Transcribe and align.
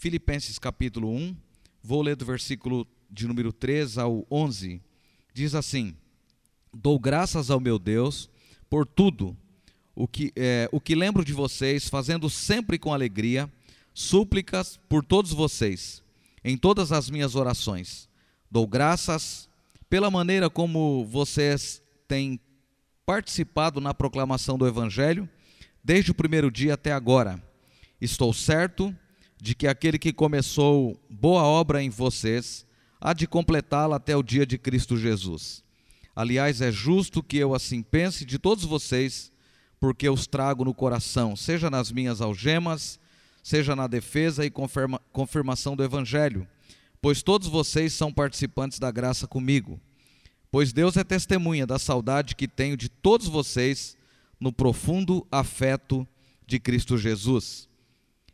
Filipenses 0.00 0.58
capítulo 0.58 1.14
1, 1.14 1.36
vou 1.82 2.00
ler 2.00 2.16
do 2.16 2.24
versículo 2.24 2.88
de 3.10 3.28
número 3.28 3.52
3 3.52 3.98
ao 3.98 4.26
11. 4.30 4.80
Diz 5.34 5.54
assim: 5.54 5.94
Dou 6.72 6.98
graças 6.98 7.50
ao 7.50 7.60
meu 7.60 7.78
Deus 7.78 8.30
por 8.70 8.86
tudo 8.86 9.36
o 9.94 10.08
que, 10.08 10.32
é, 10.34 10.70
o 10.72 10.80
que 10.80 10.94
lembro 10.94 11.22
de 11.22 11.34
vocês, 11.34 11.86
fazendo 11.86 12.30
sempre 12.30 12.78
com 12.78 12.94
alegria 12.94 13.46
súplicas 13.92 14.80
por 14.88 15.04
todos 15.04 15.34
vocês, 15.34 16.02
em 16.42 16.56
todas 16.56 16.92
as 16.92 17.10
minhas 17.10 17.34
orações. 17.34 18.08
Dou 18.50 18.66
graças 18.66 19.50
pela 19.90 20.10
maneira 20.10 20.48
como 20.48 21.04
vocês 21.04 21.82
têm 22.08 22.40
participado 23.04 23.82
na 23.82 23.92
proclamação 23.92 24.56
do 24.56 24.66
Evangelho, 24.66 25.28
desde 25.84 26.10
o 26.10 26.14
primeiro 26.14 26.50
dia 26.50 26.72
até 26.72 26.90
agora. 26.90 27.38
Estou 28.00 28.32
certo 28.32 28.96
de 29.40 29.54
que 29.54 29.66
aquele 29.66 29.98
que 29.98 30.12
começou 30.12 31.00
boa 31.08 31.42
obra 31.42 31.82
em 31.82 31.88
vocês 31.88 32.66
há 33.00 33.14
de 33.14 33.26
completá-la 33.26 33.96
até 33.96 34.14
o 34.14 34.22
dia 34.22 34.44
de 34.44 34.58
Cristo 34.58 34.96
Jesus. 34.96 35.64
Aliás, 36.14 36.60
é 36.60 36.70
justo 36.70 37.22
que 37.22 37.38
eu 37.38 37.54
assim 37.54 37.82
pense 37.82 38.24
de 38.26 38.38
todos 38.38 38.64
vocês, 38.64 39.32
porque 39.78 40.08
os 40.08 40.26
trago 40.26 40.64
no 40.64 40.74
coração, 40.74 41.34
seja 41.34 41.70
nas 41.70 41.90
minhas 41.90 42.20
algemas, 42.20 43.00
seja 43.42 43.74
na 43.74 43.86
defesa 43.86 44.44
e 44.44 44.50
confirma, 44.50 45.00
confirmação 45.10 45.74
do 45.74 45.82
Evangelho, 45.82 46.46
pois 47.00 47.22
todos 47.22 47.48
vocês 47.48 47.94
são 47.94 48.12
participantes 48.12 48.78
da 48.78 48.90
graça 48.90 49.26
comigo. 49.26 49.80
Pois 50.50 50.72
Deus 50.72 50.96
é 50.98 51.04
testemunha 51.04 51.66
da 51.66 51.78
saudade 51.78 52.36
que 52.36 52.46
tenho 52.46 52.76
de 52.76 52.90
todos 52.90 53.26
vocês 53.26 53.96
no 54.38 54.52
profundo 54.52 55.26
afeto 55.30 56.06
de 56.46 56.58
Cristo 56.58 56.98
Jesus. 56.98 57.69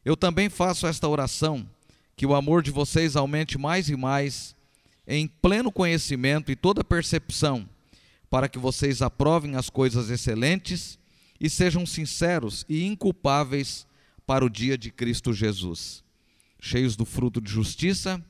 Eu 0.06 0.16
também 0.16 0.48
faço 0.48 0.86
esta 0.86 1.08
oração, 1.08 1.68
que 2.14 2.24
o 2.24 2.32
amor 2.32 2.62
de 2.62 2.70
vocês 2.70 3.16
aumente 3.16 3.58
mais 3.58 3.88
e 3.88 3.96
mais, 3.96 4.54
em 5.04 5.26
pleno 5.26 5.72
conhecimento 5.72 6.52
e 6.52 6.54
toda 6.54 6.84
percepção, 6.84 7.68
para 8.30 8.48
que 8.48 8.56
vocês 8.56 9.02
aprovem 9.02 9.56
as 9.56 9.68
coisas 9.68 10.08
excelentes 10.08 10.96
e 11.40 11.50
sejam 11.50 11.84
sinceros 11.84 12.64
e 12.68 12.84
inculpáveis 12.84 13.84
para 14.24 14.44
o 14.44 14.48
dia 14.48 14.78
de 14.78 14.92
Cristo 14.92 15.32
Jesus, 15.32 16.04
cheios 16.60 16.94
do 16.94 17.04
fruto 17.04 17.40
de 17.40 17.50
justiça 17.50 18.24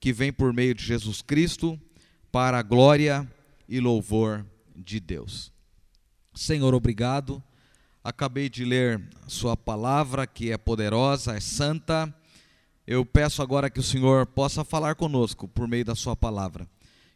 que 0.00 0.12
vem 0.12 0.32
por 0.32 0.52
meio 0.52 0.74
de 0.74 0.84
Jesus 0.84 1.22
Cristo, 1.22 1.80
para 2.32 2.58
a 2.58 2.62
glória 2.62 3.30
e 3.68 3.78
louvor 3.78 4.44
de 4.74 4.98
Deus. 4.98 5.52
Senhor, 6.34 6.74
obrigado. 6.74 7.40
Acabei 8.04 8.48
de 8.48 8.64
ler 8.64 9.00
Sua 9.28 9.56
palavra, 9.56 10.26
que 10.26 10.50
é 10.50 10.58
poderosa, 10.58 11.36
é 11.36 11.40
santa. 11.40 12.12
Eu 12.84 13.06
peço 13.06 13.40
agora 13.40 13.70
que 13.70 13.78
o 13.78 13.82
Senhor 13.82 14.26
possa 14.26 14.64
falar 14.64 14.96
conosco 14.96 15.46
por 15.46 15.68
meio 15.68 15.84
da 15.84 15.94
Sua 15.94 16.16
palavra. 16.16 16.66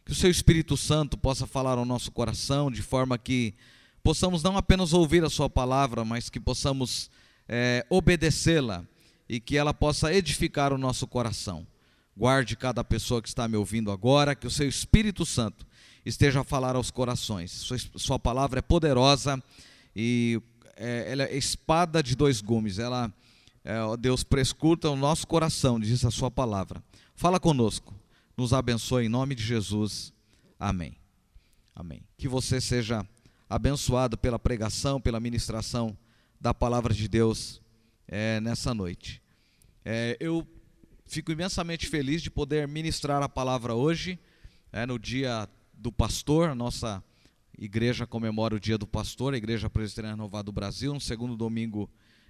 Que 0.05 0.13
o 0.13 0.15
Seu 0.15 0.31
Espírito 0.31 0.77
Santo 0.77 1.17
possa 1.17 1.45
falar 1.45 1.77
ao 1.77 1.83
nosso 1.83 2.09
coração, 2.09 2.71
de 2.71 2.81
forma 2.81 3.17
que 3.17 3.53
possamos 4.01 4.41
não 4.41 4.55
apenas 4.55 4.93
ouvir 4.93 5.25
a 5.25 5.29
Sua 5.29 5.49
palavra, 5.49 6.05
mas 6.05 6.29
que 6.29 6.39
possamos 6.39 7.11
é, 7.49 7.85
obedecê-la 7.89 8.85
e 9.27 9.41
que 9.41 9.57
ela 9.57 9.73
possa 9.73 10.13
edificar 10.13 10.71
o 10.71 10.77
nosso 10.77 11.05
coração. 11.05 11.67
Guarde 12.15 12.55
cada 12.55 12.81
pessoa 12.81 13.21
que 13.21 13.27
está 13.27 13.45
me 13.45 13.57
ouvindo 13.57 13.91
agora, 13.91 14.33
que 14.33 14.47
o 14.47 14.51
Seu 14.51 14.69
Espírito 14.69 15.25
Santo 15.25 15.67
esteja 16.05 16.39
a 16.39 16.45
falar 16.45 16.77
aos 16.77 16.89
corações. 16.91 17.51
Sua, 17.51 17.77
sua 17.97 18.17
palavra 18.17 18.59
é 18.59 18.61
poderosa 18.61 19.43
e 19.93 20.41
é, 20.77 21.11
ela 21.11 21.23
é 21.23 21.35
espada 21.35 22.01
de 22.01 22.15
dois 22.15 22.39
gumes. 22.39 22.79
Ela, 22.79 23.11
é, 23.63 23.79
Deus 23.99 24.23
prescruta 24.23 24.89
o 24.89 24.95
nosso 24.95 25.27
coração, 25.27 25.79
diz 25.79 26.05
a 26.05 26.11
Sua 26.11 26.31
palavra. 26.31 26.81
Fala 27.15 27.39
conosco, 27.39 27.93
nos 28.37 28.53
abençoe 28.53 29.05
em 29.05 29.09
nome 29.09 29.35
de 29.35 29.43
Jesus. 29.43 30.13
Amém. 30.59 30.95
Amém. 31.75 32.01
Que 32.17 32.27
você 32.27 32.61
seja 32.61 33.05
abençoado 33.49 34.17
pela 34.17 34.37
pregação, 34.37 35.01
pela 35.01 35.19
ministração 35.19 35.97
da 36.39 36.53
palavra 36.53 36.93
de 36.93 37.07
Deus 37.07 37.61
é, 38.07 38.39
nessa 38.39 38.73
noite. 38.73 39.21
É, 39.83 40.17
eu 40.19 40.47
fico 41.05 41.31
imensamente 41.31 41.87
feliz 41.87 42.21
de 42.21 42.29
poder 42.29 42.67
ministrar 42.67 43.23
a 43.23 43.29
palavra 43.29 43.73
hoje, 43.73 44.19
é, 44.71 44.85
no 44.85 44.99
dia 44.99 45.47
do 45.73 45.91
pastor, 45.91 46.53
nossa 46.53 47.03
igreja 47.57 48.05
comemora 48.05 48.55
o 48.55 48.59
dia 48.59 48.77
do 48.77 48.85
pastor, 48.85 49.33
a 49.33 49.37
Igreja 49.37 49.69
Presbiteriana 49.69 50.15
Renovada 50.15 50.43
do 50.43 50.51
Brasil, 50.51 50.93
no 50.93 51.01
segundo 51.01 51.35
domingo 51.35 51.89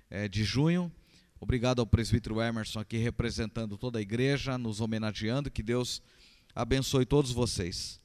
é, 0.09 0.27
de 0.27 0.43
junho. 0.43 0.91
Obrigado 1.39 1.79
ao 1.79 1.85
presbítero 1.85 2.41
Emerson 2.41 2.79
aqui 2.79 2.97
representando 2.97 3.77
toda 3.77 3.99
a 3.99 4.01
igreja, 4.01 4.57
nos 4.57 4.79
homenageando, 4.79 5.51
que 5.51 5.61
Deus 5.61 6.01
abençoe 6.55 7.05
todos 7.05 7.31
vocês. 7.31 7.99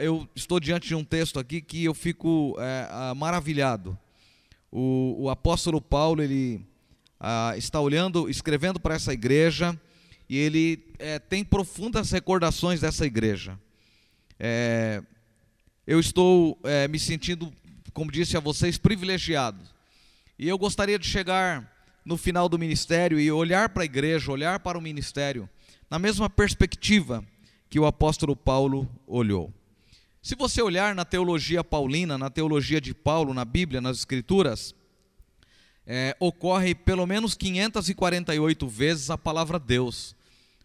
Eu 0.00 0.28
estou 0.34 0.58
diante 0.58 0.88
de 0.88 0.94
um 0.94 1.04
texto 1.04 1.38
aqui 1.38 1.60
que 1.60 1.84
eu 1.84 1.94
fico 1.94 2.56
é, 2.58 3.14
maravilhado. 3.14 3.98
O, 4.70 5.24
o, 5.24 5.30
apóstolo 5.30 5.80
Paulo 5.80 6.22
ele 6.22 6.66
ah, 7.20 7.54
está 7.56 7.78
olhando, 7.80 8.28
escrevendo 8.28 8.80
para 8.80 8.94
essa 8.94 9.12
igreja 9.12 9.78
e 10.28 10.36
ele 10.38 10.84
é, 10.98 11.18
tem 11.18 11.44
profundas 11.44 12.10
recordações 12.10 12.80
dessa 12.80 13.04
igreja. 13.04 13.60
É, 14.40 15.02
eu 15.92 16.00
estou 16.00 16.58
é, 16.64 16.88
me 16.88 16.98
sentindo, 16.98 17.52
como 17.92 18.10
disse 18.10 18.34
a 18.34 18.40
vocês, 18.40 18.78
privilegiado. 18.78 19.62
E 20.38 20.48
eu 20.48 20.56
gostaria 20.56 20.98
de 20.98 21.06
chegar 21.06 21.70
no 22.02 22.16
final 22.16 22.48
do 22.48 22.58
ministério 22.58 23.20
e 23.20 23.30
olhar 23.30 23.68
para 23.68 23.82
a 23.82 23.84
igreja, 23.84 24.32
olhar 24.32 24.58
para 24.60 24.78
o 24.78 24.80
ministério, 24.80 25.46
na 25.90 25.98
mesma 25.98 26.30
perspectiva 26.30 27.22
que 27.68 27.78
o 27.78 27.84
apóstolo 27.84 28.34
Paulo 28.34 28.88
olhou. 29.06 29.52
Se 30.22 30.34
você 30.34 30.62
olhar 30.62 30.94
na 30.94 31.04
teologia 31.04 31.62
paulina, 31.62 32.16
na 32.16 32.30
teologia 32.30 32.80
de 32.80 32.94
Paulo, 32.94 33.34
na 33.34 33.44
Bíblia, 33.44 33.82
nas 33.82 33.98
Escrituras, 33.98 34.74
é, 35.86 36.16
ocorre 36.18 36.74
pelo 36.74 37.06
menos 37.06 37.34
548 37.34 38.66
vezes 38.66 39.10
a 39.10 39.18
palavra 39.18 39.58
Deus. 39.58 40.16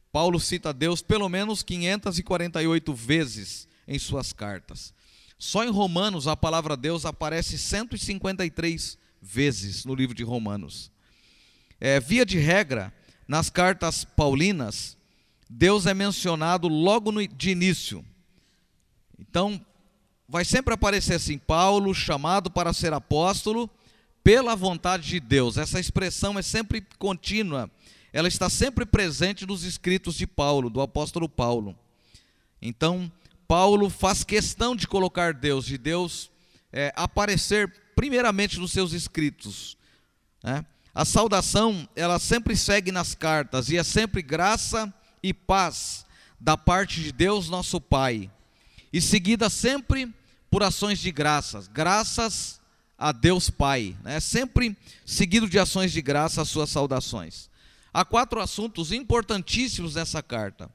Paulo 0.09 0.39
cita 0.39 0.71
Deus 0.71 1.01
pelo 1.01 1.27
menos 1.27 1.63
548 1.63 2.93
vezes 2.93 3.67
em 3.85 3.99
suas 3.99 4.31
cartas. 4.31 4.95
Só 5.37 5.63
em 5.63 5.69
Romanos 5.69 6.27
a 6.27 6.35
palavra 6.35 6.75
Deus 6.75 7.05
aparece 7.05 7.57
153 7.57 8.97
vezes 9.21 9.85
no 9.85 9.93
livro 9.93 10.15
de 10.15 10.23
Romanos. 10.23 10.91
É, 11.79 11.99
via 11.99 12.25
de 12.25 12.39
regra, 12.39 12.93
nas 13.27 13.49
cartas 13.49 14.03
paulinas, 14.03 14.97
Deus 15.49 15.85
é 15.85 15.93
mencionado 15.93 16.67
logo 16.67 17.11
no, 17.11 17.25
de 17.27 17.51
início. 17.51 18.03
Então, 19.19 19.63
vai 20.27 20.43
sempre 20.43 20.73
aparecer 20.73 21.15
assim: 21.15 21.37
Paulo, 21.37 21.93
chamado 21.93 22.49
para 22.49 22.73
ser 22.73 22.93
apóstolo, 22.93 23.69
pela 24.23 24.55
vontade 24.55 25.07
de 25.07 25.19
Deus. 25.19 25.57
Essa 25.57 25.79
expressão 25.79 26.37
é 26.37 26.41
sempre 26.41 26.85
contínua, 26.97 27.69
ela 28.11 28.27
está 28.27 28.49
sempre 28.49 28.85
presente 28.85 29.45
nos 29.45 29.63
escritos 29.63 30.15
de 30.15 30.25
Paulo, 30.25 30.69
do 30.69 30.81
apóstolo 30.81 31.29
Paulo. 31.29 31.77
Então, 32.61 33.11
Paulo 33.47 33.89
faz 33.89 34.23
questão 34.23 34.75
de 34.75 34.87
colocar 34.87 35.33
Deus, 35.33 35.65
de 35.65 35.77
Deus 35.77 36.29
é, 36.71 36.91
aparecer 36.95 37.73
primeiramente 37.95 38.59
nos 38.59 38.71
seus 38.71 38.91
escritos. 38.91 39.77
Né? 40.43 40.65
A 40.93 41.05
saudação, 41.05 41.87
ela 41.95 42.19
sempre 42.19 42.55
segue 42.55 42.91
nas 42.91 43.15
cartas, 43.15 43.69
e 43.69 43.77
é 43.77 43.83
sempre 43.83 44.21
graça 44.21 44.93
e 45.23 45.33
paz 45.33 46.05
da 46.39 46.57
parte 46.57 47.01
de 47.01 47.11
Deus 47.11 47.49
nosso 47.49 47.79
Pai, 47.79 48.29
e 48.91 49.01
seguida 49.01 49.49
sempre 49.49 50.13
por 50.49 50.63
ações 50.63 50.99
de 50.99 51.11
graças, 51.11 51.67
graças 51.67 52.59
a 52.97 53.11
Deus 53.11 53.49
Pai, 53.49 53.95
né? 54.03 54.19
sempre 54.19 54.75
seguido 55.05 55.47
de 55.47 55.57
ações 55.57 55.91
de 55.91 56.01
graça 56.01 56.41
as 56.41 56.49
suas 56.49 56.69
saudações. 56.69 57.49
Há 57.93 58.03
quatro 58.03 58.39
assuntos 58.39 58.91
importantíssimos 58.91 59.95
nessa 59.95 60.21
carta. 60.21 60.69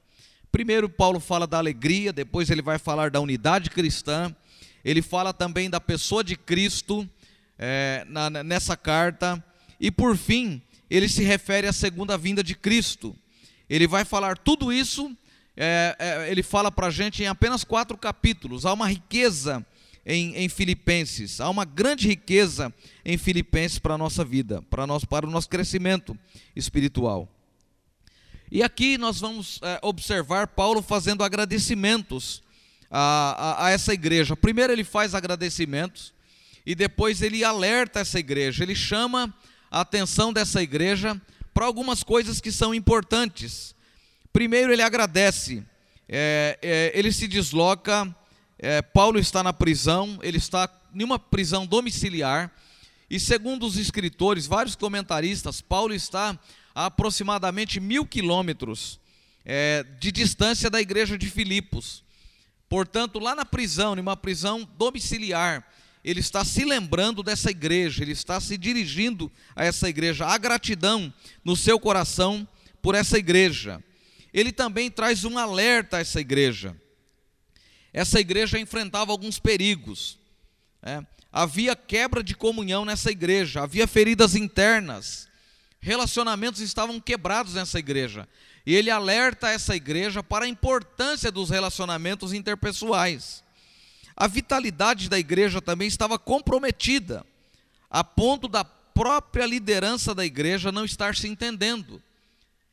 Primeiro, 0.52 0.86
Paulo 0.86 1.18
fala 1.18 1.46
da 1.46 1.56
alegria, 1.56 2.12
depois 2.12 2.50
ele 2.50 2.60
vai 2.60 2.78
falar 2.78 3.10
da 3.10 3.18
unidade 3.18 3.70
cristã, 3.70 4.36
ele 4.84 5.00
fala 5.00 5.32
também 5.32 5.70
da 5.70 5.80
pessoa 5.80 6.22
de 6.22 6.36
Cristo 6.36 7.08
é, 7.58 8.04
na, 8.06 8.28
nessa 8.28 8.76
carta, 8.76 9.42
e 9.80 9.90
por 9.90 10.14
fim, 10.14 10.60
ele 10.90 11.08
se 11.08 11.24
refere 11.24 11.66
à 11.66 11.72
segunda 11.72 12.18
vinda 12.18 12.44
de 12.44 12.54
Cristo. 12.54 13.16
Ele 13.66 13.86
vai 13.86 14.04
falar 14.04 14.36
tudo 14.36 14.70
isso, 14.70 15.16
é, 15.56 15.96
é, 15.98 16.30
ele 16.30 16.42
fala 16.42 16.70
para 16.70 16.88
a 16.88 16.90
gente 16.90 17.22
em 17.22 17.26
apenas 17.26 17.64
quatro 17.64 17.96
capítulos. 17.96 18.66
Há 18.66 18.74
uma 18.74 18.86
riqueza 18.86 19.64
em, 20.04 20.36
em 20.36 20.50
Filipenses, 20.50 21.40
há 21.40 21.48
uma 21.48 21.64
grande 21.64 22.06
riqueza 22.08 22.70
em 23.06 23.16
Filipenses 23.16 23.78
para 23.78 23.94
a 23.94 23.98
nossa 23.98 24.22
vida, 24.22 24.60
para, 24.68 24.86
nós, 24.86 25.02
para 25.02 25.26
o 25.26 25.30
nosso 25.30 25.48
crescimento 25.48 26.14
espiritual. 26.54 27.26
E 28.54 28.62
aqui 28.62 28.98
nós 28.98 29.18
vamos 29.18 29.58
é, 29.62 29.78
observar 29.80 30.46
Paulo 30.46 30.82
fazendo 30.82 31.24
agradecimentos 31.24 32.42
a, 32.90 33.62
a, 33.62 33.64
a 33.64 33.70
essa 33.70 33.94
igreja. 33.94 34.36
Primeiro 34.36 34.70
ele 34.70 34.84
faz 34.84 35.14
agradecimentos 35.14 36.12
e 36.66 36.74
depois 36.74 37.22
ele 37.22 37.42
alerta 37.42 38.00
essa 38.00 38.18
igreja, 38.18 38.62
ele 38.62 38.74
chama 38.74 39.34
a 39.70 39.80
atenção 39.80 40.34
dessa 40.34 40.62
igreja 40.62 41.18
para 41.54 41.64
algumas 41.64 42.02
coisas 42.02 42.42
que 42.42 42.52
são 42.52 42.74
importantes. 42.74 43.74
Primeiro, 44.34 44.70
ele 44.70 44.82
agradece, 44.82 45.64
é, 46.06 46.58
é, 46.60 46.92
ele 46.94 47.10
se 47.10 47.26
desloca. 47.26 48.14
É, 48.58 48.82
Paulo 48.82 49.18
está 49.18 49.42
na 49.42 49.54
prisão, 49.54 50.18
ele 50.22 50.36
está 50.36 50.68
em 50.94 51.02
uma 51.02 51.18
prisão 51.18 51.66
domiciliar, 51.66 52.52
e 53.08 53.18
segundo 53.18 53.64
os 53.64 53.78
escritores, 53.78 54.46
vários 54.46 54.76
comentaristas, 54.76 55.62
Paulo 55.62 55.94
está 55.94 56.38
a 56.74 56.86
aproximadamente 56.86 57.78
mil 57.80 58.06
quilômetros 58.06 59.00
é, 59.44 59.84
de 59.98 60.12
distância 60.12 60.70
da 60.70 60.80
igreja 60.80 61.18
de 61.18 61.28
Filipos. 61.28 62.02
Portanto, 62.68 63.18
lá 63.18 63.34
na 63.34 63.44
prisão, 63.44 63.94
numa 63.94 64.16
prisão 64.16 64.68
domiciliar, 64.78 65.66
ele 66.04 66.20
está 66.20 66.44
se 66.44 66.64
lembrando 66.64 67.22
dessa 67.22 67.50
igreja, 67.50 68.02
ele 68.02 68.12
está 68.12 68.40
se 68.40 68.56
dirigindo 68.56 69.30
a 69.54 69.64
essa 69.64 69.88
igreja, 69.88 70.26
a 70.26 70.36
gratidão 70.36 71.12
no 71.44 71.54
seu 71.54 71.78
coração 71.78 72.46
por 72.80 72.94
essa 72.94 73.18
igreja. 73.18 73.82
Ele 74.32 74.50
também 74.50 74.90
traz 74.90 75.24
um 75.24 75.38
alerta 75.38 75.98
a 75.98 76.00
essa 76.00 76.20
igreja. 76.20 76.76
Essa 77.92 78.18
igreja 78.18 78.58
enfrentava 78.58 79.12
alguns 79.12 79.38
perigos. 79.38 80.18
É, 80.82 81.04
havia 81.30 81.76
quebra 81.76 82.22
de 82.22 82.34
comunhão 82.34 82.84
nessa 82.84 83.10
igreja, 83.10 83.62
havia 83.62 83.86
feridas 83.86 84.34
internas, 84.34 85.28
relacionamentos 85.82 86.60
estavam 86.60 87.00
quebrados 87.00 87.54
nessa 87.54 87.78
igreja. 87.78 88.28
E 88.64 88.74
ele 88.74 88.90
alerta 88.90 89.50
essa 89.50 89.74
igreja 89.74 90.22
para 90.22 90.44
a 90.44 90.48
importância 90.48 91.30
dos 91.30 91.50
relacionamentos 91.50 92.32
interpessoais. 92.32 93.42
A 94.16 94.28
vitalidade 94.28 95.08
da 95.08 95.18
igreja 95.18 95.60
também 95.60 95.88
estava 95.88 96.18
comprometida, 96.18 97.26
a 97.90 98.04
ponto 98.04 98.46
da 98.46 98.64
própria 98.64 99.44
liderança 99.44 100.14
da 100.14 100.24
igreja 100.24 100.70
não 100.70 100.84
estar 100.84 101.16
se 101.16 101.26
entendendo. 101.26 102.00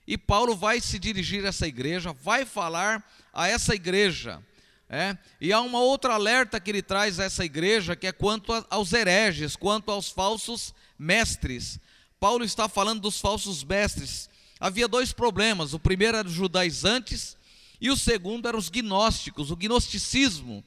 E 0.06 0.18
Paulo 0.18 0.56
vai 0.56 0.80
se 0.80 1.00
dirigir 1.00 1.44
a 1.46 1.50
essa 1.50 1.68
igreja, 1.68 2.14
vai 2.14 2.46
falar 2.46 3.04
a 3.34 3.48
essa 3.48 3.74
igreja. 3.74 4.44
É? 4.92 5.16
E 5.40 5.54
há 5.54 5.62
uma 5.62 5.80
outra 5.80 6.16
alerta 6.16 6.60
que 6.60 6.72
ele 6.72 6.82
traz 6.82 7.20
a 7.20 7.24
essa 7.24 7.46
igreja, 7.46 7.96
que 7.96 8.08
é 8.08 8.12
quanto 8.12 8.52
aos 8.70 8.92
hereges, 8.92 9.56
quanto 9.56 9.92
aos 9.92 10.10
falsos 10.10 10.74
mestres. 10.98 11.80
Paulo 12.20 12.44
está 12.44 12.68
falando 12.68 13.02
dos 13.02 13.20
falsos 13.20 13.64
mestres. 13.64 14.30
Havia 14.60 14.88
dois 14.88 15.14
problemas: 15.14 15.74
o 15.74 15.80
primeiro 15.80 16.18
era 16.18 16.28
os 16.28 16.34
judaizantes, 16.34 17.38
e 17.80 17.90
o 17.90 17.96
segundo 17.96 18.48
era 18.48 18.58
os 18.58 18.70
gnósticos, 18.70 19.52
o 19.52 19.56
gnosticismo 19.56 20.64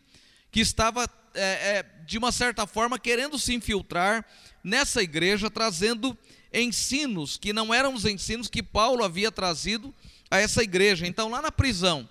que 0.50 0.60
estava, 0.60 1.08
é, 1.34 1.40
é, 1.40 1.86
de 2.06 2.18
uma 2.18 2.30
certa 2.30 2.66
forma, 2.66 2.98
querendo 2.98 3.38
se 3.38 3.54
infiltrar 3.54 4.24
nessa 4.62 5.02
igreja, 5.02 5.50
trazendo 5.50 6.16
ensinos 6.52 7.38
que 7.38 7.52
não 7.52 7.72
eram 7.72 7.94
os 7.94 8.04
ensinos 8.04 8.48
que 8.48 8.62
Paulo 8.62 9.02
havia 9.02 9.32
trazido 9.32 9.94
a 10.30 10.38
essa 10.38 10.62
igreja. 10.62 11.06
Então, 11.06 11.30
lá 11.30 11.40
na 11.40 11.50
prisão, 11.50 12.08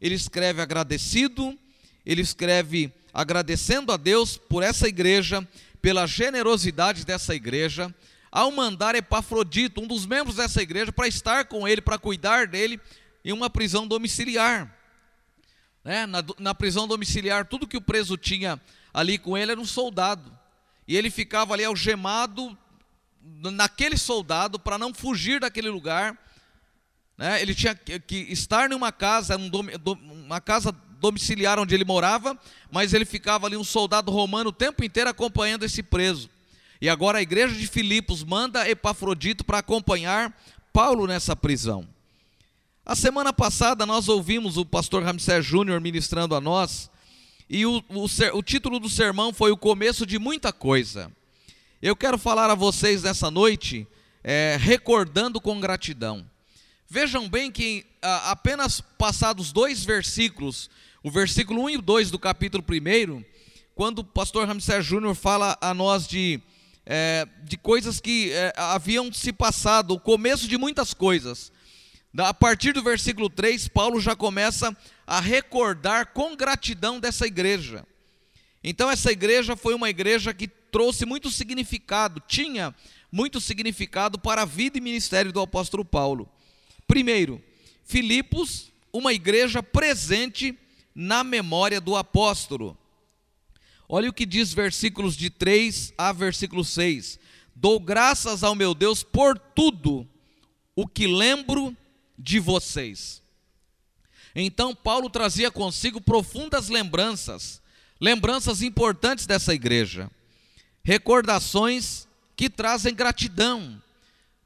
ele 0.00 0.14
escreve 0.14 0.62
agradecido, 0.62 1.58
ele 2.04 2.22
escreve 2.22 2.92
agradecendo 3.12 3.92
a 3.92 3.96
Deus 3.96 4.36
por 4.36 4.62
essa 4.62 4.88
igreja, 4.88 5.46
pela 5.80 6.06
generosidade 6.06 7.04
dessa 7.04 7.34
igreja, 7.34 7.94
ao 8.34 8.50
mandar 8.50 8.94
Epafrodito, 8.94 9.80
um 9.80 9.86
dos 9.86 10.04
membros 10.04 10.36
dessa 10.36 10.60
igreja, 10.60 10.92
para 10.92 11.08
estar 11.08 11.46
com 11.46 11.66
ele, 11.66 11.80
para 11.80 11.98
cuidar 11.98 12.46
dele 12.46 12.78
em 13.24 13.32
uma 13.32 13.48
prisão 13.48 13.86
domiciliar 13.86 14.70
né, 15.84 16.06
na, 16.06 16.24
na 16.38 16.54
prisão 16.54 16.88
domiciliar, 16.88 17.46
tudo 17.46 17.68
que 17.68 17.76
o 17.76 17.82
preso 17.82 18.16
tinha 18.16 18.60
ali 18.92 19.18
com 19.18 19.36
ele 19.36 19.52
era 19.52 19.60
um 19.60 19.66
soldado. 19.66 20.36
E 20.88 20.96
ele 20.96 21.10
ficava 21.10 21.52
ali 21.52 21.64
algemado 21.64 22.56
naquele 23.22 23.98
soldado 23.98 24.58
para 24.58 24.78
não 24.78 24.94
fugir 24.94 25.40
daquele 25.40 25.68
lugar. 25.68 26.18
Né? 27.18 27.40
Ele 27.42 27.54
tinha 27.54 27.74
que 27.74 28.16
estar 28.30 28.68
numa 28.68 28.90
casa, 28.90 29.36
uma 29.36 30.40
casa 30.40 30.72
domiciliar 30.72 31.58
onde 31.58 31.74
ele 31.74 31.84
morava, 31.84 32.38
mas 32.70 32.94
ele 32.94 33.04
ficava 33.04 33.46
ali 33.46 33.56
um 33.56 33.64
soldado 33.64 34.10
romano 34.10 34.50
o 34.50 34.52
tempo 34.52 34.82
inteiro 34.82 35.10
acompanhando 35.10 35.64
esse 35.64 35.82
preso. 35.82 36.30
E 36.84 36.88
agora 36.90 37.16
a 37.16 37.22
igreja 37.22 37.54
de 37.54 37.66
Filipos 37.66 38.22
manda 38.22 38.68
Epafrodito 38.68 39.42
para 39.42 39.60
acompanhar 39.60 40.38
Paulo 40.70 41.06
nessa 41.06 41.34
prisão. 41.34 41.88
A 42.84 42.94
semana 42.94 43.32
passada 43.32 43.86
nós 43.86 44.06
ouvimos 44.06 44.58
o 44.58 44.66
pastor 44.66 45.02
Ramsés 45.02 45.46
Júnior 45.46 45.80
ministrando 45.80 46.34
a 46.34 46.42
nós, 46.42 46.90
e 47.48 47.64
o, 47.64 47.82
o, 47.88 48.04
o, 48.34 48.42
título 48.42 48.78
do 48.78 48.90
sermão 48.90 49.32
foi 49.32 49.50
O 49.50 49.56
Começo 49.56 50.04
de 50.04 50.18
Muita 50.18 50.52
Coisa. 50.52 51.10
Eu 51.80 51.96
quero 51.96 52.18
falar 52.18 52.50
a 52.50 52.54
vocês 52.54 53.02
nessa 53.02 53.30
noite, 53.30 53.88
é, 54.22 54.58
recordando 54.60 55.40
com 55.40 55.58
gratidão. 55.58 56.22
Vejam 56.86 57.30
bem 57.30 57.50
que 57.50 57.86
a, 58.02 58.32
apenas 58.32 58.82
passados 58.82 59.52
dois 59.52 59.82
versículos, 59.82 60.68
o 61.02 61.10
versículo 61.10 61.62
1 61.62 61.70
e 61.70 61.78
2 61.78 62.10
do 62.10 62.18
capítulo 62.18 62.62
1, 62.62 63.24
quando 63.74 64.00
o 64.00 64.04
pastor 64.04 64.46
Ramsés 64.46 64.84
Júnior 64.84 65.14
fala 65.14 65.56
a 65.62 65.72
nós 65.72 66.06
de, 66.06 66.42
é, 66.86 67.26
de 67.42 67.56
coisas 67.56 68.00
que 68.00 68.32
é, 68.32 68.52
haviam 68.56 69.12
se 69.12 69.32
passado, 69.32 69.94
o 69.94 70.00
começo 70.00 70.46
de 70.46 70.58
muitas 70.58 70.92
coisas. 70.92 71.52
A 72.16 72.32
partir 72.32 72.72
do 72.72 72.82
versículo 72.82 73.28
3, 73.28 73.68
Paulo 73.68 74.00
já 74.00 74.14
começa 74.14 74.76
a 75.06 75.20
recordar 75.20 76.12
com 76.12 76.36
gratidão 76.36 77.00
dessa 77.00 77.26
igreja. 77.26 77.84
Então, 78.62 78.90
essa 78.90 79.10
igreja 79.10 79.56
foi 79.56 79.74
uma 79.74 79.90
igreja 79.90 80.32
que 80.32 80.46
trouxe 80.46 81.04
muito 81.04 81.30
significado, 81.30 82.22
tinha 82.26 82.74
muito 83.10 83.40
significado 83.40 84.18
para 84.18 84.42
a 84.42 84.46
vida 84.46 84.78
e 84.78 84.80
ministério 84.80 85.32
do 85.32 85.40
apóstolo 85.40 85.84
Paulo. 85.84 86.28
Primeiro, 86.86 87.42
Filipos, 87.84 88.72
uma 88.92 89.12
igreja 89.12 89.62
presente 89.62 90.56
na 90.94 91.22
memória 91.22 91.80
do 91.80 91.96
apóstolo. 91.96 92.78
Olha 93.88 94.08
o 94.08 94.12
que 94.12 94.24
diz 94.24 94.52
versículos 94.52 95.16
de 95.16 95.28
3 95.30 95.92
a 95.98 96.12
versículo 96.12 96.64
6. 96.64 97.18
Dou 97.54 97.78
graças 97.78 98.42
ao 98.42 98.54
meu 98.54 98.74
Deus 98.74 99.02
por 99.02 99.38
tudo 99.38 100.08
o 100.74 100.86
que 100.86 101.06
lembro 101.06 101.76
de 102.18 102.40
vocês. 102.40 103.22
Então 104.34 104.74
Paulo 104.74 105.08
trazia 105.08 105.50
consigo 105.50 106.00
profundas 106.00 106.68
lembranças, 106.68 107.62
lembranças 108.00 108.62
importantes 108.62 109.26
dessa 109.26 109.54
igreja, 109.54 110.10
recordações 110.82 112.08
que 112.34 112.50
trazem 112.50 112.94
gratidão. 112.94 113.80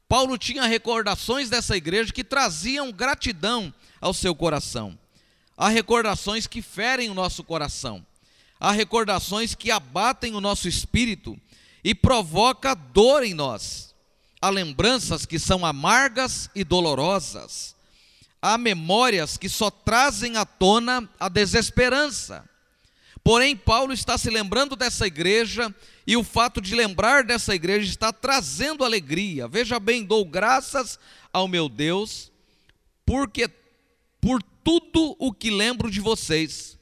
Paulo 0.07 0.37
tinha 0.37 0.65
recordações 0.65 1.49
dessa 1.49 1.75
igreja 1.75 2.13
que 2.13 2.23
traziam 2.23 2.91
gratidão 2.91 3.73
ao 3.99 4.13
seu 4.13 4.35
coração. 4.35 4.97
Há 5.57 5.69
recordações 5.69 6.45
que 6.47 6.61
ferem 6.61 7.09
o 7.09 7.13
nosso 7.13 7.43
coração. 7.43 8.05
Há 8.59 8.71
recordações 8.71 9.55
que 9.55 9.71
abatem 9.71 10.35
o 10.35 10.41
nosso 10.41 10.67
espírito 10.67 11.39
e 11.83 11.95
provoca 11.95 12.73
dor 12.75 13.23
em 13.23 13.33
nós. 13.33 13.95
Há 14.41 14.49
lembranças 14.49 15.25
que 15.25 15.39
são 15.39 15.65
amargas 15.65 16.49
e 16.53 16.63
dolorosas. 16.63 17.75
Há 18.41 18.57
memórias 18.57 19.37
que 19.37 19.49
só 19.49 19.69
trazem 19.69 20.37
à 20.37 20.45
tona 20.45 21.09
a 21.19 21.29
desesperança. 21.29 22.47
Porém, 23.23 23.55
Paulo 23.55 23.93
está 23.93 24.17
se 24.17 24.29
lembrando 24.29 24.75
dessa 24.75 25.05
igreja 25.05 25.73
e 26.07 26.15
o 26.15 26.23
fato 26.23 26.61
de 26.61 26.73
lembrar 26.73 27.23
dessa 27.23 27.53
igreja 27.53 27.89
está 27.89 28.11
trazendo 28.13 28.83
alegria. 28.83 29.47
Veja 29.47 29.79
bem, 29.79 30.03
dou 30.03 30.25
graças 30.25 30.97
ao 31.31 31.47
meu 31.47 31.67
Deus, 31.69 32.31
porque 33.05 33.49
por 34.21 34.41
tudo 34.63 35.15
o 35.19 35.33
que 35.33 35.51
lembro 35.51 35.91
de 35.91 35.99
vocês. 35.99 36.78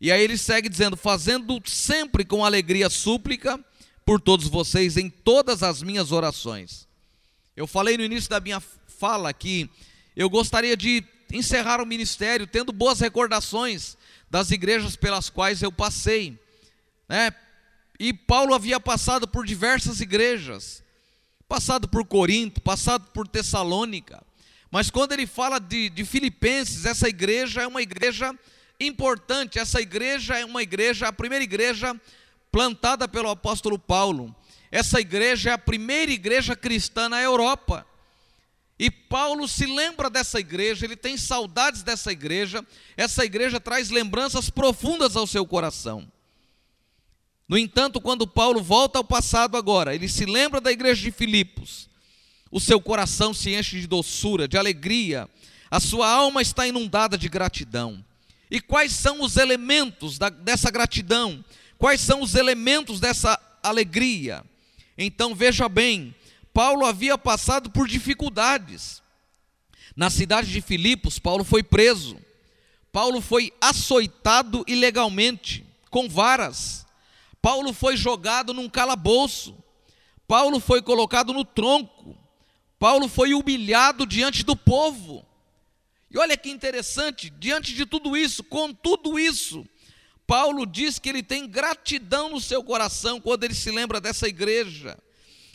E 0.00 0.12
aí 0.12 0.22
ele 0.22 0.38
segue 0.38 0.68
dizendo: 0.68 0.96
fazendo 0.96 1.60
sempre 1.66 2.24
com 2.24 2.44
alegria 2.44 2.88
súplica 2.90 3.58
por 4.04 4.20
todos 4.20 4.48
vocês 4.48 4.96
em 4.96 5.10
todas 5.10 5.62
as 5.62 5.82
minhas 5.82 6.12
orações 6.12 6.88
eu 7.58 7.66
falei 7.66 7.96
no 7.96 8.04
início 8.04 8.30
da 8.30 8.38
minha 8.38 8.60
fala 8.60 9.32
que 9.32 9.68
eu 10.14 10.30
gostaria 10.30 10.76
de 10.76 11.02
encerrar 11.32 11.82
o 11.82 11.86
ministério 11.86 12.46
tendo 12.46 12.70
boas 12.70 13.00
recordações 13.00 13.98
das 14.30 14.52
igrejas 14.52 14.94
pelas 14.94 15.28
quais 15.28 15.60
eu 15.60 15.72
passei. 15.72 16.38
Né? 17.08 17.32
E 17.98 18.12
Paulo 18.12 18.54
havia 18.54 18.78
passado 18.78 19.26
por 19.26 19.44
diversas 19.44 20.00
igrejas, 20.00 20.84
passado 21.48 21.88
por 21.88 22.06
Corinto, 22.06 22.60
passado 22.60 23.10
por 23.12 23.26
Tessalônica. 23.26 24.22
Mas 24.70 24.88
quando 24.88 25.10
ele 25.10 25.26
fala 25.26 25.58
de, 25.58 25.90
de 25.90 26.04
Filipenses, 26.04 26.84
essa 26.84 27.08
igreja 27.08 27.62
é 27.62 27.66
uma 27.66 27.82
igreja 27.82 28.32
importante, 28.80 29.58
essa 29.58 29.80
igreja 29.80 30.38
é 30.38 30.44
uma 30.44 30.62
igreja, 30.62 31.08
a 31.08 31.12
primeira 31.12 31.44
igreja 31.44 31.98
plantada 32.50 33.08
pelo 33.08 33.28
apóstolo 33.28 33.78
Paulo. 33.78 34.34
Essa 34.70 35.00
igreja 35.00 35.50
é 35.50 35.52
a 35.52 35.58
primeira 35.58 36.12
igreja 36.12 36.54
cristã 36.54 37.08
na 37.08 37.20
Europa. 37.20 37.86
E 38.78 38.90
Paulo 38.90 39.48
se 39.48 39.66
lembra 39.66 40.08
dessa 40.08 40.38
igreja, 40.38 40.86
ele 40.86 40.96
tem 40.96 41.16
saudades 41.16 41.82
dessa 41.82 42.12
igreja, 42.12 42.64
essa 42.96 43.24
igreja 43.24 43.58
traz 43.58 43.90
lembranças 43.90 44.48
profundas 44.50 45.16
ao 45.16 45.26
seu 45.26 45.44
coração. 45.44 46.06
No 47.48 47.58
entanto, 47.58 48.00
quando 48.00 48.26
Paulo 48.26 48.62
volta 48.62 48.98
ao 48.98 49.04
passado 49.04 49.56
agora, 49.56 49.94
ele 49.94 50.08
se 50.08 50.24
lembra 50.26 50.60
da 50.60 50.70
igreja 50.70 51.02
de 51.02 51.10
Filipos, 51.10 51.88
o 52.52 52.60
seu 52.60 52.80
coração 52.80 53.34
se 53.34 53.54
enche 53.54 53.80
de 53.80 53.86
doçura, 53.86 54.46
de 54.46 54.56
alegria, 54.56 55.28
a 55.70 55.80
sua 55.80 56.08
alma 56.08 56.40
está 56.40 56.66
inundada 56.66 57.18
de 57.18 57.28
gratidão. 57.28 58.04
E 58.50 58.60
quais 58.60 58.92
são 58.92 59.22
os 59.22 59.36
elementos 59.36 60.18
da, 60.18 60.28
dessa 60.28 60.70
gratidão? 60.70 61.44
Quais 61.76 62.00
são 62.00 62.22
os 62.22 62.34
elementos 62.34 62.98
dessa 62.98 63.38
alegria? 63.62 64.44
Então 64.96 65.34
veja 65.34 65.68
bem, 65.68 66.14
Paulo 66.52 66.84
havia 66.84 67.16
passado 67.16 67.70
por 67.70 67.86
dificuldades. 67.86 69.02
Na 69.94 70.10
cidade 70.10 70.50
de 70.50 70.60
Filipos, 70.60 71.18
Paulo 71.18 71.44
foi 71.44 71.62
preso. 71.62 72.16
Paulo 72.90 73.20
foi 73.20 73.52
açoitado 73.60 74.64
ilegalmente, 74.66 75.64
com 75.90 76.08
varas. 76.08 76.86
Paulo 77.40 77.72
foi 77.72 77.96
jogado 77.96 78.52
num 78.54 78.68
calabouço. 78.68 79.56
Paulo 80.26 80.58
foi 80.58 80.82
colocado 80.82 81.32
no 81.32 81.44
tronco. 81.44 82.16
Paulo 82.78 83.08
foi 83.08 83.34
humilhado 83.34 84.06
diante 84.06 84.42
do 84.42 84.56
povo. 84.56 85.24
E 86.10 86.18
olha 86.18 86.36
que 86.36 86.50
interessante, 86.50 87.30
diante 87.30 87.74
de 87.74 87.84
tudo 87.84 88.16
isso, 88.16 88.42
com 88.42 88.72
tudo 88.72 89.18
isso, 89.18 89.66
Paulo 90.26 90.66
diz 90.66 90.98
que 90.98 91.08
ele 91.08 91.22
tem 91.22 91.48
gratidão 91.48 92.28
no 92.28 92.40
seu 92.40 92.62
coração 92.62 93.20
quando 93.20 93.44
ele 93.44 93.54
se 93.54 93.70
lembra 93.70 94.00
dessa 94.00 94.28
igreja. 94.28 94.96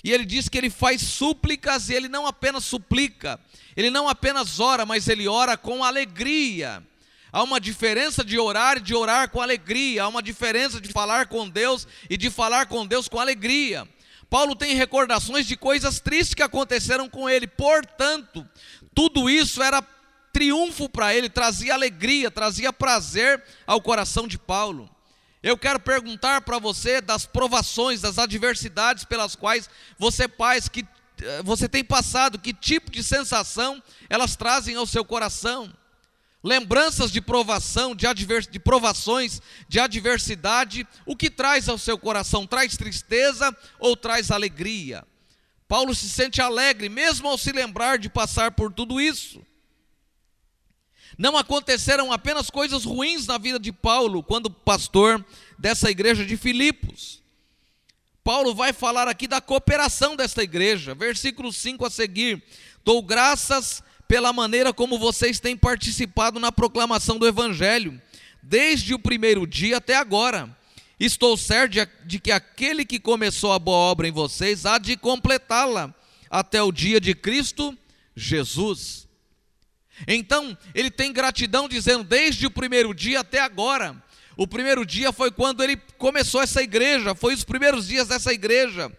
E 0.04 0.12
ele 0.12 0.26
diz 0.26 0.50
que 0.50 0.58
ele 0.58 0.70
faz 0.70 1.02
súplicas 1.02 1.90
e 1.90 1.94
ele 1.94 2.10
não 2.10 2.28
apenas 2.28 2.66
suplica, 2.66 3.40
ele 3.76 3.90
não 3.90 4.10
apenas 4.10 4.60
ora, 4.60 4.86
mas 4.86 5.08
ele 5.08 5.28
ora 5.28 5.56
com 5.56 5.84
alegria. 5.84 6.84
Há 7.32 7.42
uma 7.42 7.60
diferença 7.60 8.24
de 8.24 8.38
orar 8.38 8.78
e 8.78 8.82
de 8.82 8.94
orar 8.94 9.30
com 9.30 9.42
alegria, 9.42 10.04
há 10.04 10.08
uma 10.08 10.22
diferença 10.22 10.80
de 10.80 10.90
falar 10.90 11.28
com 11.28 11.50
Deus 11.50 11.88
e 12.10 12.18
de 12.18 12.30
falar 12.30 12.68
com 12.68 12.86
Deus 12.86 13.08
com 13.08 13.20
alegria. 13.20 13.88
Paulo 14.30 14.56
tem 14.56 14.76
recordações 14.76 15.48
de 15.48 15.56
coisas 15.56 16.00
tristes 16.00 16.34
que 16.34 16.44
aconteceram 16.44 17.08
com 17.08 17.30
ele, 17.30 17.48
portanto, 17.48 18.48
tudo 18.94 19.30
isso 19.30 19.64
era 19.64 19.82
triunfo 20.34 20.90
para 20.90 21.14
ele, 21.14 21.30
trazia 21.30 21.76
alegria, 21.76 22.32
trazia 22.32 22.74
prazer 22.74 23.42
ao 23.68 23.80
coração 23.80 24.28
de 24.28 24.38
Paulo. 24.38 24.90
Eu 25.44 25.58
quero 25.58 25.80
perguntar 25.80 26.42
para 26.42 26.58
você 26.58 27.00
das 27.00 27.26
provações, 27.26 28.02
das 28.02 28.18
adversidades 28.18 29.06
pelas 29.06 29.36
quais 29.36 29.70
você 30.00 30.28
pais 30.28 30.68
que 30.68 30.86
eh, 31.22 31.44
você 31.44 31.70
tem 31.70 31.84
passado, 31.84 32.40
que 32.40 32.54
tipo 32.54 32.90
de 32.90 33.04
sensação 33.04 33.82
elas 34.10 34.36
trazem 34.36 34.76
ao 34.76 34.88
seu 34.88 35.06
coração? 35.06 35.72
Lembranças 36.44 37.12
de 37.12 37.22
provação, 37.22 37.96
de, 37.96 38.08
advers, 38.08 38.48
de 38.48 38.60
provações, 38.60 39.42
de 39.70 39.80
adversidade, 39.80 40.88
o 41.06 41.16
que 41.16 41.30
traz 41.30 41.70
ao 41.70 41.78
seu 41.78 41.98
coração? 41.98 42.48
Traz 42.48 42.76
tristeza 42.76 43.56
ou 43.80 43.96
traz 43.96 44.32
alegria? 44.32 45.06
Paulo 45.68 45.96
se 45.96 46.10
sente 46.10 46.42
alegre, 46.42 46.90
mesmo 46.90 47.28
ao 47.30 47.38
se 47.38 47.52
lembrar 47.52 47.98
de 47.98 48.10
passar 48.10 48.52
por 48.52 48.74
tudo 48.74 49.00
isso. 49.00 49.42
Não 51.18 51.38
aconteceram 51.38 52.12
apenas 52.12 52.50
coisas 52.50 52.84
ruins 52.86 53.28
na 53.28 53.38
vida 53.38 53.60
de 53.60 53.72
Paulo, 53.72 54.24
quando 54.24 54.50
pastor 54.50 55.24
dessa 55.58 55.90
igreja 55.90 56.26
de 56.26 56.36
Filipos. 56.36 57.22
Paulo 58.24 58.56
vai 58.56 58.72
falar 58.72 59.08
aqui 59.08 59.28
da 59.28 59.42
cooperação 59.42 60.16
desta 60.16 60.42
igreja, 60.42 60.96
versículo 60.96 61.52
5 61.52 61.86
a 61.86 61.90
seguir. 61.90 62.42
Dou 62.84 63.02
graças 63.02 63.84
pela 64.08 64.32
maneira 64.32 64.74
como 64.74 64.98
vocês 64.98 65.40
têm 65.40 65.58
participado 65.58 66.40
na 66.40 66.52
proclamação 66.52 67.18
do 67.18 67.28
Evangelho, 67.28 68.02
desde 68.42 68.94
o 68.94 69.00
primeiro 69.00 69.46
dia 69.46 69.78
até 69.78 69.96
agora. 69.96 70.56
Estou 71.00 71.36
certo 71.36 71.86
de 72.06 72.20
que 72.20 72.32
aquele 72.32 72.86
que 72.86 73.00
começou 73.00 73.52
a 73.52 73.60
boa 73.60 73.78
obra 73.78 74.08
em 74.08 74.12
vocês 74.12 74.66
há 74.66 74.78
de 74.78 74.96
completá-la 74.96 75.94
até 76.30 76.62
o 76.64 76.72
dia 76.72 77.02
de 77.02 77.14
Cristo 77.14 77.78
Jesus. 78.16 79.03
Então, 80.08 80.58
ele 80.74 80.90
tem 80.90 81.14
gratidão 81.14 81.68
dizendo 81.68 82.04
desde 82.04 82.46
o 82.46 82.52
primeiro 82.52 82.94
dia 82.94 83.20
até 83.20 83.40
agora. 83.40 84.02
O 84.36 84.48
primeiro 84.48 84.86
dia 84.86 85.12
foi 85.12 85.32
quando 85.32 85.64
ele 85.64 85.78
começou 85.98 86.42
essa 86.42 86.62
igreja, 86.62 87.14
foi 87.14 87.34
os 87.34 87.44
primeiros 87.44 87.88
dias 87.88 88.08
dessa 88.08 88.34
igreja. 88.34 88.92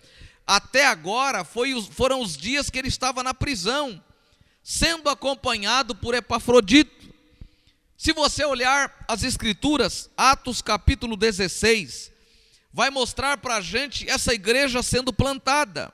Até 0.47 0.87
agora 0.87 1.45
foi, 1.45 1.81
foram 1.91 2.21
os 2.21 2.37
dias 2.37 2.71
que 2.71 2.79
ele 2.79 2.89
estava 2.89 3.23
na 3.23 3.35
prisão, 3.35 4.03
sendo 4.63 5.09
acompanhado 5.09 5.95
por 5.95 6.15
Epafrodito. 6.15 7.13
Se 7.97 8.13
você 8.13 8.45
olhar 8.45 9.05
as 9.09 9.23
Escrituras, 9.23 10.11
Atos 10.17 10.61
capítulo 10.61 11.17
16, 11.17 12.13
vai 12.73 12.91
mostrar 12.91 13.39
para 13.39 13.57
a 13.57 13.61
gente 13.61 14.09
essa 14.09 14.35
igreja 14.35 14.83
sendo 14.83 15.13
plantada. 15.13 15.93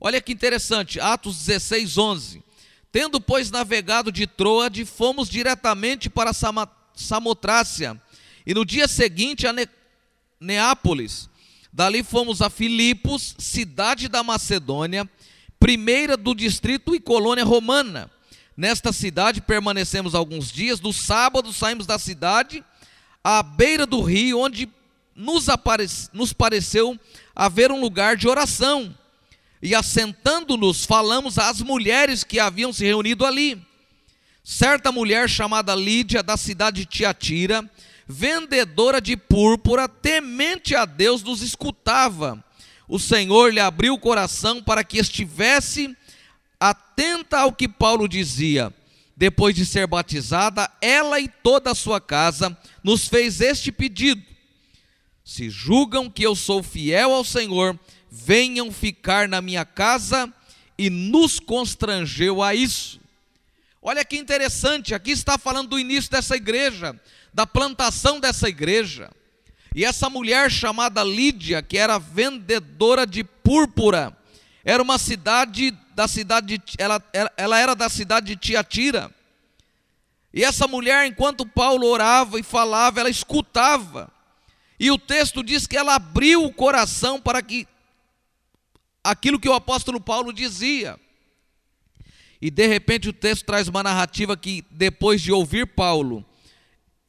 Olha 0.00 0.20
que 0.20 0.32
interessante, 0.32 1.00
Atos 1.00 1.38
16, 1.38 1.96
11. 1.96 2.45
Tendo, 2.96 3.20
pois, 3.20 3.50
navegado 3.50 4.10
de 4.10 4.26
Troade, 4.26 4.86
fomos 4.86 5.28
diretamente 5.28 6.08
para 6.08 6.32
Samotrácia, 6.94 8.00
e 8.46 8.54
no 8.54 8.64
dia 8.64 8.88
seguinte 8.88 9.46
a 9.46 9.52
ne 9.52 9.68
Neápolis. 10.40 11.28
Dali 11.70 12.02
fomos 12.02 12.40
a 12.40 12.48
Filipos, 12.48 13.36
cidade 13.38 14.08
da 14.08 14.22
Macedônia, 14.22 15.06
primeira 15.60 16.16
do 16.16 16.34
distrito 16.34 16.94
e 16.94 16.98
colônia 16.98 17.44
romana. 17.44 18.10
Nesta 18.56 18.94
cidade 18.94 19.42
permanecemos 19.42 20.14
alguns 20.14 20.50
dias. 20.50 20.80
No 20.80 20.90
sábado 20.90 21.52
saímos 21.52 21.86
da 21.86 21.98
cidade, 21.98 22.64
à 23.22 23.42
beira 23.42 23.84
do 23.84 24.00
rio, 24.00 24.40
onde 24.40 24.70
nos, 25.14 25.44
nos 26.14 26.32
pareceu 26.32 26.98
haver 27.34 27.70
um 27.70 27.78
lugar 27.78 28.16
de 28.16 28.26
oração 28.26 28.96
e 29.66 29.74
assentando-nos, 29.74 30.84
falamos 30.84 31.38
às 31.38 31.60
mulheres 31.60 32.22
que 32.22 32.38
haviam 32.38 32.72
se 32.72 32.84
reunido 32.84 33.26
ali. 33.26 33.60
Certa 34.44 34.92
mulher 34.92 35.28
chamada 35.28 35.74
Lídia, 35.74 36.22
da 36.22 36.36
cidade 36.36 36.82
de 36.82 36.86
Tiatira, 36.86 37.68
vendedora 38.06 39.00
de 39.00 39.16
púrpura, 39.16 39.88
temente 39.88 40.76
a 40.76 40.84
Deus, 40.84 41.20
nos 41.24 41.42
escutava. 41.42 42.40
O 42.86 42.96
Senhor 42.96 43.52
lhe 43.52 43.58
abriu 43.58 43.94
o 43.94 43.98
coração 43.98 44.62
para 44.62 44.84
que 44.84 44.98
estivesse 44.98 45.96
atenta 46.60 47.40
ao 47.40 47.52
que 47.52 47.66
Paulo 47.66 48.08
dizia. 48.08 48.72
Depois 49.16 49.52
de 49.52 49.66
ser 49.66 49.88
batizada, 49.88 50.70
ela 50.80 51.18
e 51.18 51.26
toda 51.26 51.72
a 51.72 51.74
sua 51.74 52.00
casa 52.00 52.56
nos 52.84 53.08
fez 53.08 53.40
este 53.40 53.72
pedido: 53.72 54.22
Se 55.24 55.50
julgam 55.50 56.08
que 56.08 56.22
eu 56.22 56.36
sou 56.36 56.62
fiel 56.62 57.12
ao 57.12 57.24
Senhor, 57.24 57.76
venham 58.10 58.72
ficar 58.72 59.28
na 59.28 59.40
minha 59.40 59.64
casa, 59.64 60.32
e 60.78 60.90
nos 60.90 61.40
constrangeu 61.40 62.42
a 62.42 62.54
isso. 62.54 63.00
Olha 63.80 64.04
que 64.04 64.16
interessante, 64.16 64.94
aqui 64.94 65.12
está 65.12 65.38
falando 65.38 65.68
do 65.70 65.78
início 65.78 66.10
dessa 66.10 66.36
igreja, 66.36 66.98
da 67.32 67.46
plantação 67.46 68.18
dessa 68.18 68.48
igreja. 68.48 69.10
E 69.74 69.84
essa 69.84 70.10
mulher 70.10 70.50
chamada 70.50 71.04
Lídia, 71.04 71.62
que 71.62 71.78
era 71.78 71.98
vendedora 71.98 73.06
de 73.06 73.22
púrpura, 73.22 74.16
era 74.64 74.82
uma 74.82 74.98
cidade 74.98 75.70
da 75.94 76.08
cidade 76.08 76.58
de, 76.58 76.62
ela, 76.78 77.02
ela 77.36 77.58
era 77.58 77.74
da 77.74 77.88
cidade 77.88 78.26
de 78.26 78.36
Tiatira. 78.36 79.10
E 80.32 80.44
essa 80.44 80.66
mulher, 80.66 81.06
enquanto 81.06 81.46
Paulo 81.46 81.86
orava 81.86 82.38
e 82.38 82.42
falava, 82.42 83.00
ela 83.00 83.08
escutava. 83.08 84.10
E 84.78 84.90
o 84.90 84.98
texto 84.98 85.42
diz 85.42 85.66
que 85.66 85.76
ela 85.76 85.94
abriu 85.94 86.44
o 86.44 86.52
coração 86.52 87.20
para 87.20 87.40
que 87.40 87.66
aquilo 89.10 89.40
que 89.40 89.48
o 89.48 89.54
apóstolo 89.54 90.00
Paulo 90.00 90.32
dizia. 90.32 90.98
E 92.40 92.50
de 92.50 92.66
repente 92.66 93.08
o 93.08 93.12
texto 93.12 93.44
traz 93.44 93.68
uma 93.68 93.82
narrativa 93.82 94.36
que, 94.36 94.64
depois 94.70 95.22
de 95.22 95.32
ouvir 95.32 95.66
Paulo, 95.66 96.24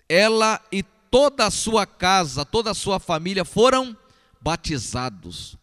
ela 0.08 0.62
e 0.72 0.84
toda 1.12 1.46
a 1.46 1.52
sua 1.52 1.86
casa, 1.86 2.46
toda 2.46 2.72
a 2.72 2.76
sua 2.76 3.00
família 3.00 3.44
foram 3.44 3.96
batizados. 4.40 5.58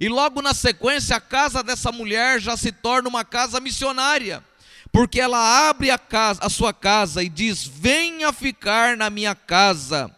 E 0.00 0.08
logo 0.08 0.42
na 0.42 0.52
sequência, 0.52 1.16
a 1.16 1.20
casa 1.20 1.62
dessa 1.62 1.92
mulher 1.92 2.40
já 2.40 2.56
se 2.56 2.72
torna 2.72 3.08
uma 3.08 3.24
casa 3.24 3.60
missionária, 3.60 4.44
porque 4.90 5.20
ela 5.20 5.68
abre 5.68 5.90
a, 5.90 5.98
casa, 5.98 6.40
a 6.42 6.48
sua 6.48 6.72
casa 6.72 7.22
e 7.22 7.28
diz: 7.28 7.64
Venha 7.64 8.32
ficar 8.32 8.96
na 8.96 9.08
minha 9.08 9.34
casa. 9.34 10.10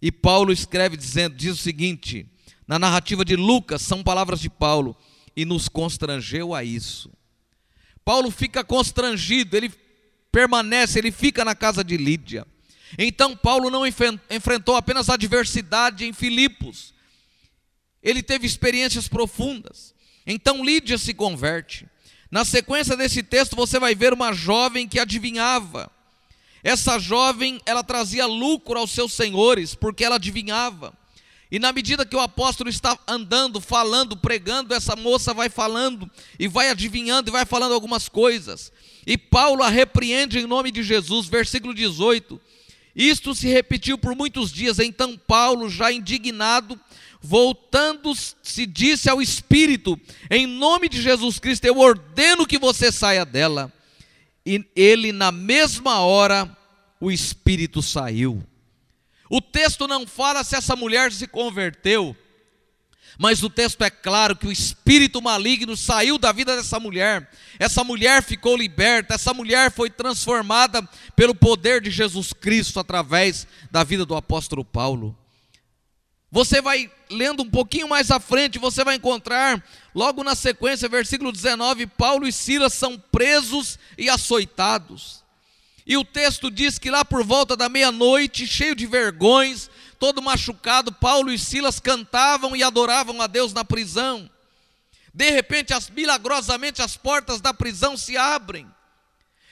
E 0.00 0.10
Paulo 0.10 0.52
escreve 0.52 0.96
dizendo, 0.96 1.36
diz 1.36 1.52
o 1.52 1.62
seguinte: 1.62 2.26
na 2.66 2.78
narrativa 2.78 3.24
de 3.24 3.36
Lucas, 3.36 3.82
são 3.82 4.02
palavras 4.02 4.40
de 4.40 4.48
Paulo, 4.48 4.96
e 5.36 5.44
nos 5.44 5.68
constrangeu 5.68 6.54
a 6.54 6.62
isso. 6.62 7.10
Paulo 8.04 8.30
fica 8.30 8.62
constrangido, 8.64 9.56
ele 9.56 9.72
permanece, 10.30 10.98
ele 10.98 11.12
fica 11.12 11.44
na 11.44 11.54
casa 11.54 11.82
de 11.84 11.96
Lídia. 11.96 12.46
Então 12.98 13.36
Paulo 13.36 13.70
não 13.70 13.86
enfrentou 13.86 14.76
apenas 14.76 15.08
adversidade 15.08 16.04
em 16.04 16.12
Filipos, 16.12 16.92
ele 18.02 18.22
teve 18.22 18.46
experiências 18.46 19.08
profundas. 19.08 19.94
Então 20.26 20.64
Lídia 20.64 20.98
se 20.98 21.14
converte. 21.14 21.86
Na 22.30 22.44
sequência 22.44 22.96
desse 22.96 23.22
texto 23.22 23.54
você 23.54 23.78
vai 23.78 23.94
ver 23.94 24.12
uma 24.12 24.32
jovem 24.32 24.88
que 24.88 24.98
adivinhava. 24.98 25.90
Essa 26.64 26.98
jovem, 26.98 27.60
ela 27.66 27.82
trazia 27.82 28.24
lucro 28.26 28.78
aos 28.78 28.90
seus 28.90 29.12
senhores, 29.12 29.74
porque 29.74 30.04
ela 30.04 30.16
adivinhava. 30.16 30.96
E 31.52 31.58
na 31.58 31.70
medida 31.70 32.06
que 32.06 32.16
o 32.16 32.20
apóstolo 32.20 32.70
está 32.70 32.98
andando, 33.06 33.60
falando, 33.60 34.16
pregando, 34.16 34.72
essa 34.72 34.96
moça 34.96 35.34
vai 35.34 35.50
falando 35.50 36.10
e 36.38 36.48
vai 36.48 36.70
adivinhando 36.70 37.28
e 37.28 37.30
vai 37.30 37.44
falando 37.44 37.74
algumas 37.74 38.08
coisas. 38.08 38.72
E 39.06 39.18
Paulo 39.18 39.62
a 39.62 39.68
repreende 39.68 40.38
em 40.38 40.46
nome 40.46 40.70
de 40.70 40.82
Jesus, 40.82 41.26
versículo 41.26 41.74
18. 41.74 42.40
Isto 42.96 43.34
se 43.34 43.48
repetiu 43.48 43.98
por 43.98 44.16
muitos 44.16 44.50
dias. 44.50 44.78
Então 44.78 45.14
Paulo, 45.18 45.68
já 45.68 45.92
indignado, 45.92 46.80
voltando-se, 47.20 48.64
disse 48.64 49.10
ao 49.10 49.20
espírito: 49.20 50.00
Em 50.30 50.46
nome 50.46 50.88
de 50.88 51.02
Jesus 51.02 51.38
Cristo, 51.38 51.66
eu 51.66 51.76
ordeno 51.76 52.46
que 52.46 52.58
você 52.58 52.90
saia 52.90 53.26
dela. 53.26 53.70
E 54.46 54.64
ele, 54.74 55.12
na 55.12 55.30
mesma 55.30 56.00
hora, 56.00 56.56
o 56.98 57.10
espírito 57.10 57.82
saiu. 57.82 58.42
O 59.34 59.40
texto 59.40 59.88
não 59.88 60.06
fala 60.06 60.44
se 60.44 60.54
essa 60.54 60.76
mulher 60.76 61.10
se 61.10 61.26
converteu, 61.26 62.14
mas 63.18 63.42
o 63.42 63.48
texto 63.48 63.82
é 63.82 63.88
claro 63.88 64.36
que 64.36 64.46
o 64.46 64.52
espírito 64.52 65.22
maligno 65.22 65.74
saiu 65.74 66.18
da 66.18 66.30
vida 66.32 66.54
dessa 66.54 66.78
mulher. 66.78 67.30
Essa 67.58 67.82
mulher 67.82 68.22
ficou 68.22 68.54
liberta, 68.54 69.14
essa 69.14 69.32
mulher 69.32 69.72
foi 69.72 69.88
transformada 69.88 70.86
pelo 71.16 71.34
poder 71.34 71.80
de 71.80 71.90
Jesus 71.90 72.34
Cristo 72.34 72.78
através 72.78 73.46
da 73.70 73.82
vida 73.82 74.04
do 74.04 74.14
apóstolo 74.14 74.66
Paulo. 74.66 75.16
Você 76.30 76.60
vai 76.60 76.92
lendo 77.10 77.42
um 77.42 77.48
pouquinho 77.48 77.88
mais 77.88 78.10
à 78.10 78.20
frente, 78.20 78.58
você 78.58 78.84
vai 78.84 78.96
encontrar, 78.96 79.64
logo 79.94 80.22
na 80.22 80.34
sequência, 80.34 80.90
versículo 80.90 81.32
19: 81.32 81.86
Paulo 81.86 82.28
e 82.28 82.32
Silas 82.32 82.74
são 82.74 82.98
presos 82.98 83.78
e 83.96 84.10
açoitados. 84.10 85.21
E 85.92 85.96
o 85.98 86.02
texto 86.06 86.50
diz 86.50 86.78
que 86.78 86.90
lá 86.90 87.04
por 87.04 87.22
volta 87.22 87.54
da 87.54 87.68
meia-noite, 87.68 88.46
cheio 88.46 88.74
de 88.74 88.86
vergões, 88.86 89.68
todo 89.98 90.22
machucado, 90.22 90.90
Paulo 90.90 91.30
e 91.30 91.38
Silas 91.38 91.78
cantavam 91.78 92.56
e 92.56 92.62
adoravam 92.62 93.20
a 93.20 93.26
Deus 93.26 93.52
na 93.52 93.62
prisão. 93.62 94.30
De 95.12 95.28
repente, 95.28 95.74
as, 95.74 95.90
milagrosamente, 95.90 96.80
as 96.80 96.96
portas 96.96 97.42
da 97.42 97.52
prisão 97.52 97.94
se 97.94 98.16
abrem. 98.16 98.66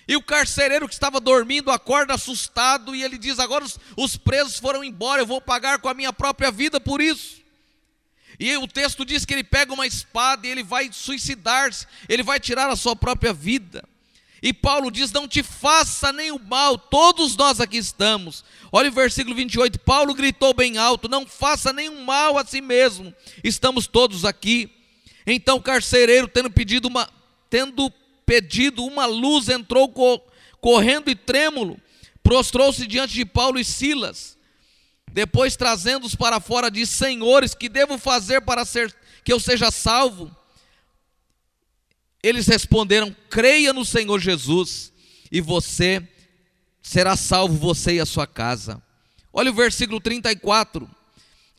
E 0.08 0.16
o 0.16 0.22
carcereiro 0.22 0.88
que 0.88 0.94
estava 0.94 1.20
dormindo 1.20 1.70
acorda 1.70 2.14
assustado 2.14 2.96
e 2.96 3.02
ele 3.02 3.18
diz: 3.18 3.38
Agora 3.38 3.62
os, 3.62 3.78
os 3.94 4.16
presos 4.16 4.58
foram 4.58 4.82
embora, 4.82 5.20
eu 5.20 5.26
vou 5.26 5.42
pagar 5.42 5.78
com 5.80 5.90
a 5.90 5.94
minha 5.94 6.10
própria 6.10 6.50
vida 6.50 6.80
por 6.80 7.02
isso. 7.02 7.42
E 8.38 8.56
o 8.56 8.66
texto 8.66 9.04
diz 9.04 9.26
que 9.26 9.34
ele 9.34 9.44
pega 9.44 9.74
uma 9.74 9.86
espada 9.86 10.46
e 10.46 10.50
ele 10.50 10.62
vai 10.62 10.90
suicidar-se, 10.90 11.86
ele 12.08 12.22
vai 12.22 12.40
tirar 12.40 12.70
a 12.70 12.76
sua 12.76 12.96
própria 12.96 13.34
vida. 13.34 13.86
E 14.42 14.52
Paulo 14.52 14.90
diz: 14.90 15.12
Não 15.12 15.28
te 15.28 15.42
faça 15.42 16.12
nenhum 16.12 16.38
mal, 16.38 16.78
todos 16.78 17.36
nós 17.36 17.60
aqui 17.60 17.76
estamos. 17.76 18.44
Olha 18.72 18.88
o 18.88 18.92
versículo 18.92 19.34
28, 19.34 19.78
Paulo 19.80 20.14
gritou 20.14 20.54
bem 20.54 20.78
alto: 20.78 21.08
Não 21.08 21.26
faça 21.26 21.72
nenhum 21.72 22.04
mal 22.04 22.38
a 22.38 22.44
si 22.44 22.60
mesmo, 22.60 23.14
estamos 23.44 23.86
todos 23.86 24.24
aqui. 24.24 24.70
Então 25.26 25.58
o 25.58 25.62
carcereiro, 25.62 26.26
tendo 26.26 26.50
pedido 26.50 26.88
uma, 26.88 27.08
tendo 27.48 27.92
pedido 28.24 28.84
uma 28.84 29.06
luz, 29.06 29.48
entrou 29.48 29.88
co, 29.88 30.20
correndo 30.60 31.10
e 31.10 31.14
trêmulo, 31.14 31.78
prostrou-se 32.22 32.86
diante 32.86 33.14
de 33.14 33.24
Paulo 33.26 33.58
e 33.58 33.64
Silas. 33.64 34.38
Depois, 35.12 35.56
trazendo-os 35.56 36.14
para 36.14 36.40
fora, 36.40 36.70
disse: 36.70 36.94
Senhores, 36.94 37.54
que 37.54 37.68
devo 37.68 37.98
fazer 37.98 38.40
para 38.40 38.64
ser, 38.64 38.94
que 39.22 39.32
eu 39.32 39.40
seja 39.40 39.70
salvo? 39.70 40.34
Eles 42.22 42.46
responderam: 42.46 43.14
creia 43.28 43.72
no 43.72 43.84
Senhor 43.84 44.20
Jesus, 44.20 44.92
e 45.30 45.40
você 45.40 46.06
será 46.82 47.16
salvo, 47.16 47.54
você 47.54 47.94
e 47.94 48.00
a 48.00 48.06
sua 48.06 48.26
casa. 48.26 48.82
Olha 49.32 49.50
o 49.50 49.54
versículo 49.54 50.00
34. 50.00 50.88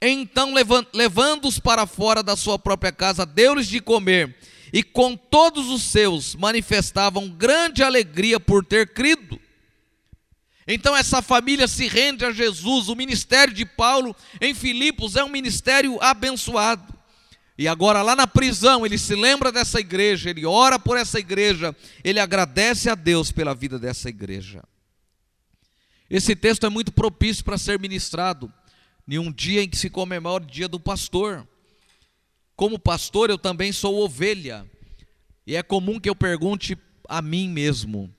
Então, 0.01 0.53
levando-os 0.93 1.59
para 1.59 1.85
fora 1.85 2.23
da 2.23 2.35
sua 2.35 2.57
própria 2.57 2.91
casa, 2.91 3.25
deu-lhes 3.25 3.67
de 3.67 3.79
comer, 3.79 4.35
e 4.73 4.81
com 4.81 5.15
todos 5.15 5.69
os 5.69 5.83
seus 5.83 6.35
manifestavam 6.35 7.29
grande 7.29 7.83
alegria 7.83 8.39
por 8.39 8.65
ter 8.65 8.93
crido. 8.93 9.39
Então, 10.67 10.95
essa 10.95 11.21
família 11.21 11.67
se 11.67 11.87
rende 11.87 12.25
a 12.25 12.31
Jesus. 12.31 12.87
O 12.87 12.95
ministério 12.95 13.53
de 13.53 13.65
Paulo 13.65 14.15
em 14.39 14.53
Filipos 14.53 15.15
é 15.15 15.23
um 15.23 15.29
ministério 15.29 16.01
abençoado. 16.01 16.93
E 17.61 17.67
agora, 17.67 18.01
lá 18.01 18.15
na 18.15 18.25
prisão, 18.25 18.83
ele 18.87 18.97
se 18.97 19.13
lembra 19.13 19.51
dessa 19.51 19.79
igreja, 19.79 20.31
ele 20.31 20.47
ora 20.47 20.79
por 20.79 20.97
essa 20.97 21.19
igreja, 21.19 21.75
ele 22.03 22.19
agradece 22.19 22.89
a 22.89 22.95
Deus 22.95 23.31
pela 23.31 23.53
vida 23.53 23.77
dessa 23.77 24.09
igreja. 24.09 24.63
Esse 26.09 26.35
texto 26.35 26.65
é 26.65 26.69
muito 26.69 26.91
propício 26.91 27.43
para 27.43 27.59
ser 27.59 27.79
ministrado 27.79 28.51
em 29.07 29.19
um 29.19 29.31
dia 29.31 29.61
em 29.61 29.69
que 29.69 29.77
se 29.77 29.91
comemora 29.91 30.43
o 30.43 30.47
dia 30.47 30.67
do 30.67 30.79
pastor. 30.79 31.47
Como 32.55 32.79
pastor, 32.79 33.29
eu 33.29 33.37
também 33.37 33.71
sou 33.71 34.03
ovelha, 34.03 34.67
e 35.45 35.55
é 35.55 35.61
comum 35.61 35.99
que 35.99 36.09
eu 36.09 36.15
pergunte 36.15 36.75
a 37.07 37.21
mim 37.21 37.47
mesmo: 37.47 38.11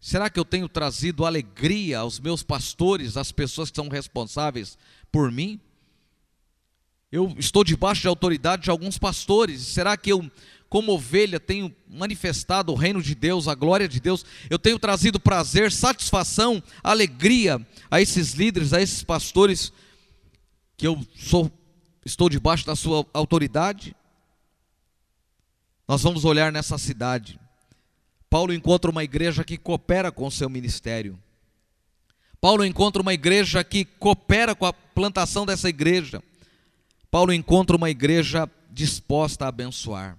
será 0.00 0.30
que 0.30 0.40
eu 0.40 0.44
tenho 0.46 0.70
trazido 0.70 1.26
alegria 1.26 1.98
aos 1.98 2.18
meus 2.18 2.42
pastores, 2.42 3.18
às 3.18 3.30
pessoas 3.30 3.70
que 3.70 3.76
são 3.76 3.90
responsáveis 3.90 4.78
por 5.12 5.30
mim? 5.30 5.60
Eu 7.10 7.34
estou 7.38 7.64
debaixo 7.64 8.02
de 8.02 8.08
autoridade 8.08 8.64
de 8.64 8.70
alguns 8.70 8.98
pastores. 8.98 9.62
Será 9.62 9.96
que 9.96 10.12
eu, 10.12 10.30
como 10.68 10.92
ovelha, 10.92 11.40
tenho 11.40 11.74
manifestado 11.88 12.70
o 12.70 12.74
reino 12.74 13.02
de 13.02 13.14
Deus, 13.14 13.48
a 13.48 13.54
glória 13.54 13.88
de 13.88 13.98
Deus? 13.98 14.26
Eu 14.50 14.58
tenho 14.58 14.78
trazido 14.78 15.18
prazer, 15.18 15.72
satisfação, 15.72 16.62
alegria 16.82 17.66
a 17.90 18.00
esses 18.00 18.34
líderes, 18.34 18.74
a 18.74 18.82
esses 18.82 19.02
pastores 19.02 19.72
que 20.76 20.86
eu 20.86 21.04
sou, 21.16 21.50
estou 22.04 22.28
debaixo 22.28 22.66
da 22.66 22.76
sua 22.76 23.06
autoridade? 23.14 23.96
Nós 25.88 26.02
vamos 26.02 26.26
olhar 26.26 26.52
nessa 26.52 26.76
cidade. 26.76 27.40
Paulo 28.28 28.52
encontra 28.52 28.90
uma 28.90 29.02
igreja 29.02 29.42
que 29.42 29.56
coopera 29.56 30.12
com 30.12 30.26
o 30.26 30.30
seu 30.30 30.50
ministério. 30.50 31.18
Paulo 32.38 32.64
encontra 32.64 33.00
uma 33.00 33.14
igreja 33.14 33.64
que 33.64 33.86
coopera 33.86 34.54
com 34.54 34.66
a 34.66 34.72
plantação 34.72 35.46
dessa 35.46 35.70
igreja. 35.70 36.22
Paulo 37.10 37.32
encontra 37.32 37.76
uma 37.76 37.88
igreja 37.88 38.50
disposta 38.70 39.44
a 39.44 39.48
abençoar. 39.48 40.18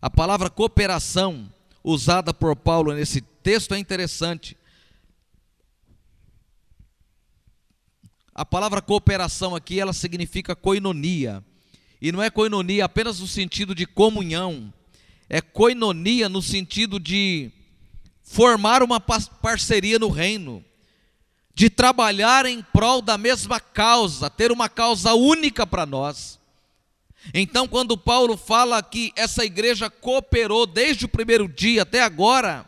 A 0.00 0.08
palavra 0.08 0.48
cooperação 0.48 1.52
usada 1.82 2.32
por 2.32 2.54
Paulo 2.54 2.94
nesse 2.94 3.20
texto 3.20 3.74
é 3.74 3.78
interessante. 3.78 4.56
A 8.34 8.44
palavra 8.44 8.80
cooperação 8.80 9.54
aqui, 9.54 9.80
ela 9.80 9.92
significa 9.92 10.54
coinonia. 10.54 11.44
E 12.00 12.12
não 12.12 12.22
é 12.22 12.30
coinonia 12.30 12.84
apenas 12.84 13.20
no 13.20 13.26
sentido 13.26 13.74
de 13.74 13.84
comunhão, 13.84 14.72
é 15.28 15.42
coinonia 15.42 16.28
no 16.28 16.40
sentido 16.40 16.98
de 16.98 17.50
formar 18.22 18.82
uma 18.82 18.98
parceria 18.98 19.98
no 19.98 20.08
reino 20.08 20.64
de 21.54 21.68
trabalhar 21.68 22.46
em 22.46 22.62
prol 22.62 23.02
da 23.02 23.18
mesma 23.18 23.60
causa, 23.60 24.30
ter 24.30 24.50
uma 24.52 24.68
causa 24.68 25.14
única 25.14 25.66
para 25.66 25.84
nós. 25.84 26.38
Então, 27.34 27.68
quando 27.68 27.98
Paulo 27.98 28.36
fala 28.36 28.82
que 28.82 29.12
essa 29.14 29.44
igreja 29.44 29.90
cooperou 29.90 30.66
desde 30.66 31.04
o 31.04 31.08
primeiro 31.08 31.46
dia 31.46 31.82
até 31.82 32.02
agora, 32.02 32.66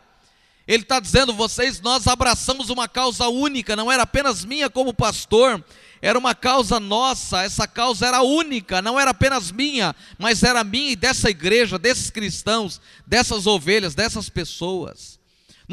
ele 0.67 0.83
está 0.83 0.99
dizendo: 0.99 1.33
vocês, 1.33 1.81
nós 1.81 2.07
abraçamos 2.07 2.69
uma 2.69 2.87
causa 2.87 3.27
única, 3.27 3.75
não 3.75 3.91
era 3.91 4.03
apenas 4.03 4.45
minha 4.45 4.69
como 4.69 4.93
pastor, 4.93 5.63
era 6.01 6.19
uma 6.19 6.35
causa 6.35 6.79
nossa, 6.79 7.43
essa 7.43 7.67
causa 7.67 8.05
era 8.05 8.21
única, 8.21 8.81
não 8.81 8.99
era 8.99 9.11
apenas 9.11 9.51
minha, 9.51 9.95
mas 10.17 10.43
era 10.43 10.63
minha 10.63 10.91
e 10.91 10.95
dessa 10.95 11.29
igreja, 11.29 11.79
desses 11.79 12.09
cristãos, 12.09 12.79
dessas 13.07 13.47
ovelhas, 13.47 13.95
dessas 13.95 14.29
pessoas. 14.29 15.19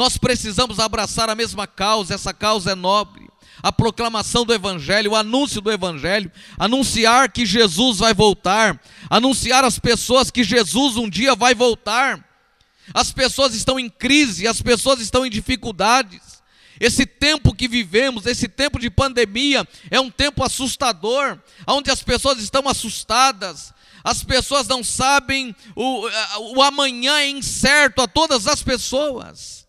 Nós 0.01 0.17
precisamos 0.17 0.79
abraçar 0.79 1.29
a 1.29 1.35
mesma 1.35 1.67
causa, 1.67 2.15
essa 2.15 2.33
causa 2.33 2.71
é 2.71 2.75
nobre. 2.75 3.29
A 3.63 3.71
proclamação 3.71 4.47
do 4.47 4.55
Evangelho, 4.55 5.11
o 5.11 5.15
anúncio 5.15 5.61
do 5.61 5.71
Evangelho, 5.71 6.33
anunciar 6.59 7.31
que 7.31 7.45
Jesus 7.45 7.99
vai 7.99 8.15
voltar, 8.15 8.81
anunciar 9.11 9.63
às 9.63 9.79
pessoas 9.79 10.31
que 10.31 10.43
Jesus 10.43 10.97
um 10.97 11.07
dia 11.07 11.35
vai 11.35 11.55
voltar. 11.55 12.27
As 12.95 13.13
pessoas 13.13 13.55
estão 13.55 13.79
em 13.79 13.91
crise, 13.91 14.49
as 14.49 14.63
pessoas 14.63 15.03
estão 15.03 15.27
em 15.27 15.29
dificuldades. 15.29 16.43
Esse 16.81 17.05
tempo 17.05 17.55
que 17.55 17.69
vivemos, 17.69 18.25
esse 18.25 18.49
tempo 18.49 18.79
de 18.79 18.89
pandemia, 18.89 19.69
é 19.91 20.01
um 20.01 20.11
tempo 20.11 20.43
assustador, 20.43 21.39
onde 21.67 21.91
as 21.91 22.03
pessoas 22.03 22.39
estão 22.39 22.67
assustadas, 22.67 23.75
as 24.03 24.25
pessoas 24.25 24.67
não 24.67 24.83
sabem, 24.83 25.55
o, 25.77 26.09
o 26.57 26.63
amanhã 26.63 27.19
é 27.19 27.29
incerto 27.29 28.01
a 28.01 28.09
todas 28.09 28.47
as 28.47 28.63
pessoas. 28.63 29.60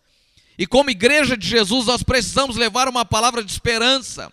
E 0.62 0.66
como 0.66 0.90
igreja 0.90 1.36
de 1.36 1.44
Jesus, 1.44 1.86
nós 1.86 2.04
precisamos 2.04 2.54
levar 2.54 2.86
uma 2.86 3.04
palavra 3.04 3.42
de 3.42 3.50
esperança. 3.50 4.30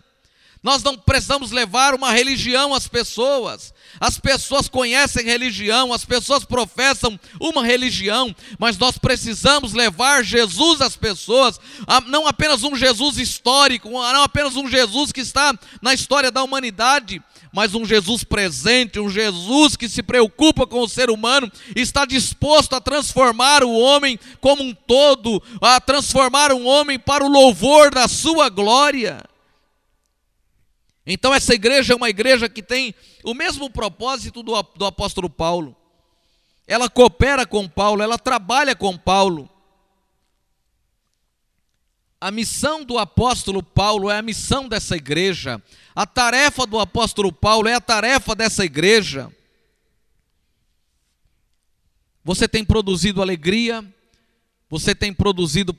Nós 0.62 0.80
não 0.80 0.96
precisamos 0.96 1.50
levar 1.50 1.92
uma 1.92 2.12
religião 2.12 2.72
às 2.72 2.86
pessoas. 2.86 3.74
As 3.98 4.18
pessoas 4.18 4.68
conhecem 4.68 5.24
religião, 5.24 5.92
as 5.92 6.04
pessoas 6.04 6.44
professam 6.44 7.18
uma 7.40 7.64
religião, 7.64 8.34
mas 8.58 8.78
nós 8.78 8.98
precisamos 8.98 9.72
levar 9.72 10.24
Jesus 10.24 10.80
às 10.80 10.96
pessoas, 10.96 11.58
não 12.06 12.26
apenas 12.26 12.62
um 12.62 12.76
Jesus 12.76 13.18
histórico, 13.18 13.90
não 13.90 14.22
apenas 14.22 14.56
um 14.56 14.68
Jesus 14.68 15.12
que 15.12 15.20
está 15.20 15.58
na 15.82 15.94
história 15.94 16.30
da 16.30 16.42
humanidade, 16.42 17.22
mas 17.52 17.74
um 17.74 17.84
Jesus 17.84 18.22
presente, 18.22 19.00
um 19.00 19.10
Jesus 19.10 19.76
que 19.76 19.88
se 19.88 20.02
preocupa 20.02 20.66
com 20.66 20.80
o 20.82 20.88
ser 20.88 21.10
humano, 21.10 21.50
está 21.74 22.04
disposto 22.04 22.74
a 22.74 22.80
transformar 22.80 23.64
o 23.64 23.72
homem 23.72 24.18
como 24.40 24.62
um 24.62 24.72
todo, 24.74 25.42
a 25.60 25.80
transformar 25.80 26.52
um 26.52 26.66
homem 26.66 26.98
para 26.98 27.24
o 27.24 27.28
louvor 27.28 27.90
da 27.90 28.06
sua 28.06 28.48
glória. 28.48 29.29
Então, 31.06 31.34
essa 31.34 31.54
igreja 31.54 31.92
é 31.92 31.96
uma 31.96 32.10
igreja 32.10 32.48
que 32.48 32.62
tem 32.62 32.94
o 33.24 33.34
mesmo 33.34 33.70
propósito 33.70 34.42
do, 34.42 34.60
do 34.76 34.84
apóstolo 34.84 35.28
Paulo. 35.28 35.76
Ela 36.66 36.88
coopera 36.88 37.46
com 37.46 37.68
Paulo, 37.68 38.02
ela 38.02 38.18
trabalha 38.18 38.76
com 38.76 38.96
Paulo. 38.96 39.50
A 42.20 42.30
missão 42.30 42.84
do 42.84 42.98
apóstolo 42.98 43.62
Paulo 43.62 44.10
é 44.10 44.18
a 44.18 44.22
missão 44.22 44.68
dessa 44.68 44.94
igreja. 44.94 45.60
A 45.94 46.06
tarefa 46.06 46.66
do 46.66 46.78
apóstolo 46.78 47.32
Paulo 47.32 47.66
é 47.66 47.74
a 47.74 47.80
tarefa 47.80 48.34
dessa 48.34 48.64
igreja. 48.64 49.34
Você 52.22 52.46
tem 52.46 52.64
produzido 52.64 53.22
alegria, 53.22 53.82
você 54.68 54.94
tem 54.94 55.12
produzido 55.12 55.76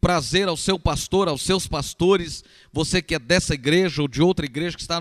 prazer 0.00 0.48
ao 0.48 0.56
seu 0.56 0.78
pastor, 0.78 1.28
aos 1.28 1.42
seus 1.42 1.68
pastores, 1.68 2.42
você 2.72 3.02
que 3.02 3.14
é 3.14 3.18
dessa 3.18 3.54
igreja 3.54 4.02
ou 4.02 4.08
de 4.08 4.22
outra 4.22 4.46
igreja 4.46 4.76
que 4.76 4.82
está 4.82 5.00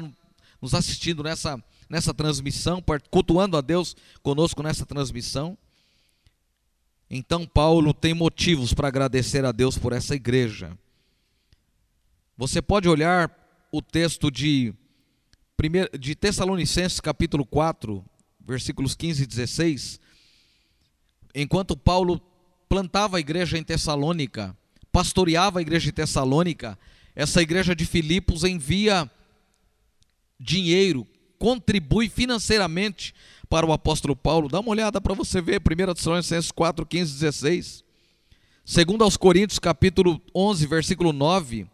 nos 0.62 0.73
assistindo 0.73 1.23
nessa, 1.23 1.63
nessa 1.89 2.13
transmissão, 2.13 2.83
cultuando 3.09 3.55
a 3.55 3.62
Deus 3.62 3.95
conosco 4.21 4.62
nessa 4.62 4.85
transmissão. 4.85 5.57
Então, 7.09 7.45
Paulo 7.47 7.93
tem 7.93 8.13
motivos 8.13 8.73
para 8.73 8.88
agradecer 8.88 9.43
a 9.45 9.51
Deus 9.51 9.77
por 9.77 9.93
essa 9.93 10.15
igreja. 10.15 10.77
Você 12.38 12.62
pode 12.62 12.88
olhar 12.88 13.35
o 13.71 13.81
texto 13.81 14.29
de, 14.29 14.73
de 15.99 16.15
Tessalonicenses, 16.15 16.99
capítulo 16.99 17.45
4, 17.45 18.05
versículos 18.45 18.95
15 18.95 19.23
e 19.23 19.25
16. 19.25 19.99
Enquanto 21.33 21.75
Paulo 21.75 22.21
plantava 22.67 23.17
a 23.17 23.19
igreja 23.19 23.57
em 23.57 23.63
Tessalônica, 23.63 24.55
pastoreava 24.91 25.60
a 25.60 25.62
igreja 25.62 25.86
de 25.86 25.91
Tessalônica, 25.91 26.78
essa 27.15 27.41
igreja 27.41 27.75
de 27.75 27.86
Filipos 27.86 28.43
envia 28.43 29.10
dinheiro, 30.39 31.06
contribui 31.38 32.08
financeiramente 32.10 33.13
para 33.49 33.65
o 33.65 33.73
apóstolo 33.73 34.15
Paulo. 34.15 34.47
Dá 34.47 34.60
uma 34.60 34.69
olhada 34.69 35.02
para 35.02 35.13
você 35.13 35.41
ver, 35.41 35.60
1 35.60 35.93
Tessalonicenses 35.93 36.52
4, 36.52 36.86
15, 36.86 37.13
16. 37.13 37.84
Segundo 38.63 39.04
aos 39.04 39.17
Coríntios, 39.17 39.58
capítulo 39.58 40.21
11, 40.34 40.67
versículo 40.67 41.12
9, 41.12 41.67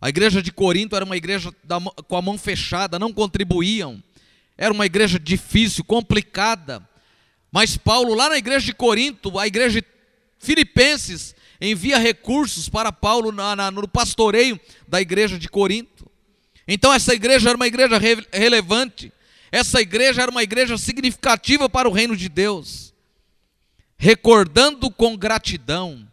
a 0.00 0.08
igreja 0.08 0.42
de 0.42 0.52
Corinto 0.52 0.96
era 0.96 1.04
uma 1.04 1.16
igreja 1.16 1.54
da, 1.62 1.80
com 1.80 2.16
a 2.16 2.20
mão 2.20 2.36
fechada, 2.36 2.98
não 2.98 3.12
contribuíam. 3.12 4.02
Era 4.58 4.74
uma 4.74 4.84
igreja 4.84 5.18
difícil, 5.18 5.84
complicada. 5.84 6.86
Mas 7.50 7.76
Paulo, 7.76 8.14
lá 8.14 8.28
na 8.28 8.36
igreja 8.36 8.66
de 8.66 8.74
Corinto, 8.74 9.38
a 9.38 9.46
igreja 9.46 9.80
de 9.80 9.86
Filipenses, 10.38 11.34
envia 11.60 11.98
recursos 11.98 12.68
para 12.68 12.92
Paulo 12.92 13.32
na, 13.32 13.54
na, 13.56 13.70
no 13.70 13.88
pastoreio 13.88 14.58
da 14.86 15.00
igreja 15.00 15.38
de 15.38 15.48
Corinto. 15.48 16.10
Então, 16.66 16.92
essa 16.92 17.14
igreja 17.14 17.50
era 17.50 17.56
uma 17.56 17.66
igreja 17.66 17.98
re, 17.98 18.26
relevante, 18.32 19.12
essa 19.52 19.80
igreja 19.80 20.22
era 20.22 20.30
uma 20.30 20.42
igreja 20.42 20.76
significativa 20.76 21.68
para 21.68 21.88
o 21.88 21.92
reino 21.92 22.16
de 22.16 22.28
Deus. 22.28 22.92
Recordando 23.96 24.90
com 24.90 25.16
gratidão, 25.16 26.06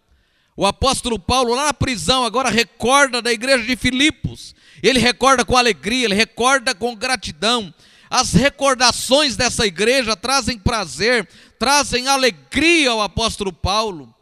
o 0.56 0.66
apóstolo 0.66 1.18
Paulo, 1.18 1.56
lá 1.56 1.66
na 1.66 1.74
prisão, 1.74 2.24
agora 2.24 2.50
recorda 2.50 3.22
da 3.22 3.32
igreja 3.32 3.64
de 3.64 3.76
Filipos. 3.76 4.54
Ele 4.84 5.00
recorda 5.00 5.44
com 5.44 5.58
alegria, 5.58 6.06
ele 6.06 6.16
recorda 6.16 6.76
com 6.76 6.96
gratidão. 6.96 7.74
As 8.10 8.34
recordações 8.34 9.36
dessa 9.36 9.66
igreja 9.66 10.16
trazem 10.16 10.60
prazer, 10.60 11.28
trazem 11.58 12.08
alegria 12.08 12.92
ao 12.92 13.02
apóstolo 13.02 13.54
Paulo. 13.54 14.14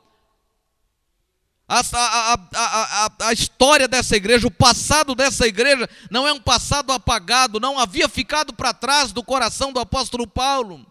A, 1.72 1.82
a, 1.94 2.34
a, 2.56 3.28
a, 3.28 3.34
história 3.34 3.88
dessa 3.88 4.16
igreja, 4.16 4.48
o 4.48 4.52
passado 4.52 5.14
dessa 5.14 5.46
igreja, 5.46 5.88
não 6.10 6.28
é 6.28 6.34
um 6.34 6.40
passado 6.40 6.92
apagado, 6.92 7.60
não 7.60 7.78
havia 7.78 8.10
ficado 8.10 8.52
para 8.52 8.74
trás 8.74 9.12
do 9.12 9.24
coração 9.24 9.72
do 9.72 9.80
apóstolo 9.80 10.26
Paulo. 10.26 10.84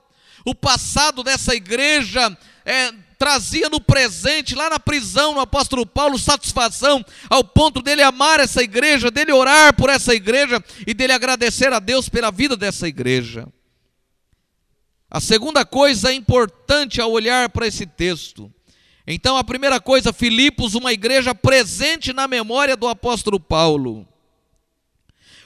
O 0.44 0.54
passado 0.54 1.24
dessa 1.24 1.52
igreja 1.52 2.38
é, 2.64 2.92
trazia 3.18 3.68
no 3.68 3.80
presente, 3.80 4.54
lá 4.54 4.70
na 4.70 4.78
prisão, 4.78 5.34
no 5.34 5.40
apóstolo 5.40 5.84
Paulo, 5.84 6.16
satisfação, 6.16 7.04
ao 7.28 7.42
ponto 7.42 7.82
dele 7.82 8.02
amar 8.04 8.38
essa 8.38 8.62
igreja, 8.62 9.10
dele 9.10 9.32
orar 9.32 9.74
por 9.74 9.90
essa 9.90 10.14
igreja 10.14 10.62
e 10.86 10.94
dele 10.94 11.12
agradecer 11.12 11.72
a 11.72 11.80
Deus 11.80 12.08
pela 12.08 12.30
vida 12.30 12.56
dessa 12.56 12.86
igreja. 12.86 13.48
A 15.10 15.20
segunda 15.20 15.64
coisa 15.64 16.12
importante 16.12 17.00
ao 17.00 17.10
olhar 17.10 17.48
para 17.48 17.66
esse 17.66 17.84
texto 17.84 18.48
então, 19.10 19.38
a 19.38 19.42
primeira 19.42 19.80
coisa, 19.80 20.12
Filipos, 20.12 20.74
uma 20.74 20.92
igreja 20.92 21.34
presente 21.34 22.12
na 22.12 22.28
memória 22.28 22.76
do 22.76 22.86
apóstolo 22.86 23.40
Paulo. 23.40 24.06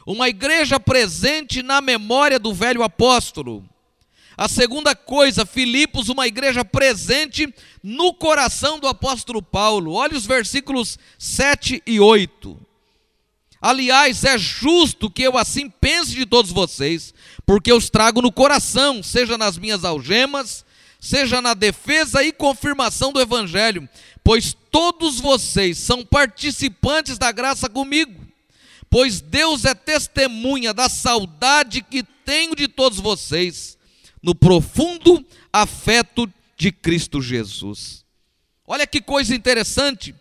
Uma 0.05 0.29
igreja 0.29 0.81
presente 0.81 1.63
na 1.63 1.81
memória 1.81 2.41
do 2.41 2.53
velho 2.53 2.83
apóstolo. 2.83 3.65
A 4.37 4.49
segunda 4.49 4.97
coisa, 4.97 5.47
Filipos, 5.47 6.09
uma 6.09 6.27
igreja 6.27 6.65
presente 6.65 7.55
no 7.81 8.13
coração 8.13 8.81
do 8.81 8.89
apóstolo 8.89 9.41
Paulo. 9.41 9.93
Olha 9.93 10.17
os 10.17 10.27
versículos 10.27 10.99
7 11.17 11.81
e 11.87 12.01
8. 12.01 12.59
Aliás, 13.61 14.25
é 14.25 14.37
justo 14.37 15.09
que 15.09 15.23
eu 15.23 15.39
assim 15.39 15.71
pense 15.71 16.17
de 16.17 16.27
todos 16.27 16.51
vocês, 16.51 17.15
porque 17.47 17.73
os 17.73 17.89
trago 17.89 18.21
no 18.21 18.33
coração, 18.33 19.05
seja 19.05 19.39
nas 19.39 19.57
minhas 19.57 19.85
algemas, 19.85 20.65
seja 21.03 21.43
na 21.43 21.53
defesa 21.53 22.23
e 22.23 22.33
confirmação 22.33 23.13
do 23.13 23.21
Evangelho, 23.21 23.89
pois 24.23 24.57
todos 24.71 25.19
vocês 25.19 25.77
são 25.77 26.05
participantes 26.05 27.19
da 27.19 27.33
graça 27.33 27.69
comigo, 27.69 28.25
pois 28.89 29.21
Deus 29.21 29.65
é 29.65 29.75
testemunha 29.75 30.73
da 30.73 30.89
saudade 30.89 31.83
que 31.83 32.05
tenho 32.25 32.55
de 32.55 32.69
todos 32.69 33.01
vocês, 33.01 33.77
no 34.23 34.33
profundo 34.33 35.27
afeto 35.53 36.33
de 36.57 36.71
Cristo 36.71 37.21
Jesus. 37.21 38.05
Olha 38.65 38.87
que 38.87 39.01
coisa 39.01 39.35
interessante. 39.35 40.15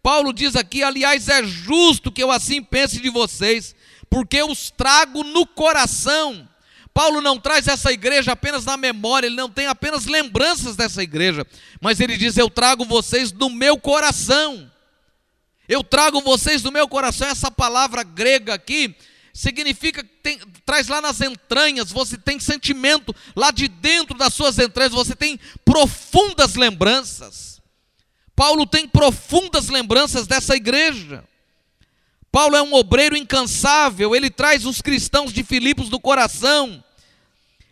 Paulo 0.00 0.32
diz 0.32 0.54
aqui: 0.54 0.84
aliás, 0.84 1.28
é 1.28 1.42
justo 1.42 2.12
que 2.12 2.22
eu 2.22 2.30
assim 2.30 2.62
pense 2.62 3.00
de 3.00 3.10
vocês, 3.10 3.74
porque 4.08 4.36
eu 4.36 4.48
os 4.52 4.70
trago 4.70 5.24
no 5.24 5.44
coração 5.44 6.47
Paulo 6.98 7.20
não 7.20 7.38
traz 7.38 7.68
essa 7.68 7.92
igreja 7.92 8.32
apenas 8.32 8.64
na 8.64 8.76
memória, 8.76 9.28
ele 9.28 9.36
não 9.36 9.48
tem 9.48 9.68
apenas 9.68 10.06
lembranças 10.06 10.74
dessa 10.74 11.00
igreja, 11.00 11.46
mas 11.80 12.00
ele 12.00 12.16
diz: 12.16 12.36
Eu 12.36 12.50
trago 12.50 12.84
vocês 12.84 13.30
do 13.30 13.48
meu 13.48 13.78
coração. 13.78 14.68
Eu 15.68 15.84
trago 15.84 16.20
vocês 16.20 16.60
do 16.60 16.72
meu 16.72 16.88
coração. 16.88 17.28
Essa 17.28 17.52
palavra 17.52 18.02
grega 18.02 18.52
aqui 18.52 18.96
significa 19.32 20.02
tem, 20.24 20.40
traz 20.66 20.88
lá 20.88 21.00
nas 21.00 21.20
entranhas, 21.20 21.92
você 21.92 22.16
tem 22.16 22.40
sentimento 22.40 23.14
lá 23.36 23.52
de 23.52 23.68
dentro 23.68 24.18
das 24.18 24.34
suas 24.34 24.58
entranhas, 24.58 24.92
você 24.92 25.14
tem 25.14 25.38
profundas 25.64 26.56
lembranças. 26.56 27.62
Paulo 28.34 28.66
tem 28.66 28.88
profundas 28.88 29.68
lembranças 29.68 30.26
dessa 30.26 30.56
igreja. 30.56 31.22
Paulo 32.32 32.56
é 32.56 32.62
um 32.62 32.74
obreiro 32.74 33.16
incansável, 33.16 34.16
ele 34.16 34.30
traz 34.30 34.66
os 34.66 34.82
cristãos 34.82 35.32
de 35.32 35.44
Filipos 35.44 35.88
do 35.88 36.00
coração. 36.00 36.82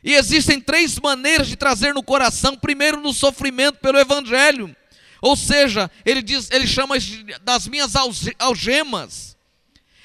E 0.06 0.14
existem 0.14 0.60
três 0.60 1.00
maneiras 1.00 1.48
de 1.48 1.56
trazer 1.56 1.92
no 1.92 2.00
coração: 2.00 2.56
primeiro, 2.56 3.00
no 3.00 3.12
sofrimento 3.12 3.80
pelo 3.80 3.98
Evangelho, 3.98 4.74
ou 5.20 5.34
seja, 5.34 5.90
ele 6.04 6.22
diz, 6.22 6.48
ele 6.52 6.64
chama 6.64 6.94
das 7.42 7.66
minhas 7.66 7.94
algemas. 8.38 9.36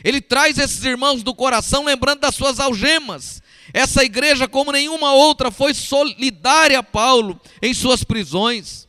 Ele 0.04 0.20
traz 0.20 0.58
esses 0.58 0.84
irmãos 0.84 1.22
do 1.22 1.36
coração 1.36 1.84
lembrando 1.84 2.22
das 2.22 2.34
suas 2.34 2.60
algemas. 2.60 3.44
Essa 3.72 4.04
igreja, 4.04 4.48
como 4.48 4.72
nenhuma 4.72 5.14
outra, 5.14 5.52
foi 5.52 5.76
solidária 5.76 6.80
a 6.80 6.84
Paulo 6.84 7.40
em 7.62 7.72
suas 7.72 8.04
prisões. 8.04 8.88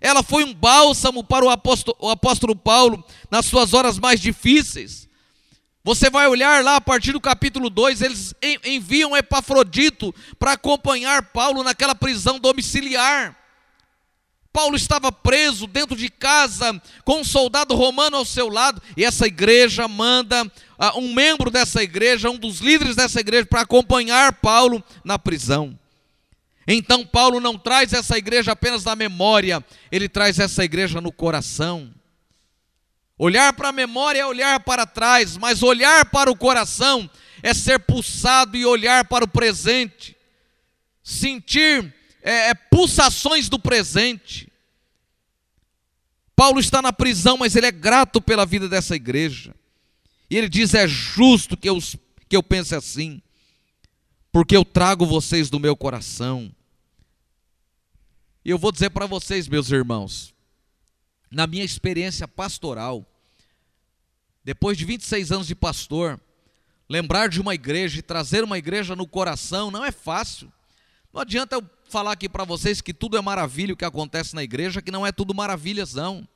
Ela 0.00 0.22
foi 0.22 0.44
um 0.44 0.54
bálsamo 0.54 1.22
para 1.22 1.44
o 1.44 1.50
apóstolo, 1.50 1.94
o 2.00 2.08
apóstolo 2.08 2.56
Paulo 2.56 3.04
nas 3.30 3.44
suas 3.44 3.74
horas 3.74 3.98
mais 3.98 4.18
difíceis. 4.18 5.06
Você 5.84 6.08
vai 6.08 6.26
olhar 6.26 6.64
lá 6.64 6.76
a 6.76 6.80
partir 6.80 7.12
do 7.12 7.20
capítulo 7.20 7.68
2, 7.68 8.00
eles 8.00 8.34
enviam 8.64 9.14
Epafrodito 9.14 10.14
para 10.38 10.52
acompanhar 10.52 11.30
Paulo 11.30 11.62
naquela 11.62 11.94
prisão 11.94 12.38
domiciliar. 12.40 13.36
Paulo 14.50 14.76
estava 14.76 15.12
preso 15.12 15.66
dentro 15.66 15.94
de 15.94 16.08
casa 16.08 16.80
com 17.04 17.20
um 17.20 17.24
soldado 17.24 17.74
romano 17.74 18.16
ao 18.16 18.24
seu 18.24 18.48
lado, 18.48 18.80
e 18.96 19.04
essa 19.04 19.26
igreja 19.26 19.86
manda 19.86 20.42
uh, 20.44 20.98
um 20.98 21.12
membro 21.12 21.50
dessa 21.50 21.82
igreja, 21.82 22.30
um 22.30 22.38
dos 22.38 22.60
líderes 22.60 22.96
dessa 22.96 23.20
igreja, 23.20 23.44
para 23.44 23.60
acompanhar 23.60 24.32
Paulo 24.34 24.82
na 25.04 25.18
prisão. 25.18 25.78
Então, 26.66 27.04
Paulo 27.04 27.40
não 27.40 27.58
traz 27.58 27.92
essa 27.92 28.16
igreja 28.16 28.52
apenas 28.52 28.84
na 28.84 28.96
memória, 28.96 29.62
ele 29.92 30.08
traz 30.08 30.38
essa 30.38 30.64
igreja 30.64 30.98
no 30.98 31.12
coração. 31.12 31.92
Olhar 33.16 33.52
para 33.52 33.68
a 33.68 33.72
memória 33.72 34.20
é 34.20 34.26
olhar 34.26 34.58
para 34.60 34.86
trás, 34.86 35.36
mas 35.36 35.62
olhar 35.62 36.04
para 36.06 36.30
o 36.30 36.36
coração 36.36 37.08
é 37.42 37.54
ser 37.54 37.78
pulsado 37.78 38.56
e 38.56 38.66
olhar 38.66 39.04
para 39.04 39.24
o 39.24 39.28
presente, 39.28 40.16
sentir 41.02 41.94
é, 42.22 42.48
é, 42.48 42.54
pulsações 42.54 43.48
do 43.48 43.58
presente. 43.58 44.50
Paulo 46.34 46.58
está 46.58 46.82
na 46.82 46.92
prisão, 46.92 47.36
mas 47.36 47.54
ele 47.54 47.66
é 47.66 47.70
grato 47.70 48.20
pela 48.20 48.44
vida 48.44 48.68
dessa 48.68 48.96
igreja. 48.96 49.54
E 50.28 50.36
ele 50.36 50.48
diz: 50.48 50.74
é 50.74 50.88
justo 50.88 51.56
que 51.56 51.68
eu, 51.68 51.78
que 52.28 52.36
eu 52.36 52.42
pense 52.42 52.74
assim, 52.74 53.22
porque 54.32 54.56
eu 54.56 54.64
trago 54.64 55.06
vocês 55.06 55.48
do 55.48 55.60
meu 55.60 55.76
coração. 55.76 56.50
E 58.44 58.50
eu 58.50 58.58
vou 58.58 58.72
dizer 58.72 58.90
para 58.90 59.06
vocês, 59.06 59.46
meus 59.46 59.70
irmãos, 59.70 60.33
na 61.34 61.46
minha 61.46 61.64
experiência 61.64 62.28
pastoral, 62.28 63.04
depois 64.44 64.78
de 64.78 64.84
26 64.84 65.32
anos 65.32 65.46
de 65.46 65.54
pastor, 65.54 66.20
lembrar 66.88 67.28
de 67.28 67.40
uma 67.40 67.54
igreja 67.54 67.98
e 67.98 68.02
trazer 68.02 68.44
uma 68.44 68.58
igreja 68.58 68.94
no 68.94 69.06
coração 69.06 69.70
não 69.70 69.84
é 69.84 69.90
fácil. 69.90 70.52
Não 71.12 71.20
adianta 71.20 71.56
eu 71.56 71.64
falar 71.88 72.12
aqui 72.12 72.28
para 72.28 72.44
vocês 72.44 72.80
que 72.80 72.94
tudo 72.94 73.16
é 73.16 73.20
maravilha 73.20 73.74
o 73.74 73.76
que 73.76 73.84
acontece 73.84 74.34
na 74.34 74.42
igreja, 74.42 74.82
que 74.82 74.90
não 74.90 75.06
é 75.06 75.10
tudo 75.10 75.34
maravilhas, 75.34 75.94
não. 75.94 76.26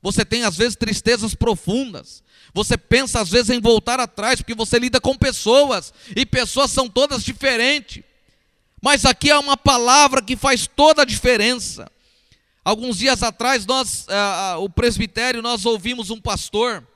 Você 0.00 0.24
tem 0.24 0.42
às 0.42 0.56
vezes 0.56 0.74
tristezas 0.74 1.34
profundas. 1.34 2.24
Você 2.52 2.76
pensa 2.76 3.20
às 3.20 3.30
vezes 3.30 3.50
em 3.50 3.60
voltar 3.60 4.00
atrás, 4.00 4.40
porque 4.40 4.54
você 4.54 4.78
lida 4.78 5.00
com 5.00 5.16
pessoas, 5.16 5.94
e 6.16 6.26
pessoas 6.26 6.72
são 6.72 6.88
todas 6.88 7.22
diferentes. 7.22 8.02
Mas 8.80 9.04
aqui 9.04 9.30
há 9.30 9.38
uma 9.38 9.56
palavra 9.56 10.20
que 10.20 10.36
faz 10.36 10.66
toda 10.66 11.02
a 11.02 11.04
diferença. 11.04 11.88
Alguns 12.64 12.98
dias 12.98 13.22
atrás, 13.22 13.66
nós, 13.66 14.06
uh, 14.06 14.58
uh, 14.58 14.64
o 14.64 14.70
presbitério, 14.70 15.42
nós 15.42 15.66
ouvimos 15.66 16.10
um 16.10 16.20
pastor, 16.20 16.86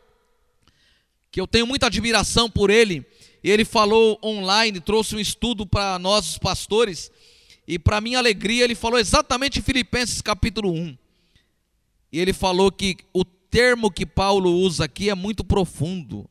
que 1.31 1.40
eu 1.40 1.46
tenho 1.46 1.66
muita 1.66 1.87
admiração 1.87 2.48
por 2.48 2.70
ele, 2.70 3.05
e 3.42 3.50
ele 3.50 3.64
falou 3.64 4.18
online, 4.22 4.81
trouxe 4.81 5.16
um 5.16 5.20
estudo 5.20 5.66
para 5.66 5.98
nós, 5.98 6.31
os 6.31 6.38
pastores, 6.38 7.11
e 7.66 7.79
para 7.81 8.00
minha 8.00 8.18
alegria, 8.18 8.62
ele 8.62 8.76
falou 8.76 8.98
exatamente 8.98 9.61
Filipenses 9.61 10.22
capítulo 10.22 10.72
1. 10.72 10.96
E 12.12 12.20
ele 12.20 12.33
falou 12.33 12.70
que 12.70 12.96
o 13.12 13.24
termo 13.24 13.90
que 13.90 14.07
Paulo 14.07 14.50
usa 14.52 14.85
aqui 14.85 15.11
é 15.11 15.14
muito 15.16 15.42
profundo. 15.42 16.31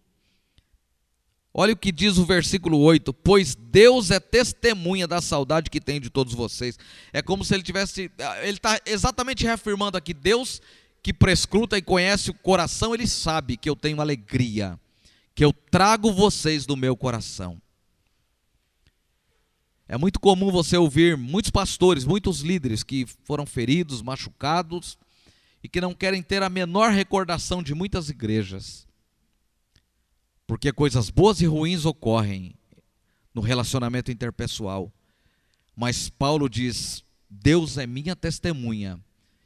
Olha 1.57 1.71
o 1.71 1.77
que 1.77 1.89
diz 1.89 2.17
o 2.17 2.25
versículo 2.25 2.79
8: 2.79 3.13
Pois 3.13 3.55
Deus 3.55 4.11
é 4.11 4.19
testemunha 4.19 5.07
da 5.07 5.21
saudade 5.21 5.69
que 5.69 5.79
tem 5.79 6.01
de 6.01 6.09
todos 6.09 6.33
vocês. 6.33 6.77
É 7.13 7.21
como 7.21 7.45
se 7.45 7.53
ele 7.53 7.63
tivesse. 7.63 8.11
Ele 8.41 8.57
está 8.57 8.77
exatamente 8.85 9.45
reafirmando 9.45 9.97
aqui: 9.97 10.13
Deus 10.13 10.61
que 11.01 11.13
prescruta 11.13 11.77
e 11.77 11.81
conhece 11.81 12.29
o 12.29 12.33
coração, 12.33 12.93
ele 12.93 13.07
sabe 13.07 13.55
que 13.55 13.69
eu 13.69 13.75
tenho 13.75 14.01
alegria, 14.01 14.77
que 15.33 15.45
eu 15.45 15.53
trago 15.53 16.11
vocês 16.11 16.65
do 16.65 16.75
meu 16.75 16.97
coração. 16.97 17.61
É 19.87 19.97
muito 19.97 20.19
comum 20.19 20.51
você 20.51 20.75
ouvir 20.75 21.15
muitos 21.15 21.51
pastores, 21.51 22.03
muitos 22.03 22.41
líderes 22.41 22.83
que 22.83 23.05
foram 23.23 23.45
feridos, 23.45 24.01
machucados 24.01 24.97
e 25.63 25.69
que 25.69 25.79
não 25.79 25.93
querem 25.93 26.21
ter 26.21 26.43
a 26.43 26.49
menor 26.49 26.91
recordação 26.91 27.63
de 27.63 27.73
muitas 27.73 28.09
igrejas. 28.09 28.84
Porque 30.47 30.71
coisas 30.71 31.09
boas 31.09 31.41
e 31.41 31.45
ruins 31.45 31.85
ocorrem 31.85 32.55
no 33.33 33.41
relacionamento 33.41 34.11
interpessoal. 34.11 34.91
Mas 35.75 36.09
Paulo 36.09 36.47
diz: 36.47 37.03
Deus 37.29 37.77
é 37.77 37.87
minha 37.87 38.15
testemunha, 38.15 38.99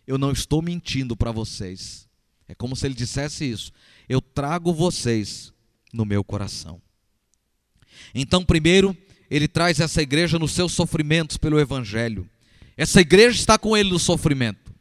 eu 0.05 0.17
não 0.17 0.31
estou 0.31 0.61
mentindo 0.61 1.15
para 1.15 1.31
vocês. 1.31 2.07
É 2.47 2.55
como 2.55 2.75
se 2.75 2.85
ele 2.85 2.93
dissesse 2.93 3.49
isso: 3.49 3.71
eu 4.07 4.21
trago 4.21 4.73
vocês 4.73 5.53
no 5.93 6.05
meu 6.05 6.23
coração. 6.23 6.81
Então, 8.13 8.43
primeiro, 8.43 8.95
ele 9.29 9.47
traz 9.47 9.79
essa 9.79 10.01
igreja 10.01 10.39
nos 10.39 10.51
seus 10.51 10.73
sofrimentos 10.73 11.37
pelo 11.37 11.59
Evangelho. 11.59 12.29
Essa 12.75 13.01
igreja 13.01 13.39
está 13.39 13.57
com 13.57 13.75
ele 13.75 13.89
no 13.89 13.99
sofrimento. 13.99 14.73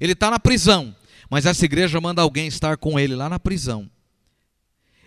Ele 0.00 0.12
está 0.12 0.30
na 0.30 0.38
prisão, 0.38 0.94
mas 1.30 1.46
essa 1.46 1.64
igreja 1.64 2.00
manda 2.00 2.20
alguém 2.20 2.46
estar 2.46 2.76
com 2.76 2.98
ele 2.98 3.14
lá 3.14 3.28
na 3.28 3.38
prisão. 3.38 3.90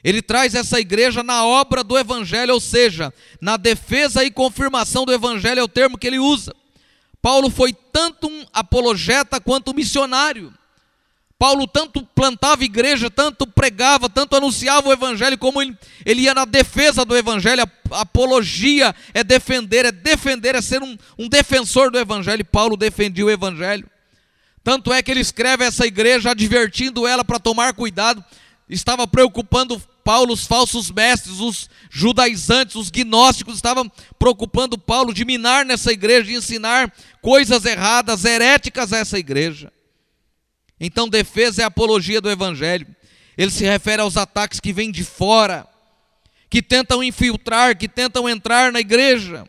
Ele 0.03 0.21
traz 0.21 0.55
essa 0.55 0.79
igreja 0.79 1.23
na 1.23 1.45
obra 1.45 1.83
do 1.83 1.97
Evangelho, 1.97 2.53
ou 2.53 2.59
seja, 2.59 3.13
na 3.41 3.57
defesa 3.57 4.23
e 4.23 4.31
confirmação 4.31 5.05
do 5.05 5.13
Evangelho, 5.13 5.59
é 5.59 5.63
o 5.63 5.67
termo 5.67 5.97
que 5.97 6.07
ele 6.07 6.19
usa. 6.19 6.53
Paulo 7.21 7.49
foi 7.49 7.73
tanto 7.73 8.27
um 8.27 8.45
apologeta 8.53 9.41
quanto 9.41 9.71
um 9.71 9.73
missionário. 9.73 10.53
Paulo 11.39 11.65
tanto 11.65 12.05
plantava 12.13 12.65
igreja, 12.65 13.09
tanto 13.09 13.47
pregava, 13.47 14.09
tanto 14.09 14.35
anunciava 14.35 14.89
o 14.89 14.91
evangelho, 14.91 15.37
como 15.37 15.61
ele, 15.61 15.73
ele 16.05 16.23
ia 16.23 16.33
na 16.33 16.43
defesa 16.43 17.05
do 17.05 17.15
evangelho. 17.15 17.63
A 17.91 18.01
apologia 18.01 18.93
é 19.13 19.23
defender, 19.23 19.85
é 19.85 19.91
defender, 19.91 20.53
é 20.55 20.61
ser 20.61 20.83
um, 20.83 20.97
um 21.17 21.29
defensor 21.29 21.91
do 21.91 21.97
evangelho. 21.97 22.43
Paulo 22.43 22.75
defendia 22.75 23.25
o 23.25 23.29
evangelho. 23.29 23.89
Tanto 24.61 24.91
é 24.91 25.01
que 25.01 25.09
ele 25.09 25.21
escreve 25.21 25.63
essa 25.63 25.87
igreja 25.87 26.31
advertindo 26.31 27.07
ela 27.07 27.23
para 27.23 27.39
tomar 27.39 27.73
cuidado. 27.73 28.23
Estava 28.67 29.07
preocupando 29.07 29.81
Paulo 30.03 30.33
os 30.33 30.45
falsos 30.45 30.91
mestres, 30.91 31.39
os 31.39 31.69
judaizantes, 31.89 32.75
os 32.75 32.89
gnósticos, 32.89 33.55
estavam 33.55 33.91
preocupando 34.17 34.77
Paulo 34.77 35.13
de 35.13 35.25
minar 35.25 35.65
nessa 35.65 35.91
igreja, 35.91 36.23
de 36.23 36.35
ensinar 36.35 36.93
coisas 37.21 37.65
erradas, 37.65 38.25
heréticas 38.25 38.93
a 38.93 38.97
essa 38.97 39.19
igreja. 39.19 39.71
Então, 40.79 41.09
defesa 41.09 41.61
é 41.61 41.65
apologia 41.65 42.21
do 42.21 42.29
evangelho. 42.29 42.87
Ele 43.37 43.51
se 43.51 43.63
refere 43.63 44.01
aos 44.01 44.17
ataques 44.17 44.59
que 44.59 44.73
vêm 44.73 44.91
de 44.91 45.03
fora, 45.03 45.67
que 46.49 46.61
tentam 46.61 47.03
infiltrar, 47.03 47.77
que 47.77 47.87
tentam 47.87 48.27
entrar 48.27 48.71
na 48.71 48.79
igreja, 48.79 49.47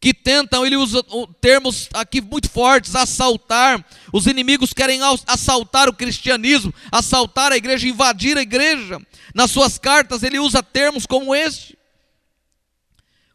que 0.00 0.14
tentam, 0.14 0.64
ele 0.64 0.78
usa 0.78 1.04
termos 1.42 1.90
aqui 1.92 2.22
muito 2.22 2.48
fortes, 2.48 2.96
assaltar. 2.96 3.84
Os 4.10 4.26
inimigos 4.26 4.72
querem 4.72 5.00
assaltar 5.26 5.90
o 5.90 5.92
cristianismo, 5.92 6.72
assaltar 6.90 7.52
a 7.52 7.56
igreja, 7.56 7.86
invadir 7.86 8.38
a 8.38 8.42
igreja. 8.42 8.98
Nas 9.34 9.50
suas 9.50 9.76
cartas, 9.76 10.22
ele 10.22 10.38
usa 10.38 10.62
termos 10.62 11.04
como 11.04 11.34
este. 11.34 11.78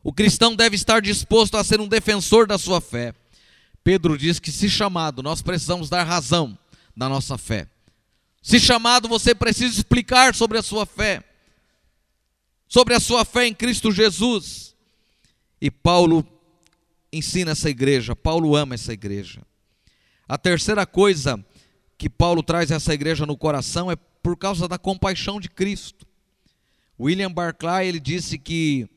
O 0.04 0.12
cristão 0.12 0.56
deve 0.56 0.75
estar 0.75 1.01
disposto 1.01 1.56
a 1.56 1.63
ser 1.63 1.80
um 1.80 1.88
defensor 1.88 2.47
da 2.47 2.58
sua 2.58 2.82
fé. 2.82 3.13
Pedro 3.84 4.17
diz 4.17 4.39
que, 4.39 4.51
se 4.51 4.67
chamado, 4.67 5.21
nós 5.21 5.43
precisamos 5.43 5.88
dar 5.88 6.04
razão 6.04 6.58
da 6.97 7.08
nossa 7.08 7.38
fé. 7.38 7.67
Se 8.41 8.60
chamado, 8.60 9.08
você 9.08 9.36
precisa 9.36 9.75
explicar 9.75 10.34
sobre 10.34 10.58
a 10.58 10.63
sua 10.63 10.86
fé, 10.88 11.23
sobre 12.67 12.95
a 12.95 12.99
sua 12.99 13.23
fé 13.23 13.45
em 13.45 13.54
Cristo 13.54 13.91
Jesus. 13.91 14.75
E 15.62 15.69
Paulo 15.69 16.25
ensina 17.17 17.51
essa 17.51 17.69
igreja, 17.69 18.15
Paulo 18.15 18.56
ama 18.56 18.75
essa 18.75 18.93
igreja. 18.93 19.41
A 20.28 20.38
terceira 20.38 20.86
coisa 20.86 21.43
que 21.97 22.10
Paulo 22.10 22.43
traz 22.43 22.71
essa 22.71 22.93
igreja 22.93 23.25
no 23.25 23.38
coração 23.38 23.91
é 23.91 23.95
por 23.95 24.36
causa 24.38 24.67
da 24.67 24.78
compaixão 24.78 25.39
de 25.39 25.49
Cristo. 25.49 26.06
William 26.99 27.32
Barclay 27.32 27.88
ele 27.88 27.99
disse 27.99 28.38
que 28.38 28.88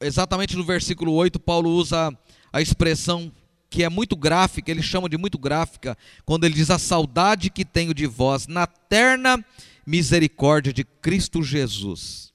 exatamente 0.00 0.56
no 0.56 0.64
versículo 0.64 1.12
8 1.12 1.38
Paulo 1.38 1.70
usa 1.70 2.16
a 2.52 2.60
expressão 2.60 3.32
que 3.70 3.84
é 3.84 3.88
muito 3.88 4.16
gráfica, 4.16 4.70
ele 4.70 4.82
chama 4.82 5.08
de 5.08 5.18
muito 5.18 5.38
gráfica, 5.38 5.96
quando 6.24 6.44
ele 6.44 6.54
diz: 6.54 6.70
A 6.70 6.78
saudade 6.78 7.50
que 7.50 7.64
tenho 7.64 7.92
de 7.92 8.06
vós, 8.06 8.46
na 8.46 8.66
terna 8.66 9.44
misericórdia 9.86 10.72
de 10.72 10.84
Cristo 10.84 11.42
Jesus. 11.42 12.32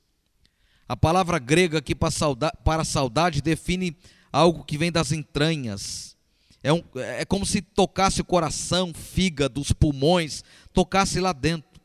A 0.87 0.95
palavra 0.95 1.39
grega 1.39 1.79
aqui 1.79 1.95
para 1.95 2.11
saudade, 2.11 2.55
para 2.63 2.83
saudade 2.83 3.41
define 3.41 3.95
algo 4.33 4.63
que 4.63 4.79
vem 4.79 4.91
das 4.91 5.11
entranhas. 5.11 6.17
É, 6.63 6.73
um, 6.73 6.83
é 6.95 7.23
como 7.23 7.45
se 7.45 7.61
tocasse 7.61 8.19
o 8.19 8.25
coração, 8.25 8.91
fígado, 8.93 9.61
os 9.61 9.71
pulmões, 9.71 10.43
tocasse 10.73 11.19
lá 11.19 11.31
dentro. 11.31 11.79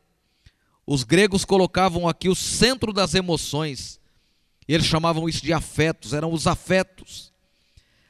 Os 0.87 1.03
gregos 1.03 1.45
colocavam 1.45 2.07
aqui 2.07 2.27
o 2.27 2.35
centro 2.35 2.91
das 2.91 3.13
emoções. 3.13 3.99
Eles 4.67 4.87
chamavam 4.87 5.29
isso 5.29 5.43
de 5.43 5.53
afetos, 5.53 6.13
eram 6.13 6.33
os 6.33 6.47
afetos. 6.47 7.31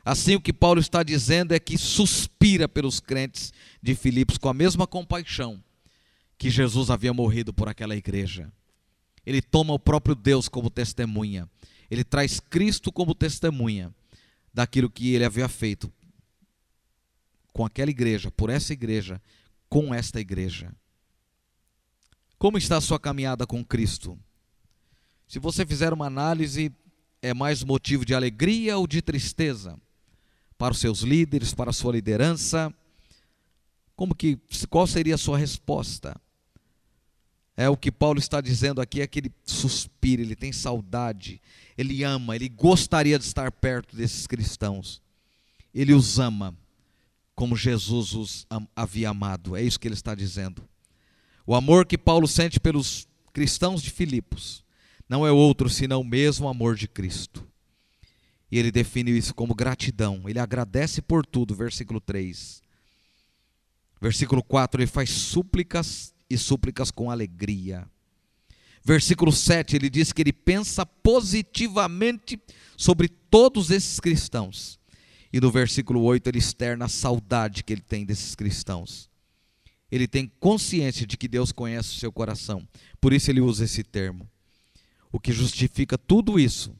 Assim, 0.06 0.36
o 0.36 0.42
que 0.42 0.54
Paulo 0.54 0.80
está 0.80 1.04
dizendo 1.04 1.54
é 1.54 1.60
que 1.60 1.78
suspira 1.78 2.70
pelos 2.70 3.02
crentes 3.02 3.52
de 3.84 3.94
Filipos 3.96 4.38
com 4.38 4.48
a 4.48 4.54
mesma 4.54 4.88
compaixão 4.88 5.62
que 6.38 6.50
Jesus 6.50 6.90
havia 6.90 7.14
morrido 7.14 7.54
por 7.54 7.68
aquela 7.68 7.98
igreja. 7.98 8.50
Ele 9.26 9.42
toma 9.42 9.74
o 9.74 9.80
próprio 9.80 10.16
Deus 10.16 10.48
como 10.48 10.70
testemunha. 10.70 11.50
Ele 11.92 12.04
traz 12.04 12.40
Cristo 12.40 12.92
como 12.92 13.14
testemunha 13.14 13.94
daquilo 14.54 14.90
que 14.90 15.14
ele 15.14 15.26
havia 15.26 15.48
feito 15.48 15.92
com 17.54 17.66
aquela 17.66 17.92
igreja, 17.92 18.32
por 18.32 18.50
essa 18.50 18.74
igreja, 18.74 19.22
com 19.68 19.94
esta 19.94 20.20
igreja. 20.20 20.74
Como 22.38 22.58
está 22.58 22.78
a 22.78 22.82
sua 22.82 23.00
caminhada 23.00 23.46
com 23.46 23.64
Cristo? 23.64 24.18
Se 25.28 25.40
você 25.40 25.66
fizer 25.66 25.92
uma 25.92 26.08
análise, 26.08 26.72
é 27.22 27.34
mais 27.34 27.64
motivo 27.64 28.06
de 28.06 28.16
alegria 28.16 28.78
ou 28.78 28.88
de 28.88 29.02
tristeza? 29.02 29.78
Para 30.58 30.72
os 30.72 30.80
seus 30.80 31.02
líderes, 31.02 31.54
para 31.54 31.70
a 31.70 31.74
sua 31.74 31.92
liderança? 31.92 32.74
Como 33.96 34.16
que 34.16 34.40
qual 34.70 34.88
seria 34.88 35.16
a 35.16 35.18
sua 35.18 35.38
resposta? 35.38 36.20
É 37.60 37.68
o 37.68 37.76
que 37.76 37.92
Paulo 37.92 38.20
está 38.20 38.40
dizendo 38.40 38.80
aqui, 38.80 39.02
é 39.02 39.06
que 39.06 39.20
ele 39.20 39.34
suspira, 39.44 40.22
ele 40.22 40.34
tem 40.34 40.50
saudade, 40.50 41.42
ele 41.78 42.06
ama, 42.06 42.34
ele 42.34 42.48
gostaria 42.48 43.20
de 43.20 43.26
estar 43.26 43.52
perto 43.52 43.98
desses 43.98 44.26
cristãos. 44.26 45.02
Ele 45.76 45.94
os 45.94 46.20
ama 46.20 46.56
como 47.36 47.58
Jesus 47.58 48.14
os 48.14 48.48
havia 48.74 49.10
amado. 49.10 49.58
É 49.58 49.62
isso 49.62 49.78
que 49.78 49.90
ele 49.90 49.94
está 49.94 50.16
dizendo. 50.16 50.64
O 51.46 51.54
amor 51.54 51.86
que 51.86 51.98
Paulo 51.98 52.30
sente 52.30 52.62
pelos 52.62 53.06
cristãos 53.34 53.82
de 53.82 53.90
Filipos 53.90 54.64
não 55.10 55.28
é 55.28 55.32
outro 55.34 55.70
senão 55.70 56.00
o 56.00 56.06
mesmo 56.06 56.48
amor 56.48 56.78
de 56.78 56.88
Cristo. 56.88 57.46
E 58.50 58.58
ele 58.58 58.72
define 58.72 59.12
isso 59.12 59.36
como 59.36 59.54
gratidão. 59.54 60.30
Ele 60.30 60.40
agradece 60.40 61.02
por 61.02 61.26
tudo, 61.26 61.54
versículo 61.54 62.00
3. 62.00 62.62
Versículo 64.00 64.42
4, 64.42 64.80
ele 64.80 64.88
faz 64.88 65.10
súplicas 65.10 66.14
e 66.30 66.38
súplicas 66.38 66.92
com 66.92 67.10
alegria. 67.10 67.88
Versículo 68.84 69.32
7, 69.32 69.76
ele 69.76 69.90
diz 69.90 70.14
que 70.14 70.22
ele 70.22 70.34
pensa 70.34 70.86
positivamente 70.86 72.40
sobre 72.78 73.08
todos 73.08 73.72
esses 73.72 74.00
cristãos. 74.00 74.80
E 75.32 75.40
no 75.40 75.52
versículo 75.52 76.02
8 76.02 76.28
ele 76.28 76.40
externa 76.40 76.86
a 76.86 76.90
saudade 76.90 77.64
que 77.64 77.74
ele 77.74 77.82
tem 77.82 78.06
desses 78.06 78.36
cristãos. 78.36 79.10
Ele 79.92 80.08
tem 80.08 80.32
consciência 80.40 81.06
de 81.06 81.18
que 81.18 81.28
Deus 81.28 81.52
conhece 81.52 81.90
o 81.90 82.00
seu 82.00 82.12
coração. 82.12 82.68
Por 83.02 83.12
isso 83.12 83.30
ele 83.30 83.42
usa 83.42 83.66
esse 83.66 83.84
termo. 83.84 84.30
O 85.12 85.20
que 85.20 85.32
justifica 85.32 85.98
tudo 85.98 86.40
isso 86.40 86.76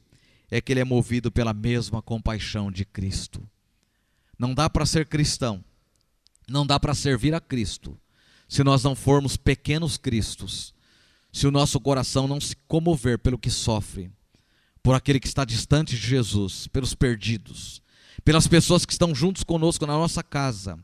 é 0.50 0.60
que 0.60 0.72
ele 0.72 0.80
é 0.80 0.84
movido 0.84 1.30
pela 1.30 1.52
mesma 1.52 2.00
compaixão 2.00 2.70
de 2.70 2.84
Cristo. 2.84 3.46
Não 4.38 4.54
dá 4.54 4.70
para 4.70 4.86
ser 4.86 5.06
cristão, 5.06 5.62
não 6.48 6.66
dá 6.66 6.80
para 6.80 6.94
servir 6.94 7.34
a 7.34 7.40
Cristo 7.40 7.98
se 8.50 8.64
nós 8.64 8.82
não 8.82 8.96
formos 8.96 9.36
pequenos 9.36 9.96
cristos, 9.96 10.74
se 11.32 11.46
o 11.46 11.52
nosso 11.52 11.78
coração 11.78 12.26
não 12.26 12.40
se 12.40 12.56
comover 12.66 13.16
pelo 13.16 13.38
que 13.38 13.48
sofre, 13.48 14.10
por 14.82 14.92
aquele 14.92 15.20
que 15.20 15.28
está 15.28 15.44
distante 15.44 15.94
de 15.94 16.04
Jesus, 16.04 16.66
pelos 16.66 16.92
perdidos, 16.92 17.80
pelas 18.24 18.48
pessoas 18.48 18.84
que 18.84 18.90
estão 18.90 19.14
juntos 19.14 19.44
conosco 19.44 19.86
na 19.86 19.92
nossa 19.92 20.20
casa, 20.20 20.76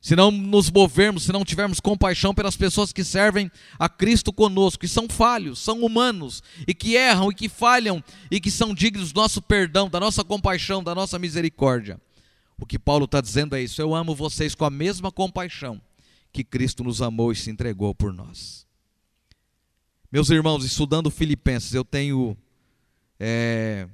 se 0.00 0.16
não 0.16 0.32
nos 0.32 0.68
movermos, 0.68 1.22
se 1.22 1.32
não 1.32 1.44
tivermos 1.44 1.78
compaixão 1.78 2.34
pelas 2.34 2.56
pessoas 2.56 2.92
que 2.92 3.04
servem 3.04 3.52
a 3.78 3.88
Cristo 3.88 4.32
conosco, 4.32 4.80
que 4.80 4.88
são 4.88 5.08
falhos, 5.08 5.60
são 5.60 5.84
humanos, 5.84 6.42
e 6.66 6.74
que 6.74 6.96
erram, 6.96 7.30
e 7.30 7.34
que 7.36 7.48
falham, 7.48 8.02
e 8.28 8.40
que 8.40 8.50
são 8.50 8.74
dignos 8.74 9.12
do 9.12 9.20
nosso 9.20 9.40
perdão, 9.40 9.88
da 9.88 10.00
nossa 10.00 10.24
compaixão, 10.24 10.82
da 10.82 10.92
nossa 10.92 11.20
misericórdia. 11.20 12.00
O 12.58 12.66
que 12.66 12.80
Paulo 12.80 13.04
está 13.04 13.20
dizendo 13.20 13.54
é 13.54 13.62
isso: 13.62 13.80
eu 13.80 13.94
amo 13.94 14.12
vocês 14.12 14.56
com 14.56 14.64
a 14.64 14.70
mesma 14.70 15.12
compaixão 15.12 15.80
que 16.36 16.44
Cristo 16.44 16.84
nos 16.84 17.00
amou 17.00 17.32
e 17.32 17.36
se 17.36 17.50
entregou 17.50 17.94
por 17.94 18.12
nós. 18.12 18.66
Meus 20.12 20.28
irmãos, 20.28 20.66
estudando 20.66 21.10
Filipenses, 21.10 21.72
eu 21.72 21.82
tenho 21.82 22.36
é, 23.18 23.88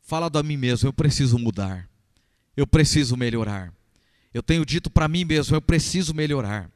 falado 0.00 0.38
a 0.38 0.44
mim 0.44 0.56
mesmo: 0.56 0.88
eu 0.88 0.92
preciso 0.92 1.36
mudar, 1.38 1.88
eu 2.56 2.68
preciso 2.68 3.16
melhorar. 3.16 3.74
Eu 4.32 4.44
tenho 4.44 4.64
dito 4.64 4.88
para 4.88 5.08
mim 5.08 5.24
mesmo: 5.24 5.56
eu 5.56 5.60
preciso 5.60 6.14
melhorar. 6.14 6.70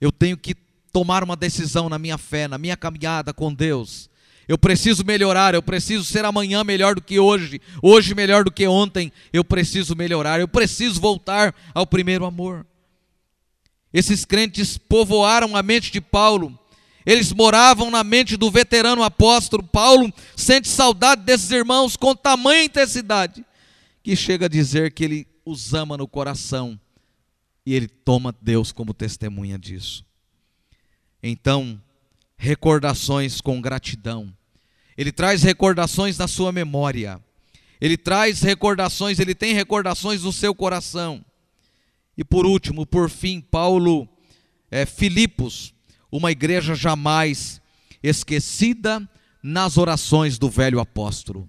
Eu 0.00 0.10
tenho 0.10 0.38
que 0.38 0.54
tomar 0.90 1.22
uma 1.22 1.36
decisão 1.36 1.90
na 1.90 1.98
minha 1.98 2.16
fé, 2.16 2.48
na 2.48 2.56
minha 2.56 2.78
caminhada 2.78 3.34
com 3.34 3.52
Deus. 3.52 4.08
Eu 4.46 4.56
preciso 4.56 5.04
melhorar, 5.04 5.54
eu 5.54 5.62
preciso 5.62 6.02
ser 6.04 6.24
amanhã 6.24 6.64
melhor 6.64 6.94
do 6.94 7.02
que 7.02 7.18
hoje, 7.18 7.60
hoje 7.82 8.14
melhor 8.14 8.42
do 8.42 8.50
que 8.50 8.66
ontem. 8.66 9.12
Eu 9.30 9.44
preciso 9.44 9.94
melhorar, 9.94 10.40
eu 10.40 10.48
preciso 10.48 10.98
voltar 10.98 11.54
ao 11.74 11.86
primeiro 11.86 12.24
amor. 12.24 12.66
Esses 13.92 14.24
crentes 14.24 14.76
povoaram 14.76 15.56
a 15.56 15.62
mente 15.62 15.90
de 15.90 16.00
Paulo. 16.00 16.58
Eles 17.06 17.32
moravam 17.32 17.90
na 17.90 18.04
mente 18.04 18.36
do 18.36 18.50
veterano 18.50 19.02
apóstolo. 19.02 19.62
Paulo 19.62 20.12
sente 20.36 20.68
saudade 20.68 21.22
desses 21.22 21.50
irmãos 21.50 21.96
com 21.96 22.14
tamanha 22.14 22.64
intensidade 22.64 23.44
que 24.02 24.14
chega 24.14 24.46
a 24.46 24.48
dizer 24.48 24.92
que 24.92 25.04
ele 25.04 25.26
os 25.44 25.72
ama 25.72 25.96
no 25.96 26.06
coração 26.06 26.78
e 27.64 27.74
ele 27.74 27.88
toma 27.88 28.34
Deus 28.40 28.72
como 28.72 28.94
testemunha 28.94 29.58
disso. 29.58 30.04
Então, 31.22 31.80
recordações 32.36 33.40
com 33.40 33.60
gratidão. 33.60 34.32
Ele 34.96 35.12
traz 35.12 35.42
recordações 35.42 36.16
na 36.16 36.28
sua 36.28 36.52
memória. 36.52 37.22
Ele 37.80 37.96
traz 37.96 38.40
recordações, 38.40 39.18
ele 39.18 39.34
tem 39.34 39.54
recordações 39.54 40.22
no 40.22 40.32
seu 40.32 40.54
coração. 40.54 41.24
E 42.18 42.24
por 42.24 42.44
último, 42.44 42.84
por 42.84 43.08
fim, 43.08 43.40
Paulo, 43.40 44.08
é, 44.72 44.84
Filipos, 44.84 45.72
uma 46.10 46.32
igreja 46.32 46.74
jamais 46.74 47.62
esquecida 48.02 49.08
nas 49.40 49.78
orações 49.78 50.36
do 50.36 50.50
velho 50.50 50.80
apóstolo. 50.80 51.48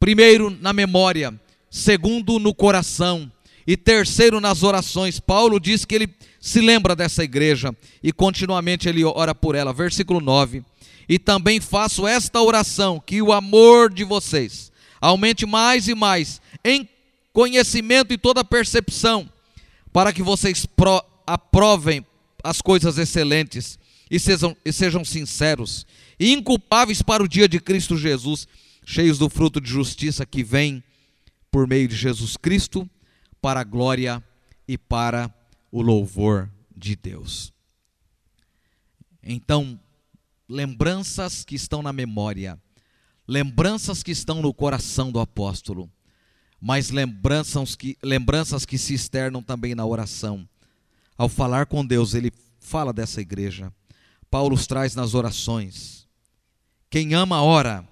Primeiro, 0.00 0.50
na 0.50 0.72
memória, 0.72 1.40
segundo, 1.70 2.40
no 2.40 2.52
coração, 2.52 3.30
e 3.64 3.76
terceiro, 3.76 4.40
nas 4.40 4.64
orações. 4.64 5.20
Paulo 5.20 5.60
diz 5.60 5.84
que 5.84 5.94
ele 5.94 6.14
se 6.40 6.60
lembra 6.60 6.96
dessa 6.96 7.22
igreja 7.22 7.72
e 8.02 8.12
continuamente 8.12 8.88
ele 8.88 9.04
ora 9.04 9.32
por 9.32 9.54
ela. 9.54 9.72
Versículo 9.72 10.20
9: 10.20 10.64
E 11.08 11.20
também 11.20 11.60
faço 11.60 12.04
esta 12.04 12.42
oração, 12.42 12.98
que 12.98 13.22
o 13.22 13.32
amor 13.32 13.94
de 13.94 14.02
vocês 14.02 14.72
aumente 15.00 15.46
mais 15.46 15.86
e 15.86 15.94
mais 15.94 16.42
em 16.64 16.88
conhecimento 17.32 18.12
e 18.12 18.18
toda 18.18 18.44
percepção 18.44 19.31
para 19.92 20.12
que 20.12 20.22
vocês 20.22 20.64
pro, 20.64 21.04
aprovem 21.26 22.04
as 22.42 22.60
coisas 22.60 22.98
excelentes 22.98 23.78
e 24.10 24.18
sejam, 24.18 24.56
e 24.64 24.72
sejam 24.72 25.04
sinceros 25.04 25.86
e 26.18 26.32
inculpáveis 26.32 27.02
para 27.02 27.22
o 27.22 27.28
dia 27.28 27.48
de 27.48 27.58
Cristo 27.60 27.96
Jesus, 27.96 28.46
cheios 28.84 29.18
do 29.18 29.28
fruto 29.28 29.60
de 29.60 29.68
justiça 29.68 30.24
que 30.24 30.42
vem 30.42 30.82
por 31.50 31.66
meio 31.66 31.88
de 31.88 31.96
Jesus 31.96 32.36
Cristo, 32.36 32.88
para 33.40 33.60
a 33.60 33.64
glória 33.64 34.22
e 34.66 34.78
para 34.78 35.32
o 35.70 35.82
louvor 35.82 36.50
de 36.76 36.94
Deus. 36.94 37.52
Então, 39.22 39.78
lembranças 40.48 41.44
que 41.44 41.54
estão 41.54 41.82
na 41.82 41.92
memória, 41.92 42.60
lembranças 43.26 44.02
que 44.02 44.10
estão 44.10 44.40
no 44.40 44.54
coração 44.54 45.10
do 45.10 45.20
apóstolo 45.20 45.90
mas 46.64 46.90
lembranças 46.90 47.74
que, 47.74 47.98
lembranças 48.00 48.64
que 48.64 48.78
se 48.78 48.94
externam 48.94 49.42
também 49.42 49.74
na 49.74 49.84
oração. 49.84 50.48
Ao 51.18 51.28
falar 51.28 51.66
com 51.66 51.84
Deus, 51.84 52.14
ele 52.14 52.32
fala 52.60 52.92
dessa 52.92 53.20
igreja. 53.20 53.72
Paulo 54.30 54.54
os 54.54 54.64
traz 54.64 54.94
nas 54.94 55.12
orações. 55.12 56.06
Quem 56.88 57.14
ama, 57.14 57.42
ora. 57.42 57.84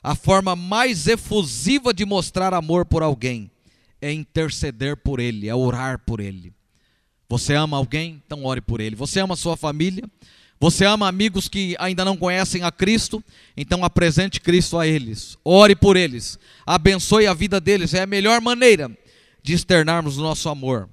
A 0.00 0.14
forma 0.14 0.54
mais 0.54 1.08
efusiva 1.08 1.92
de 1.92 2.04
mostrar 2.04 2.54
amor 2.54 2.86
por 2.86 3.02
alguém 3.02 3.50
é 4.00 4.12
interceder 4.12 4.96
por 4.96 5.18
ele, 5.18 5.48
é 5.48 5.54
orar 5.54 5.98
por 5.98 6.20
ele. 6.20 6.52
Você 7.28 7.54
ama 7.54 7.76
alguém? 7.76 8.22
Então 8.24 8.44
ore 8.44 8.60
por 8.60 8.80
ele. 8.80 8.94
Você 8.94 9.18
ama 9.18 9.34
sua 9.34 9.56
família? 9.56 10.08
Você 10.62 10.84
ama 10.84 11.08
amigos 11.08 11.48
que 11.48 11.74
ainda 11.76 12.04
não 12.04 12.16
conhecem 12.16 12.62
a 12.62 12.70
Cristo? 12.70 13.20
Então 13.56 13.84
apresente 13.84 14.40
Cristo 14.40 14.78
a 14.78 14.86
eles. 14.86 15.36
Ore 15.44 15.74
por 15.74 15.96
eles. 15.96 16.38
Abençoe 16.64 17.26
a 17.26 17.34
vida 17.34 17.60
deles. 17.60 17.94
É 17.94 18.02
a 18.02 18.06
melhor 18.06 18.40
maneira 18.40 18.88
de 19.42 19.54
externarmos 19.54 20.18
o 20.18 20.22
nosso 20.22 20.48
amor. 20.48 20.88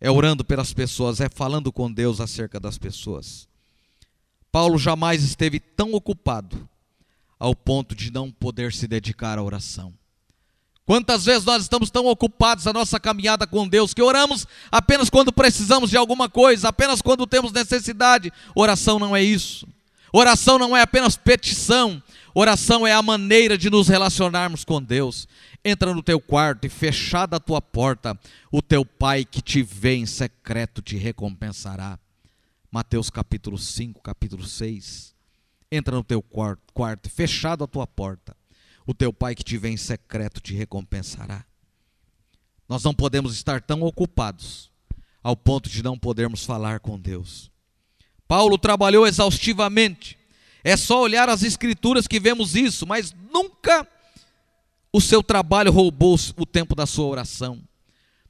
É 0.00 0.10
orando 0.10 0.44
pelas 0.44 0.72
pessoas, 0.72 1.20
é 1.20 1.28
falando 1.28 1.70
com 1.70 1.92
Deus 1.92 2.20
acerca 2.20 2.58
das 2.58 2.76
pessoas. 2.76 3.46
Paulo 4.50 4.76
jamais 4.78 5.22
esteve 5.22 5.60
tão 5.60 5.92
ocupado 5.92 6.68
ao 7.38 7.54
ponto 7.54 7.94
de 7.94 8.12
não 8.12 8.32
poder 8.32 8.72
se 8.72 8.88
dedicar 8.88 9.38
à 9.38 9.42
oração. 9.44 9.94
Quantas 10.90 11.24
vezes 11.24 11.44
nós 11.44 11.62
estamos 11.62 11.88
tão 11.88 12.06
ocupados 12.06 12.64
na 12.64 12.72
nossa 12.72 12.98
caminhada 12.98 13.46
com 13.46 13.68
Deus 13.68 13.94
que 13.94 14.02
oramos 14.02 14.44
apenas 14.72 15.08
quando 15.08 15.32
precisamos 15.32 15.88
de 15.88 15.96
alguma 15.96 16.28
coisa, 16.28 16.68
apenas 16.68 17.00
quando 17.00 17.28
temos 17.28 17.52
necessidade. 17.52 18.32
Oração 18.56 18.98
não 18.98 19.14
é 19.14 19.22
isso. 19.22 19.68
Oração 20.12 20.58
não 20.58 20.76
é 20.76 20.82
apenas 20.82 21.16
petição. 21.16 22.02
Oração 22.34 22.84
é 22.84 22.92
a 22.92 23.00
maneira 23.00 23.56
de 23.56 23.70
nos 23.70 23.86
relacionarmos 23.86 24.64
com 24.64 24.82
Deus. 24.82 25.28
Entra 25.64 25.94
no 25.94 26.02
teu 26.02 26.20
quarto 26.20 26.66
e 26.66 26.68
fechada 26.68 27.36
a 27.36 27.40
tua 27.40 27.62
porta, 27.62 28.18
o 28.50 28.60
teu 28.60 28.84
pai 28.84 29.24
que 29.24 29.40
te 29.40 29.62
vê 29.62 29.94
em 29.94 30.06
secreto 30.06 30.82
te 30.82 30.96
recompensará. 30.96 32.00
Mateus 32.68 33.10
capítulo 33.10 33.58
5, 33.58 34.02
capítulo 34.02 34.44
6. 34.44 35.14
Entra 35.70 35.94
no 35.94 36.02
teu 36.02 36.20
quarto, 36.20 36.60
quarto 36.74 37.08
fechado 37.08 37.62
a 37.62 37.68
tua 37.68 37.86
porta 37.86 38.39
o 38.90 38.94
teu 38.94 39.12
pai 39.12 39.36
que 39.36 39.44
te 39.44 39.56
vê 39.56 39.68
em 39.68 39.76
secreto 39.76 40.40
te 40.40 40.52
recompensará. 40.52 41.44
nós 42.68 42.82
não 42.82 42.92
podemos 42.92 43.32
estar 43.34 43.60
tão 43.60 43.82
ocupados 43.82 44.68
ao 45.22 45.36
ponto 45.36 45.70
de 45.70 45.80
não 45.80 45.96
podermos 45.96 46.44
falar 46.44 46.80
com 46.80 46.98
Deus. 46.98 47.52
Paulo 48.26 48.58
trabalhou 48.58 49.06
exaustivamente. 49.06 50.18
É 50.64 50.76
só 50.76 51.00
olhar 51.00 51.28
as 51.28 51.44
escrituras 51.44 52.08
que 52.08 52.18
vemos 52.18 52.56
isso, 52.56 52.84
mas 52.84 53.14
nunca 53.32 53.86
o 54.92 55.00
seu 55.00 55.22
trabalho 55.22 55.70
roubou 55.70 56.16
o 56.36 56.44
tempo 56.44 56.74
da 56.74 56.84
sua 56.84 57.06
oração. 57.06 57.62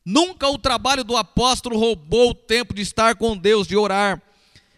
Nunca 0.05 0.47
o 0.49 0.59
trabalho 0.59 1.05
do 1.05 1.17
apóstolo 1.17 1.79
roubou 1.79 2.31
o 2.31 2.35
tempo 2.35 2.75
de 2.75 2.83
estar 2.83 3.15
com 3.17 3.35
Deus, 3.35 3.67
de 3.67 3.77
orar. 3.77 4.21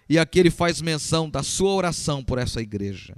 E 0.08 0.16
aqui 0.16 0.38
ele 0.38 0.50
faz 0.50 0.80
menção 0.80 1.28
da 1.28 1.42
sua 1.42 1.72
oração 1.72 2.22
por 2.22 2.38
essa 2.38 2.60
igreja. 2.60 3.16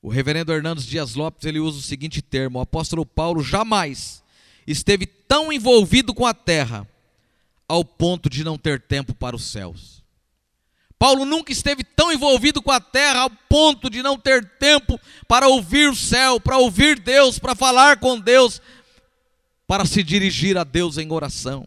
O 0.00 0.08
reverendo 0.08 0.52
Hernandes 0.52 0.86
Dias 0.86 1.14
Lopes 1.14 1.44
ele 1.44 1.58
usa 1.58 1.78
o 1.78 1.82
seguinte 1.82 2.22
termo: 2.22 2.58
o 2.58 2.62
apóstolo 2.62 3.04
Paulo 3.04 3.42
jamais 3.42 4.22
esteve 4.66 5.06
tão 5.06 5.52
envolvido 5.52 6.14
com 6.14 6.26
a 6.26 6.34
terra 6.34 6.86
ao 7.68 7.84
ponto 7.84 8.30
de 8.30 8.44
não 8.44 8.56
ter 8.56 8.80
tempo 8.80 9.14
para 9.14 9.36
os 9.36 9.44
céus. 9.44 9.98
Paulo 10.98 11.24
nunca 11.24 11.52
esteve 11.52 11.84
tão 11.84 12.12
envolvido 12.12 12.60
com 12.60 12.72
a 12.72 12.80
terra 12.80 13.20
ao 13.20 13.30
ponto 13.30 13.88
de 13.88 14.02
não 14.02 14.18
ter 14.18 14.44
tempo 14.58 14.98
para 15.28 15.46
ouvir 15.46 15.88
o 15.88 15.94
céu, 15.94 16.40
para 16.40 16.58
ouvir 16.58 16.98
Deus, 16.98 17.38
para 17.38 17.54
falar 17.54 17.98
com 17.98 18.18
Deus, 18.18 18.60
para 19.66 19.84
se 19.84 20.02
dirigir 20.02 20.58
a 20.58 20.64
Deus 20.64 20.98
em 20.98 21.12
oração. 21.12 21.66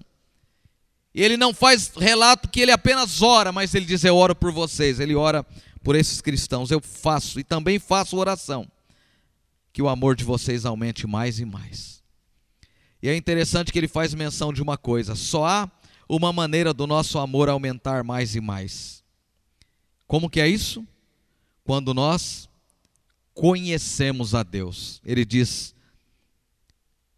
E 1.13 1.23
ele 1.23 1.38
não 1.38 1.53
faz 1.53 1.91
relato 1.95 2.49
que 2.49 2.59
ele 2.59 2.71
apenas 2.71 3.21
ora, 3.21 3.51
mas 3.51 3.73
ele 3.73 3.86
diz: 3.86 4.03
Eu 4.03 4.15
oro 4.15 4.36
por 4.36 4.51
vocês. 4.51 4.99
Ele 4.99 5.15
ora 5.15 5.45
por 5.84 5.95
esses 5.95 6.21
cristãos. 6.21 6.71
Eu 6.71 6.82
faço 6.82 7.39
e 7.39 7.43
também 7.43 7.79
faço 7.79 8.17
oração, 8.17 8.67
que 9.73 9.82
o 9.82 9.89
amor 9.89 10.15
de 10.15 10.23
vocês 10.23 10.65
aumente 10.65 11.07
mais 11.07 11.39
e 11.39 11.45
mais. 11.45 12.01
E 13.01 13.09
é 13.09 13.15
interessante 13.15 13.71
que 13.71 13.79
ele 13.79 13.88
faz 13.88 14.13
menção 14.13 14.53
de 14.53 14.61
uma 14.61 14.77
coisa: 14.77 15.15
só 15.15 15.45
há 15.45 15.71
uma 16.07 16.32
maneira 16.32 16.73
do 16.73 16.86
nosso 16.86 17.17
amor 17.19 17.49
aumentar 17.49 18.03
mais 18.03 18.36
e 18.36 18.41
mais 18.41 19.01
como 20.11 20.29
que 20.29 20.41
é 20.41 20.47
isso? 20.49 20.86
Quando 21.63 21.93
nós 21.93 22.49
conhecemos 23.34 24.36
a 24.36 24.43
Deus. 24.43 25.01
Ele 25.05 25.23
diz: 25.23 25.73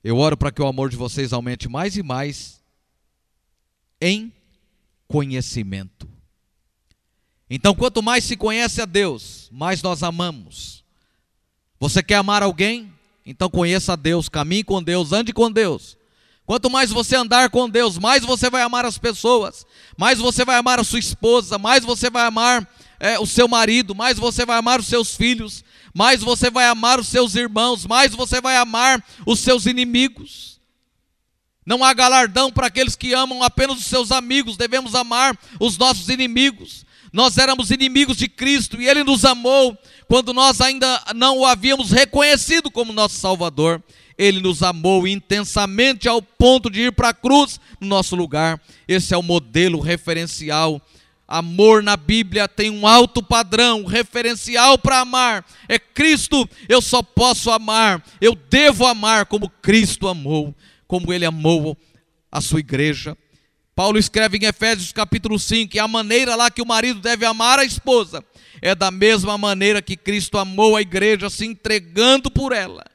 Eu 0.04 0.18
oro 0.18 0.38
para 0.38 0.52
que 0.52 0.62
o 0.62 0.68
amor 0.68 0.92
de 0.92 0.96
vocês 0.96 1.34
aumente 1.34 1.68
mais 1.68 1.98
e 1.98 2.04
mais 2.04 2.62
em 4.00 4.32
conhecimento. 5.08 6.08
Então, 7.50 7.76
quanto 7.76 8.02
mais 8.02 8.24
se 8.24 8.36
conhece 8.36 8.82
a 8.82 8.86
Deus, 8.86 9.50
mais 9.52 9.82
nós 9.82 10.02
amamos. 10.04 10.84
Você 11.80 12.02
quer 12.02 12.16
amar 12.16 12.42
alguém? 12.42 12.94
Então 13.26 13.50
conheça 13.50 13.94
a 13.94 13.96
Deus, 13.96 14.28
caminhe 14.28 14.64
com 14.64 14.82
Deus, 14.82 15.12
ande 15.12 15.32
com 15.32 15.52
Deus. 15.52 15.98
Quanto 16.46 16.70
mais 16.70 16.92
você 16.92 17.16
andar 17.16 17.50
com 17.50 17.70
Deus, 17.70 17.98
mais 17.98 18.24
você 18.24 18.50
vai 18.50 18.62
amar 18.62 18.86
as 18.86 18.98
pessoas, 18.98 19.66
mais 19.98 20.20
você 20.20 20.44
vai 20.44 20.58
amar 20.58 20.80
a 20.80 20.84
sua 20.84 21.00
esposa, 21.00 21.58
mais 21.58 21.86
você 21.86 22.10
vai 22.10 22.26
amar 22.26 22.68
é, 23.00 23.18
o 23.18 23.26
seu 23.26 23.48
marido, 23.48 23.96
mais 23.96 24.18
você 24.18 24.46
vai 24.46 24.58
amar 24.58 24.80
os 24.82 24.88
seus 24.88 25.16
filhos, 25.16 25.64
mais 25.94 26.22
você 26.22 26.50
vai 26.50 26.68
amar 26.68 27.00
os 27.00 27.08
seus 27.08 27.36
irmãos, 27.36 27.86
mais 27.86 28.14
você 28.14 28.42
vai 28.42 28.58
amar 28.58 29.02
os 29.26 29.40
seus 29.40 29.66
inimigos. 29.66 30.60
Não 31.66 31.82
há 31.82 31.94
galardão 31.94 32.52
para 32.52 32.68
aqueles 32.68 32.98
que 32.98 33.14
amam 33.14 33.42
apenas 33.42 33.78
os 33.78 33.86
seus 33.86 34.12
amigos, 34.12 34.58
devemos 34.58 34.96
amar 34.96 35.38
os 35.62 35.78
nossos 35.78 36.10
inimigos. 36.10 36.86
Nós 37.14 37.38
éramos 37.38 37.72
inimigos 37.72 38.18
de 38.18 38.28
Cristo 38.28 38.82
e 38.82 38.90
Ele 38.90 39.04
nos 39.04 39.24
amou 39.24 39.78
quando 40.08 40.34
nós 40.34 40.60
ainda 40.60 41.02
não 41.16 41.38
o 41.40 41.46
havíamos 41.46 41.92
reconhecido 41.92 42.70
como 42.70 42.92
nosso 42.92 43.16
Salvador. 43.16 43.82
Ele 44.18 44.42
nos 44.42 44.62
amou 44.62 45.08
intensamente 45.08 46.10
ao 46.10 46.22
ponto 46.22 46.70
de 46.70 46.82
ir 46.82 46.92
para 46.92 47.10
a 47.10 47.14
cruz 47.14 47.60
no 47.80 47.88
nosso 47.88 48.16
lugar. 48.16 48.60
Esse 48.88 49.14
é 49.14 49.18
o 49.18 49.24
modelo 49.24 49.80
referencial 49.80 50.82
Amor 51.28 51.82
na 51.82 51.96
Bíblia 51.96 52.48
tem 52.48 52.70
um 52.70 52.86
alto 52.86 53.24
padrão, 53.24 53.86
referencial 53.86 54.78
para 54.78 55.00
amar. 55.00 55.46
É 55.68 55.80
Cristo, 55.80 56.48
eu 56.68 56.82
só 56.82 57.02
posso 57.02 57.50
amar, 57.50 58.04
eu 58.20 58.36
devo 58.36 58.86
amar 58.86 59.26
como 59.26 59.50
Cristo 59.50 60.08
amou, 60.08 60.54
como 60.88 61.14
Ele 61.14 61.26
amou 61.26 61.78
a 62.32 62.42
sua 62.42 62.60
igreja. 62.60 63.18
Paulo 63.76 63.98
escreve 63.98 64.38
em 64.38 64.46
Efésios 64.46 64.92
capítulo 64.92 65.40
5 65.40 65.72
que 65.72 65.80
a 65.80 65.88
maneira 65.88 66.36
lá 66.36 66.52
que 66.52 66.62
o 66.62 66.66
marido 66.66 67.00
deve 67.00 67.26
amar 67.26 67.58
a 67.58 67.66
esposa 67.66 68.24
é 68.62 68.76
da 68.76 68.92
mesma 68.92 69.36
maneira 69.38 69.82
que 69.82 69.98
Cristo 69.98 70.38
amou 70.38 70.76
a 70.76 70.82
igreja, 70.82 71.30
se 71.30 71.46
entregando 71.46 72.30
por 72.30 72.54
ela. 72.54 72.86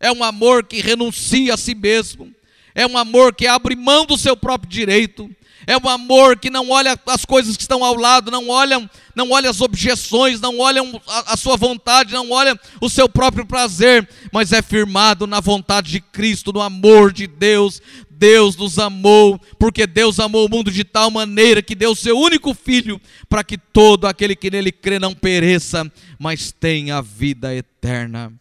É 0.00 0.10
um 0.10 0.24
amor 0.24 0.64
que 0.64 0.80
renuncia 0.80 1.54
a 1.54 1.56
si 1.56 1.74
mesmo, 1.74 2.34
é 2.74 2.86
um 2.86 2.96
amor 2.96 3.34
que 3.34 3.46
abre 3.46 3.76
mão 3.76 4.06
do 4.06 4.16
seu 4.16 4.36
próprio 4.36 4.68
direito, 4.68 5.30
é 5.66 5.76
um 5.76 5.88
amor 5.88 6.38
que 6.38 6.50
não 6.50 6.70
olha 6.70 6.98
as 7.06 7.24
coisas 7.24 7.56
que 7.56 7.62
estão 7.62 7.84
ao 7.84 7.94
lado, 7.94 8.30
não 8.30 8.48
olha, 8.48 8.90
não 9.14 9.30
olha 9.30 9.50
as 9.50 9.60
objeções, 9.60 10.40
não 10.40 10.58
olha 10.58 10.82
a, 11.06 11.34
a 11.34 11.36
sua 11.36 11.56
vontade, 11.56 12.12
não 12.12 12.30
olha 12.30 12.58
o 12.80 12.88
seu 12.88 13.08
próprio 13.08 13.46
prazer, 13.46 14.08
mas 14.32 14.52
é 14.52 14.62
firmado 14.62 15.26
na 15.26 15.40
vontade 15.40 15.90
de 15.90 16.00
Cristo, 16.00 16.52
no 16.52 16.60
amor 16.60 17.12
de 17.12 17.26
Deus. 17.26 17.80
Deus 18.10 18.56
nos 18.56 18.78
amou, 18.78 19.36
porque 19.58 19.84
Deus 19.84 20.20
amou 20.20 20.46
o 20.46 20.48
mundo 20.48 20.70
de 20.70 20.84
tal 20.84 21.10
maneira 21.10 21.60
que 21.60 21.74
deu 21.74 21.90
o 21.90 21.96
seu 21.96 22.16
único 22.16 22.54
filho, 22.54 23.00
para 23.28 23.42
que 23.42 23.58
todo 23.58 24.06
aquele 24.06 24.36
que 24.36 24.48
nele 24.48 24.70
crê 24.70 25.00
não 25.00 25.12
pereça, 25.12 25.90
mas 26.20 26.52
tenha 26.52 26.98
a 26.98 27.02
vida 27.02 27.52
eterna. 27.52 28.32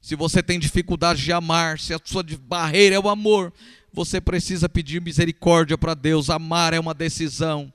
Se 0.00 0.16
você 0.16 0.42
tem 0.42 0.58
dificuldade 0.58 1.22
de 1.22 1.32
amar, 1.32 1.78
se 1.78 1.94
a 1.94 2.00
sua 2.02 2.24
barreira 2.40 2.96
é 2.96 2.98
o 2.98 3.08
amor, 3.08 3.52
você 3.92 4.20
precisa 4.20 4.68
pedir 4.68 5.00
misericórdia 5.00 5.76
para 5.76 5.94
Deus. 5.94 6.30
Amar 6.30 6.72
é 6.72 6.80
uma 6.80 6.94
decisão. 6.94 7.72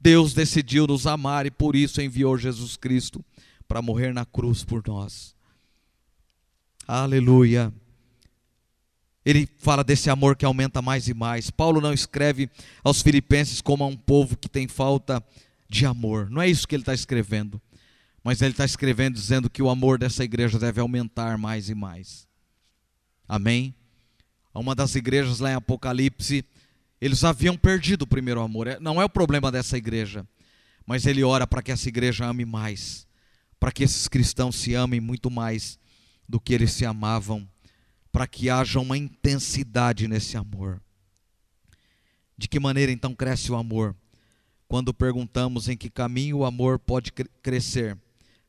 Deus 0.00 0.34
decidiu 0.34 0.86
nos 0.86 1.06
amar 1.06 1.46
e 1.46 1.50
por 1.50 1.76
isso 1.76 2.02
enviou 2.02 2.36
Jesus 2.36 2.76
Cristo 2.76 3.24
para 3.66 3.80
morrer 3.80 4.12
na 4.12 4.26
cruz 4.26 4.64
por 4.64 4.82
nós. 4.86 5.34
Aleluia. 6.86 7.72
Ele 9.24 9.48
fala 9.58 9.82
desse 9.82 10.10
amor 10.10 10.36
que 10.36 10.44
aumenta 10.44 10.82
mais 10.82 11.08
e 11.08 11.14
mais. 11.14 11.50
Paulo 11.50 11.80
não 11.80 11.94
escreve 11.94 12.50
aos 12.82 13.00
Filipenses 13.00 13.62
como 13.62 13.82
a 13.82 13.86
um 13.86 13.96
povo 13.96 14.36
que 14.36 14.48
tem 14.48 14.68
falta 14.68 15.24
de 15.68 15.86
amor. 15.86 16.28
Não 16.28 16.42
é 16.42 16.48
isso 16.48 16.68
que 16.68 16.74
ele 16.74 16.82
está 16.82 16.92
escrevendo. 16.92 17.60
Mas 18.22 18.42
ele 18.42 18.50
está 18.50 18.64
escrevendo 18.64 19.14
dizendo 19.14 19.48
que 19.48 19.62
o 19.62 19.70
amor 19.70 19.98
dessa 19.98 20.24
igreja 20.24 20.58
deve 20.58 20.80
aumentar 20.80 21.38
mais 21.38 21.70
e 21.70 21.74
mais. 21.74 22.26
Amém? 23.26 23.74
A 24.54 24.60
uma 24.60 24.74
das 24.74 24.94
igrejas 24.94 25.40
lá 25.40 25.50
em 25.50 25.54
Apocalipse, 25.54 26.44
eles 27.00 27.24
haviam 27.24 27.56
perdido 27.56 28.02
o 28.02 28.06
primeiro 28.06 28.40
amor. 28.40 28.68
É, 28.68 28.78
não 28.78 29.02
é 29.02 29.04
o 29.04 29.10
problema 29.10 29.50
dessa 29.50 29.76
igreja, 29.76 30.26
mas 30.86 31.04
ele 31.04 31.24
ora 31.24 31.44
para 31.46 31.60
que 31.60 31.72
essa 31.72 31.88
igreja 31.88 32.24
ame 32.24 32.44
mais, 32.44 33.06
para 33.58 33.72
que 33.72 33.82
esses 33.82 34.06
cristãos 34.06 34.54
se 34.54 34.74
amem 34.74 35.00
muito 35.00 35.28
mais 35.28 35.76
do 36.28 36.40
que 36.40 36.54
eles 36.54 36.72
se 36.72 36.86
amavam, 36.86 37.46
para 38.12 38.28
que 38.28 38.48
haja 38.48 38.78
uma 38.78 38.96
intensidade 38.96 40.06
nesse 40.06 40.36
amor. 40.36 40.80
De 42.38 42.46
que 42.46 42.60
maneira 42.60 42.92
então 42.92 43.12
cresce 43.12 43.50
o 43.50 43.56
amor? 43.56 43.94
Quando 44.68 44.94
perguntamos 44.94 45.68
em 45.68 45.76
que 45.76 45.90
caminho 45.90 46.38
o 46.38 46.44
amor 46.44 46.78
pode 46.78 47.12
crescer 47.42 47.98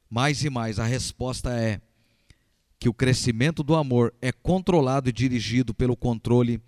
mais 0.10 0.43
e 0.43 0.49
mais, 0.49 0.80
a 0.80 0.86
resposta 0.86 1.51
é 1.51 1.82
que 2.80 2.89
o 2.89 2.93
crescimento 2.93 3.63
do 3.63 3.76
amor 3.76 4.13
é 4.21 4.32
controlado 4.32 5.09
e 5.09 5.13
dirigido 5.13 5.73
pelo 5.73 5.95
controle 5.95 6.61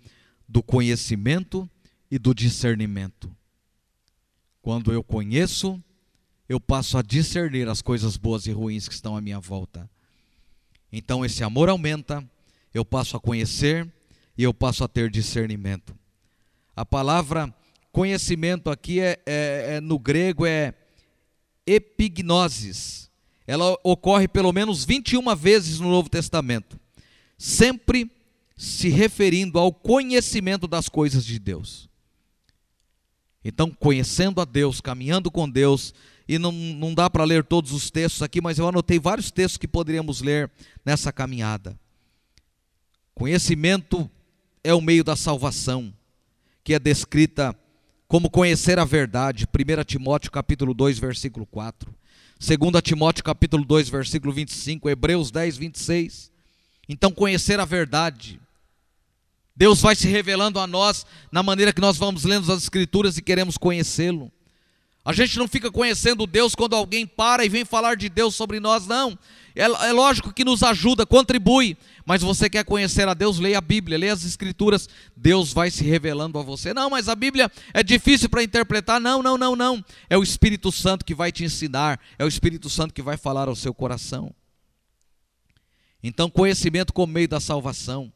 do 0.48 0.62
conhecimento 0.62 1.68
e 2.10 2.18
do 2.18 2.34
discernimento. 2.34 3.30
Quando 4.62 4.92
eu 4.92 5.02
conheço, 5.02 5.82
eu 6.48 6.58
passo 6.58 6.96
a 6.96 7.02
discernir 7.02 7.68
as 7.68 7.82
coisas 7.82 8.16
boas 8.16 8.46
e 8.46 8.52
ruins 8.52 8.88
que 8.88 8.94
estão 8.94 9.16
à 9.16 9.20
minha 9.20 9.38
volta. 9.38 9.88
Então 10.90 11.24
esse 11.24 11.44
amor 11.44 11.68
aumenta, 11.68 12.28
eu 12.72 12.84
passo 12.84 13.16
a 13.16 13.20
conhecer 13.20 13.90
e 14.36 14.42
eu 14.42 14.54
passo 14.54 14.82
a 14.82 14.88
ter 14.88 15.10
discernimento. 15.10 15.94
A 16.74 16.84
palavra 16.84 17.54
conhecimento 17.92 18.70
aqui 18.70 19.00
é, 19.00 19.20
é, 19.26 19.76
é 19.76 19.80
no 19.80 19.98
grego 19.98 20.46
é 20.46 20.74
epignosis 21.66 23.07
ela 23.48 23.78
ocorre 23.82 24.28
pelo 24.28 24.52
menos 24.52 24.84
21 24.84 25.34
vezes 25.34 25.80
no 25.80 25.88
Novo 25.88 26.10
Testamento, 26.10 26.78
sempre 27.38 28.10
se 28.54 28.90
referindo 28.90 29.58
ao 29.58 29.72
conhecimento 29.72 30.68
das 30.68 30.86
coisas 30.86 31.24
de 31.24 31.38
Deus. 31.38 31.88
Então, 33.42 33.70
conhecendo 33.70 34.42
a 34.42 34.44
Deus, 34.44 34.82
caminhando 34.82 35.30
com 35.30 35.48
Deus, 35.48 35.94
e 36.28 36.38
não, 36.38 36.52
não 36.52 36.92
dá 36.92 37.08
para 37.08 37.24
ler 37.24 37.42
todos 37.42 37.72
os 37.72 37.90
textos 37.90 38.20
aqui, 38.20 38.38
mas 38.38 38.58
eu 38.58 38.68
anotei 38.68 38.98
vários 38.98 39.30
textos 39.30 39.56
que 39.56 39.66
poderíamos 39.66 40.20
ler 40.20 40.50
nessa 40.84 41.10
caminhada. 41.10 41.80
Conhecimento 43.14 44.10
é 44.62 44.74
o 44.74 44.80
meio 44.82 45.02
da 45.02 45.16
salvação, 45.16 45.90
que 46.62 46.74
é 46.74 46.78
descrita 46.78 47.56
como 48.06 48.28
conhecer 48.28 48.78
a 48.78 48.84
verdade, 48.84 49.46
1 49.46 49.84
Timóteo 49.84 50.30
capítulo 50.30 50.74
2, 50.74 50.98
versículo 50.98 51.46
4. 51.46 51.94
2 52.38 52.58
Timóteo 52.82 53.24
capítulo 53.24 53.64
2, 53.64 53.88
versículo 53.88 54.32
25, 54.32 54.88
Hebreus 54.88 55.30
10, 55.30 55.56
26. 55.56 56.30
Então, 56.88 57.10
conhecer 57.10 57.58
a 57.58 57.64
verdade. 57.64 58.40
Deus 59.56 59.80
vai 59.80 59.96
se 59.96 60.06
revelando 60.06 60.60
a 60.60 60.66
nós 60.66 61.04
na 61.32 61.42
maneira 61.42 61.72
que 61.72 61.80
nós 61.80 61.96
vamos 61.96 62.24
lendo 62.24 62.50
as 62.52 62.62
Escrituras 62.62 63.18
e 63.18 63.22
queremos 63.22 63.58
conhecê-lo. 63.58 64.30
A 65.08 65.12
gente 65.14 65.38
não 65.38 65.48
fica 65.48 65.72
conhecendo 65.72 66.26
Deus 66.26 66.54
quando 66.54 66.76
alguém 66.76 67.06
para 67.06 67.42
e 67.42 67.48
vem 67.48 67.64
falar 67.64 67.96
de 67.96 68.10
Deus 68.10 68.34
sobre 68.34 68.60
nós, 68.60 68.86
não. 68.86 69.18
É, 69.56 69.62
é, 69.62 69.90
lógico 69.90 70.34
que 70.34 70.44
nos 70.44 70.62
ajuda, 70.62 71.06
contribui, 71.06 71.78
mas 72.04 72.20
você 72.20 72.50
quer 72.50 72.62
conhecer 72.62 73.08
a 73.08 73.14
Deus, 73.14 73.38
leia 73.38 73.56
a 73.56 73.62
Bíblia, 73.62 73.96
leia 73.96 74.12
as 74.12 74.22
Escrituras, 74.22 74.86
Deus 75.16 75.50
vai 75.50 75.70
se 75.70 75.82
revelando 75.82 76.38
a 76.38 76.42
você. 76.42 76.74
Não, 76.74 76.90
mas 76.90 77.08
a 77.08 77.14
Bíblia 77.14 77.50
é 77.72 77.82
difícil 77.82 78.28
para 78.28 78.42
interpretar. 78.42 79.00
Não, 79.00 79.22
não, 79.22 79.38
não, 79.38 79.56
não. 79.56 79.82
É 80.10 80.18
o 80.18 80.22
Espírito 80.22 80.70
Santo 80.70 81.06
que 81.06 81.14
vai 81.14 81.32
te 81.32 81.42
ensinar, 81.42 81.98
é 82.18 82.24
o 82.26 82.28
Espírito 82.28 82.68
Santo 82.68 82.92
que 82.92 83.00
vai 83.00 83.16
falar 83.16 83.48
ao 83.48 83.56
seu 83.56 83.72
coração. 83.72 84.30
Então, 86.02 86.28
conhecimento 86.28 86.92
como 86.92 87.10
meio 87.10 87.28
da 87.28 87.40
salvação. 87.40 88.12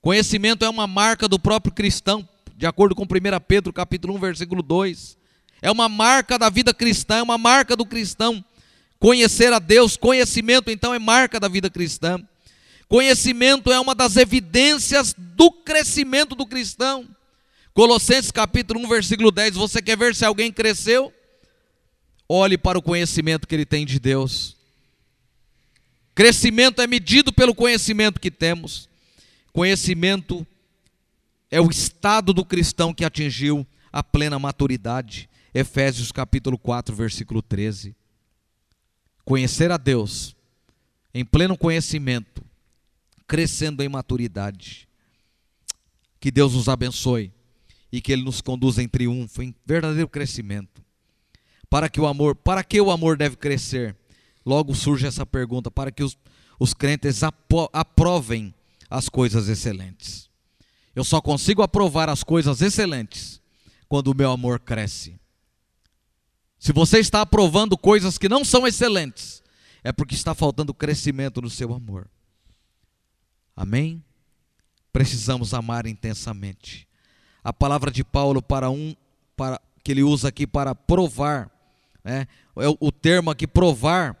Conhecimento 0.00 0.64
é 0.64 0.70
uma 0.70 0.86
marca 0.86 1.28
do 1.28 1.38
próprio 1.38 1.74
cristão, 1.74 2.26
de 2.56 2.64
acordo 2.64 2.94
com 2.94 3.02
1 3.02 3.06
Pedro 3.46 3.74
capítulo 3.74 4.14
1, 4.14 4.18
versículo 4.18 4.62
2. 4.62 5.19
É 5.62 5.70
uma 5.70 5.88
marca 5.88 6.38
da 6.38 6.48
vida 6.48 6.72
cristã, 6.72 7.16
é 7.16 7.22
uma 7.22 7.38
marca 7.38 7.76
do 7.76 7.84
cristão. 7.84 8.44
Conhecer 8.98 9.52
a 9.52 9.58
Deus, 9.58 9.96
conhecimento 9.96 10.70
então 10.70 10.92
é 10.92 10.98
marca 10.98 11.40
da 11.40 11.48
vida 11.48 11.70
cristã. 11.70 12.22
Conhecimento 12.88 13.72
é 13.72 13.78
uma 13.78 13.94
das 13.94 14.16
evidências 14.16 15.14
do 15.16 15.50
crescimento 15.50 16.34
do 16.34 16.44
cristão. 16.44 17.08
Colossenses 17.72 18.32
capítulo 18.32 18.80
1, 18.80 18.88
versículo 18.88 19.30
10, 19.30 19.54
você 19.54 19.80
quer 19.80 19.96
ver 19.96 20.14
se 20.14 20.24
alguém 20.24 20.52
cresceu? 20.52 21.12
Olhe 22.28 22.58
para 22.58 22.78
o 22.78 22.82
conhecimento 22.82 23.46
que 23.46 23.54
ele 23.54 23.64
tem 23.64 23.86
de 23.86 24.00
Deus. 24.00 24.56
Crescimento 26.14 26.82
é 26.82 26.86
medido 26.86 27.32
pelo 27.32 27.54
conhecimento 27.54 28.20
que 28.20 28.30
temos. 28.30 28.88
Conhecimento 29.52 30.46
é 31.50 31.60
o 31.60 31.70
estado 31.70 32.34
do 32.34 32.44
cristão 32.44 32.92
que 32.92 33.04
atingiu 33.04 33.66
a 33.92 34.02
plena 34.02 34.38
maturidade. 34.38 35.29
Efésios 35.52 36.12
capítulo 36.12 36.56
4, 36.58 36.94
versículo 36.94 37.42
13. 37.42 37.94
Conhecer 39.24 39.70
a 39.70 39.76
Deus 39.76 40.36
em 41.12 41.24
pleno 41.24 41.56
conhecimento, 41.56 42.42
crescendo 43.26 43.82
em 43.82 43.88
maturidade. 43.88 44.88
Que 46.20 46.30
Deus 46.30 46.54
nos 46.54 46.68
abençoe 46.68 47.32
e 47.90 48.00
que 48.00 48.12
ele 48.12 48.22
nos 48.22 48.40
conduza 48.40 48.82
em 48.82 48.88
triunfo, 48.88 49.42
em 49.42 49.54
verdadeiro 49.66 50.08
crescimento. 50.08 50.82
Para 51.68 51.88
que 51.88 52.00
o 52.00 52.06
amor, 52.06 52.36
para 52.36 52.62
que 52.62 52.80
o 52.80 52.90
amor 52.90 53.16
deve 53.16 53.36
crescer? 53.36 53.96
Logo 54.44 54.74
surge 54.74 55.06
essa 55.06 55.26
pergunta, 55.26 55.70
para 55.70 55.90
que 55.90 56.02
os, 56.02 56.16
os 56.58 56.74
crentes 56.74 57.20
aprovem 57.72 58.54
as 58.88 59.08
coisas 59.08 59.48
excelentes. 59.48 60.28
Eu 60.94 61.04
só 61.04 61.20
consigo 61.20 61.62
aprovar 61.62 62.08
as 62.08 62.22
coisas 62.22 62.60
excelentes 62.60 63.40
quando 63.88 64.08
o 64.08 64.16
meu 64.16 64.30
amor 64.30 64.60
cresce. 64.60 65.18
Se 66.60 66.74
você 66.74 66.98
está 66.98 67.22
aprovando 67.22 67.76
coisas 67.78 68.18
que 68.18 68.28
não 68.28 68.44
são 68.44 68.66
excelentes, 68.66 69.42
é 69.82 69.90
porque 69.90 70.14
está 70.14 70.34
faltando 70.34 70.74
crescimento 70.74 71.40
no 71.40 71.48
seu 71.48 71.72
amor. 71.72 72.06
Amém? 73.56 74.04
Precisamos 74.92 75.54
amar 75.54 75.86
intensamente. 75.86 76.86
A 77.42 77.50
palavra 77.50 77.90
de 77.90 78.04
Paulo 78.04 78.42
para 78.42 78.68
um, 78.68 78.94
para 79.34 79.58
que 79.82 79.90
ele 79.90 80.02
usa 80.02 80.28
aqui 80.28 80.46
para 80.46 80.74
provar, 80.74 81.50
né? 82.04 82.26
é, 82.58 82.76
o 82.78 82.92
termo 82.92 83.30
aqui 83.30 83.46
provar 83.46 84.14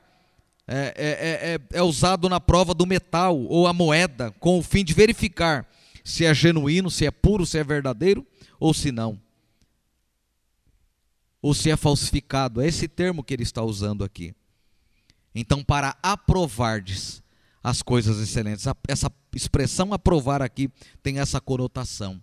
é, 0.66 0.94
é, 0.96 1.54
é, 1.54 1.78
é 1.78 1.82
usado 1.82 2.26
na 2.26 2.40
prova 2.40 2.72
do 2.72 2.86
metal 2.86 3.38
ou 3.38 3.66
a 3.66 3.72
moeda, 3.74 4.30
com 4.40 4.58
o 4.58 4.62
fim 4.62 4.82
de 4.82 4.94
verificar 4.94 5.68
se 6.02 6.24
é 6.24 6.32
genuíno, 6.32 6.90
se 6.90 7.04
é 7.04 7.10
puro, 7.10 7.44
se 7.44 7.58
é 7.58 7.64
verdadeiro 7.64 8.26
ou 8.58 8.72
se 8.72 8.90
não. 8.90 9.20
Ou 11.42 11.54
se 11.54 11.70
é 11.70 11.76
falsificado. 11.76 12.60
É 12.60 12.66
esse 12.66 12.86
termo 12.88 13.24
que 13.24 13.34
ele 13.34 13.42
está 13.42 13.62
usando 13.62 14.04
aqui. 14.04 14.34
Então, 15.34 15.62
para 15.62 15.96
aprovardes 16.02 17.22
as 17.62 17.82
coisas 17.82 18.18
excelentes, 18.18 18.66
essa 18.88 19.10
expressão 19.34 19.92
aprovar 19.92 20.42
aqui 20.42 20.70
tem 21.02 21.18
essa 21.18 21.40
conotação. 21.40 22.22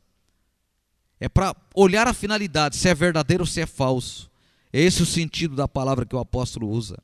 É 1.19 1.29
para 1.29 1.55
olhar 1.73 2.07
a 2.07 2.13
finalidade, 2.13 2.75
se 2.75 2.89
é 2.89 2.93
verdadeiro 2.93 3.43
ou 3.43 3.47
se 3.47 3.61
é 3.61 3.65
falso. 3.65 4.29
É 4.71 4.81
esse 4.81 5.01
o 5.01 5.05
sentido 5.05 5.55
da 5.55 5.67
palavra 5.67 6.05
que 6.05 6.15
o 6.15 6.19
apóstolo 6.19 6.69
usa 6.69 6.97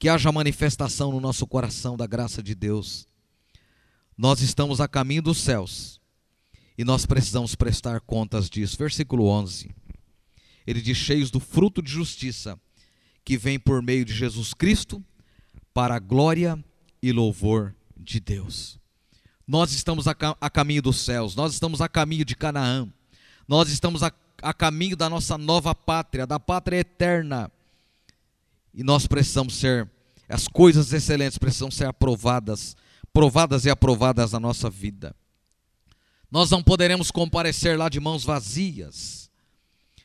que 0.00 0.08
haja 0.08 0.32
manifestação 0.32 1.12
no 1.12 1.20
nosso 1.20 1.46
coração 1.46 1.94
da 1.94 2.06
graça 2.06 2.42
de 2.42 2.54
Deus. 2.54 3.06
Nós 4.16 4.40
estamos 4.40 4.80
a 4.80 4.88
caminho 4.88 5.20
dos 5.20 5.36
céus 5.36 6.00
e 6.76 6.84
nós 6.84 7.04
precisamos 7.04 7.54
prestar 7.54 8.00
contas 8.00 8.48
disso. 8.48 8.78
Versículo 8.78 9.26
11. 9.26 9.70
Ele 10.66 10.80
diz: 10.80 10.96
cheios 10.96 11.30
do 11.30 11.40
fruto 11.40 11.82
de 11.82 11.90
justiça 11.90 12.58
que 13.24 13.36
vem 13.36 13.58
por 13.58 13.82
meio 13.82 14.04
de 14.04 14.14
Jesus 14.14 14.54
Cristo 14.54 15.02
para 15.72 15.96
a 15.96 15.98
glória 15.98 16.62
e 17.02 17.12
louvor 17.12 17.74
de 17.96 18.20
Deus. 18.20 18.78
Nós 19.46 19.72
estamos 19.72 20.06
a, 20.06 20.16
a 20.40 20.50
caminho 20.50 20.82
dos 20.82 21.04
céus, 21.04 21.34
nós 21.34 21.52
estamos 21.52 21.80
a 21.80 21.88
caminho 21.88 22.24
de 22.24 22.36
Canaã, 22.36 22.88
nós 23.48 23.68
estamos 23.68 24.02
a, 24.02 24.12
a 24.42 24.54
caminho 24.54 24.96
da 24.96 25.08
nossa 25.08 25.36
nova 25.36 25.74
pátria, 25.74 26.26
da 26.26 26.38
pátria 26.38 26.78
eterna 26.78 27.50
e 28.72 28.82
nós 28.82 29.06
precisamos 29.06 29.54
ser, 29.54 29.90
as 30.28 30.46
coisas 30.46 30.92
excelentes 30.92 31.38
precisam 31.38 31.70
ser 31.70 31.86
aprovadas, 31.86 32.76
provadas 33.12 33.64
e 33.64 33.70
aprovadas 33.70 34.32
na 34.32 34.40
nossa 34.40 34.70
vida. 34.70 35.14
Nós 36.30 36.50
não 36.50 36.62
poderemos 36.62 37.10
comparecer 37.10 37.76
lá 37.76 37.88
de 37.88 37.98
mãos 37.98 38.22
vazias, 38.22 39.19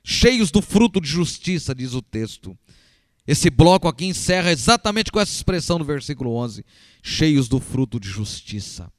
cheios 0.05 0.51
do 0.51 0.61
fruto 0.61 1.01
de 1.01 1.09
justiça, 1.09 1.73
diz 1.73 1.95
o 1.95 2.01
texto. 2.01 2.55
Esse 3.25 3.49
bloco 3.49 3.87
aqui 3.87 4.05
encerra 4.05 4.51
exatamente 4.51 5.11
com 5.11 5.19
essa 5.19 5.33
expressão 5.33 5.79
no 5.79 5.83
versículo 5.83 6.35
11: 6.35 6.63
cheios 7.01 7.49
do 7.49 7.59
fruto 7.59 7.99
de 7.99 8.07
justiça. 8.07 8.91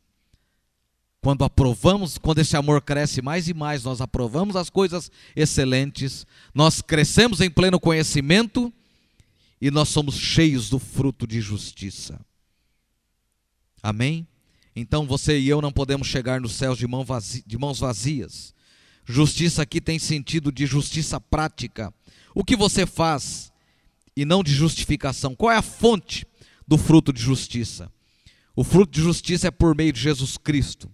Quando 1.21 1.45
aprovamos, 1.45 2.19
quando 2.19 2.41
esse 2.41 2.57
amor 2.57 2.83
cresce 2.83 3.23
mais 3.23 3.49
e 3.49 3.55
mais, 3.55 3.85
nós 3.85 4.01
aprovamos 4.01 4.57
as 4.57 4.69
coisas 4.69 5.11
excelentes, 5.35 6.27
nós 6.53 6.83
crescemos 6.83 7.41
em 7.41 7.51
pleno 7.51 7.81
conhecimento 7.81 8.73
e 9.61 9.71
nós 9.71 9.89
somos 9.89 10.17
cheios 10.17 10.69
do 10.69 10.79
fruto 10.79 11.27
de 11.27 11.41
justiça. 11.41 12.21
Amém? 13.83 14.27
Então 14.75 15.07
você 15.07 15.39
e 15.39 15.49
eu 15.49 15.63
não 15.63 15.73
podemos 15.73 16.07
chegar 16.07 16.41
nos 16.41 16.53
céus 16.53 16.77
de, 16.77 16.87
mão 16.87 17.05
vazia, 17.05 17.43
de 17.47 17.57
mãos 17.57 17.79
vazias. 17.79 18.55
Justiça 19.07 19.63
aqui 19.63 19.81
tem 19.81 19.99
sentido 19.99 20.51
de 20.51 20.67
justiça 20.67 21.21
prática. 21.21 21.95
O 22.35 22.45
que 22.45 22.57
você 22.57 22.85
faz 22.85 23.53
e 24.17 24.25
não 24.25 24.43
de 24.43 24.53
justificação. 24.53 25.35
Qual 25.35 25.53
é 25.53 25.57
a 25.57 25.63
fonte 25.63 26.27
do 26.67 26.79
fruto 26.79 27.13
de 27.13 27.21
justiça? 27.21 27.93
O 28.55 28.65
fruto 28.65 28.93
de 28.93 29.03
justiça 29.03 29.49
é 29.49 29.51
por 29.51 29.77
meio 29.77 29.93
de 29.93 30.01
Jesus 30.01 30.39
Cristo. 30.39 30.91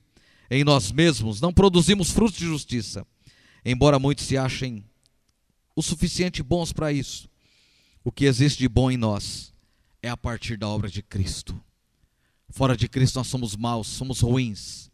Em 0.51 0.65
nós 0.65 0.91
mesmos 0.91 1.41
não 1.41 1.53
produzimos 1.53 2.11
frutos 2.11 2.37
de 2.37 2.45
justiça, 2.45 3.07
embora 3.65 3.99
muitos 3.99 4.27
se 4.27 4.37
achem 4.37 4.85
o 5.75 5.83
suficiente 5.83 6.43
bons 6.43 6.73
para 6.73 6.93
isso. 6.93 7.31
O 8.05 8.13
que 8.13 8.25
existe 8.25 8.59
de 8.59 8.69
bom 8.69 8.91
em 8.91 8.97
nós 8.97 9.55
é 10.03 10.09
a 10.11 10.17
partir 10.17 10.59
da 10.59 10.69
obra 10.69 10.91
de 10.91 11.03
Cristo. 11.03 11.59
Fora 12.51 12.77
de 12.77 12.89
Cristo 12.89 13.17
nós 13.17 13.29
somos 13.29 13.57
maus, 13.57 13.87
somos 13.87 14.21
ruins. 14.21 14.91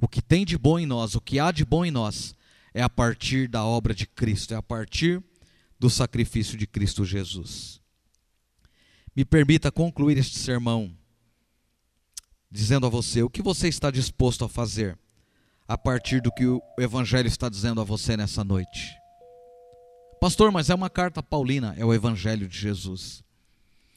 O 0.00 0.08
que 0.08 0.20
tem 0.20 0.44
de 0.44 0.58
bom 0.58 0.78
em 0.78 0.86
nós, 0.86 1.14
o 1.14 1.20
que 1.20 1.38
há 1.38 1.52
de 1.52 1.64
bom 1.64 1.84
em 1.84 1.90
nós, 1.90 2.34
é 2.76 2.82
a 2.82 2.90
partir 2.90 3.48
da 3.48 3.64
obra 3.64 3.94
de 3.94 4.06
Cristo, 4.06 4.52
é 4.52 4.56
a 4.58 4.60
partir 4.60 5.24
do 5.78 5.88
sacrifício 5.88 6.58
de 6.58 6.66
Cristo 6.66 7.06
Jesus. 7.06 7.80
Me 9.16 9.24
permita 9.24 9.72
concluir 9.72 10.18
este 10.18 10.38
sermão 10.38 10.94
dizendo 12.50 12.84
a 12.84 12.90
você 12.90 13.22
o 13.22 13.30
que 13.30 13.40
você 13.40 13.66
está 13.66 13.90
disposto 13.90 14.44
a 14.44 14.48
fazer 14.48 14.98
a 15.66 15.78
partir 15.78 16.20
do 16.20 16.30
que 16.30 16.44
o 16.44 16.60
Evangelho 16.78 17.26
está 17.26 17.48
dizendo 17.48 17.80
a 17.80 17.84
você 17.84 18.14
nessa 18.14 18.44
noite. 18.44 18.94
Pastor, 20.20 20.52
mas 20.52 20.68
é 20.68 20.74
uma 20.74 20.90
carta 20.90 21.22
paulina, 21.22 21.74
é 21.78 21.84
o 21.84 21.94
Evangelho 21.94 22.46
de 22.46 22.58
Jesus. 22.58 23.24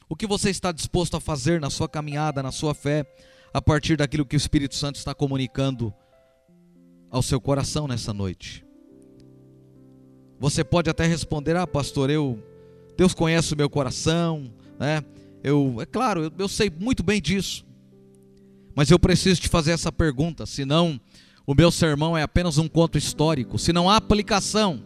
O 0.08 0.16
que 0.16 0.26
você 0.26 0.48
está 0.48 0.72
disposto 0.72 1.18
a 1.18 1.20
fazer 1.20 1.60
na 1.60 1.68
sua 1.68 1.88
caminhada, 1.88 2.42
na 2.42 2.50
sua 2.50 2.74
fé, 2.74 3.04
a 3.52 3.60
partir 3.60 3.98
daquilo 3.98 4.24
que 4.24 4.36
o 4.36 4.38
Espírito 4.38 4.74
Santo 4.74 4.96
está 4.96 5.14
comunicando 5.14 5.92
ao 7.10 7.22
seu 7.22 7.38
coração 7.38 7.86
nessa 7.86 8.14
noite? 8.14 8.69
Você 10.40 10.64
pode 10.64 10.90
até 10.90 11.06
responder: 11.06 11.54
Ah, 11.54 11.66
pastor, 11.66 12.10
eu 12.10 12.42
Deus 12.96 13.14
conhece 13.14 13.54
o 13.54 13.56
meu 13.56 13.70
coração, 13.70 14.50
né? 14.78 15.04
Eu, 15.44 15.76
é 15.80 15.86
claro, 15.86 16.24
eu, 16.24 16.32
eu 16.36 16.48
sei 16.48 16.68
muito 16.68 17.04
bem 17.04 17.20
disso. 17.20 17.64
Mas 18.74 18.90
eu 18.90 18.98
preciso 18.98 19.40
te 19.40 19.48
fazer 19.48 19.70
essa 19.70 19.92
pergunta, 19.92 20.46
senão 20.46 21.00
o 21.46 21.54
meu 21.54 21.70
sermão 21.70 22.18
é 22.18 22.22
apenas 22.22 22.58
um 22.58 22.66
conto 22.66 22.98
histórico, 22.98 23.58
se 23.58 23.72
não 23.72 23.88
há 23.88 23.96
aplicação 23.96 24.82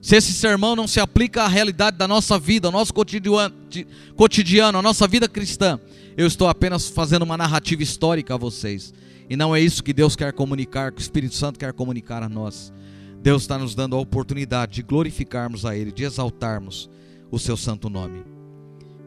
se 0.00 0.16
esse 0.16 0.32
sermão 0.32 0.76
não 0.76 0.86
se 0.86 1.00
aplica 1.00 1.42
à 1.42 1.48
realidade 1.48 1.96
da 1.96 2.06
nossa 2.06 2.38
vida, 2.38 2.68
ao 2.68 2.72
nosso 2.72 2.92
cotidiano, 2.94 4.78
à 4.78 4.82
nossa 4.82 5.08
vida 5.08 5.28
cristã, 5.28 5.80
Eu 6.16 6.26
estou 6.26 6.48
apenas 6.48 6.88
fazendo 6.88 7.22
uma 7.22 7.36
narrativa 7.36 7.82
histórica 7.82 8.34
a 8.34 8.36
vocês. 8.36 8.92
E 9.30 9.36
não 9.36 9.54
é 9.54 9.60
isso 9.60 9.84
que 9.84 9.92
Deus 9.92 10.16
quer 10.16 10.32
comunicar, 10.32 10.90
que 10.90 11.00
o 11.00 11.02
Espírito 11.02 11.34
Santo 11.34 11.58
quer 11.58 11.72
comunicar 11.72 12.22
a 12.24 12.28
nós. 12.28 12.72
Deus 13.20 13.42
está 13.42 13.58
nos 13.58 13.74
dando 13.74 13.96
a 13.96 14.00
oportunidade 14.00 14.74
de 14.74 14.82
glorificarmos 14.82 15.64
a 15.64 15.76
Ele, 15.76 15.92
de 15.92 16.04
exaltarmos 16.04 16.88
o 17.30 17.38
seu 17.38 17.56
santo 17.56 17.90
nome. 17.90 18.24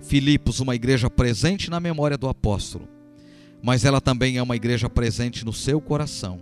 Filipos, 0.02 0.60
uma 0.60 0.76
igreja 0.76 1.10
presente 1.10 1.70
na 1.70 1.80
memória 1.80 2.18
do 2.18 2.28
apóstolo, 2.28 2.88
mas 3.62 3.86
ela 3.86 4.02
também 4.02 4.38
é 4.38 4.44
uma 4.44 4.56
igreja 4.56 4.90
presente 4.90 5.46
no 5.46 5.54
seu 5.54 5.80
coração. 5.80 6.40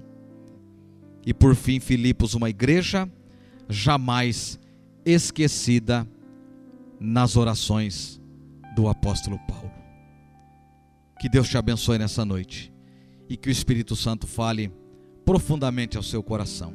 E 1.26 1.34
por 1.34 1.55
fim, 1.55 1.80
Filipos, 1.80 2.34
uma 2.34 2.49
igreja 2.49 3.09
jamais 3.67 4.57
esquecida 5.05 6.07
nas 6.99 7.36
orações 7.38 8.20
do 8.76 8.88
apóstolo 8.88 9.38
Paulo. 9.47 9.72
Que 11.20 11.30
Deus 11.30 11.49
te 11.49 11.57
abençoe 11.57 11.97
nessa 11.97 12.24
noite 12.24 12.74
e 13.30 13.36
que 13.36 13.49
o 13.49 13.51
Espírito 13.51 13.95
Santo 13.95 14.26
fale 14.26 14.72
profundamente 15.26 15.97
ao 15.97 16.03
seu 16.03 16.24
coração. 16.24 16.74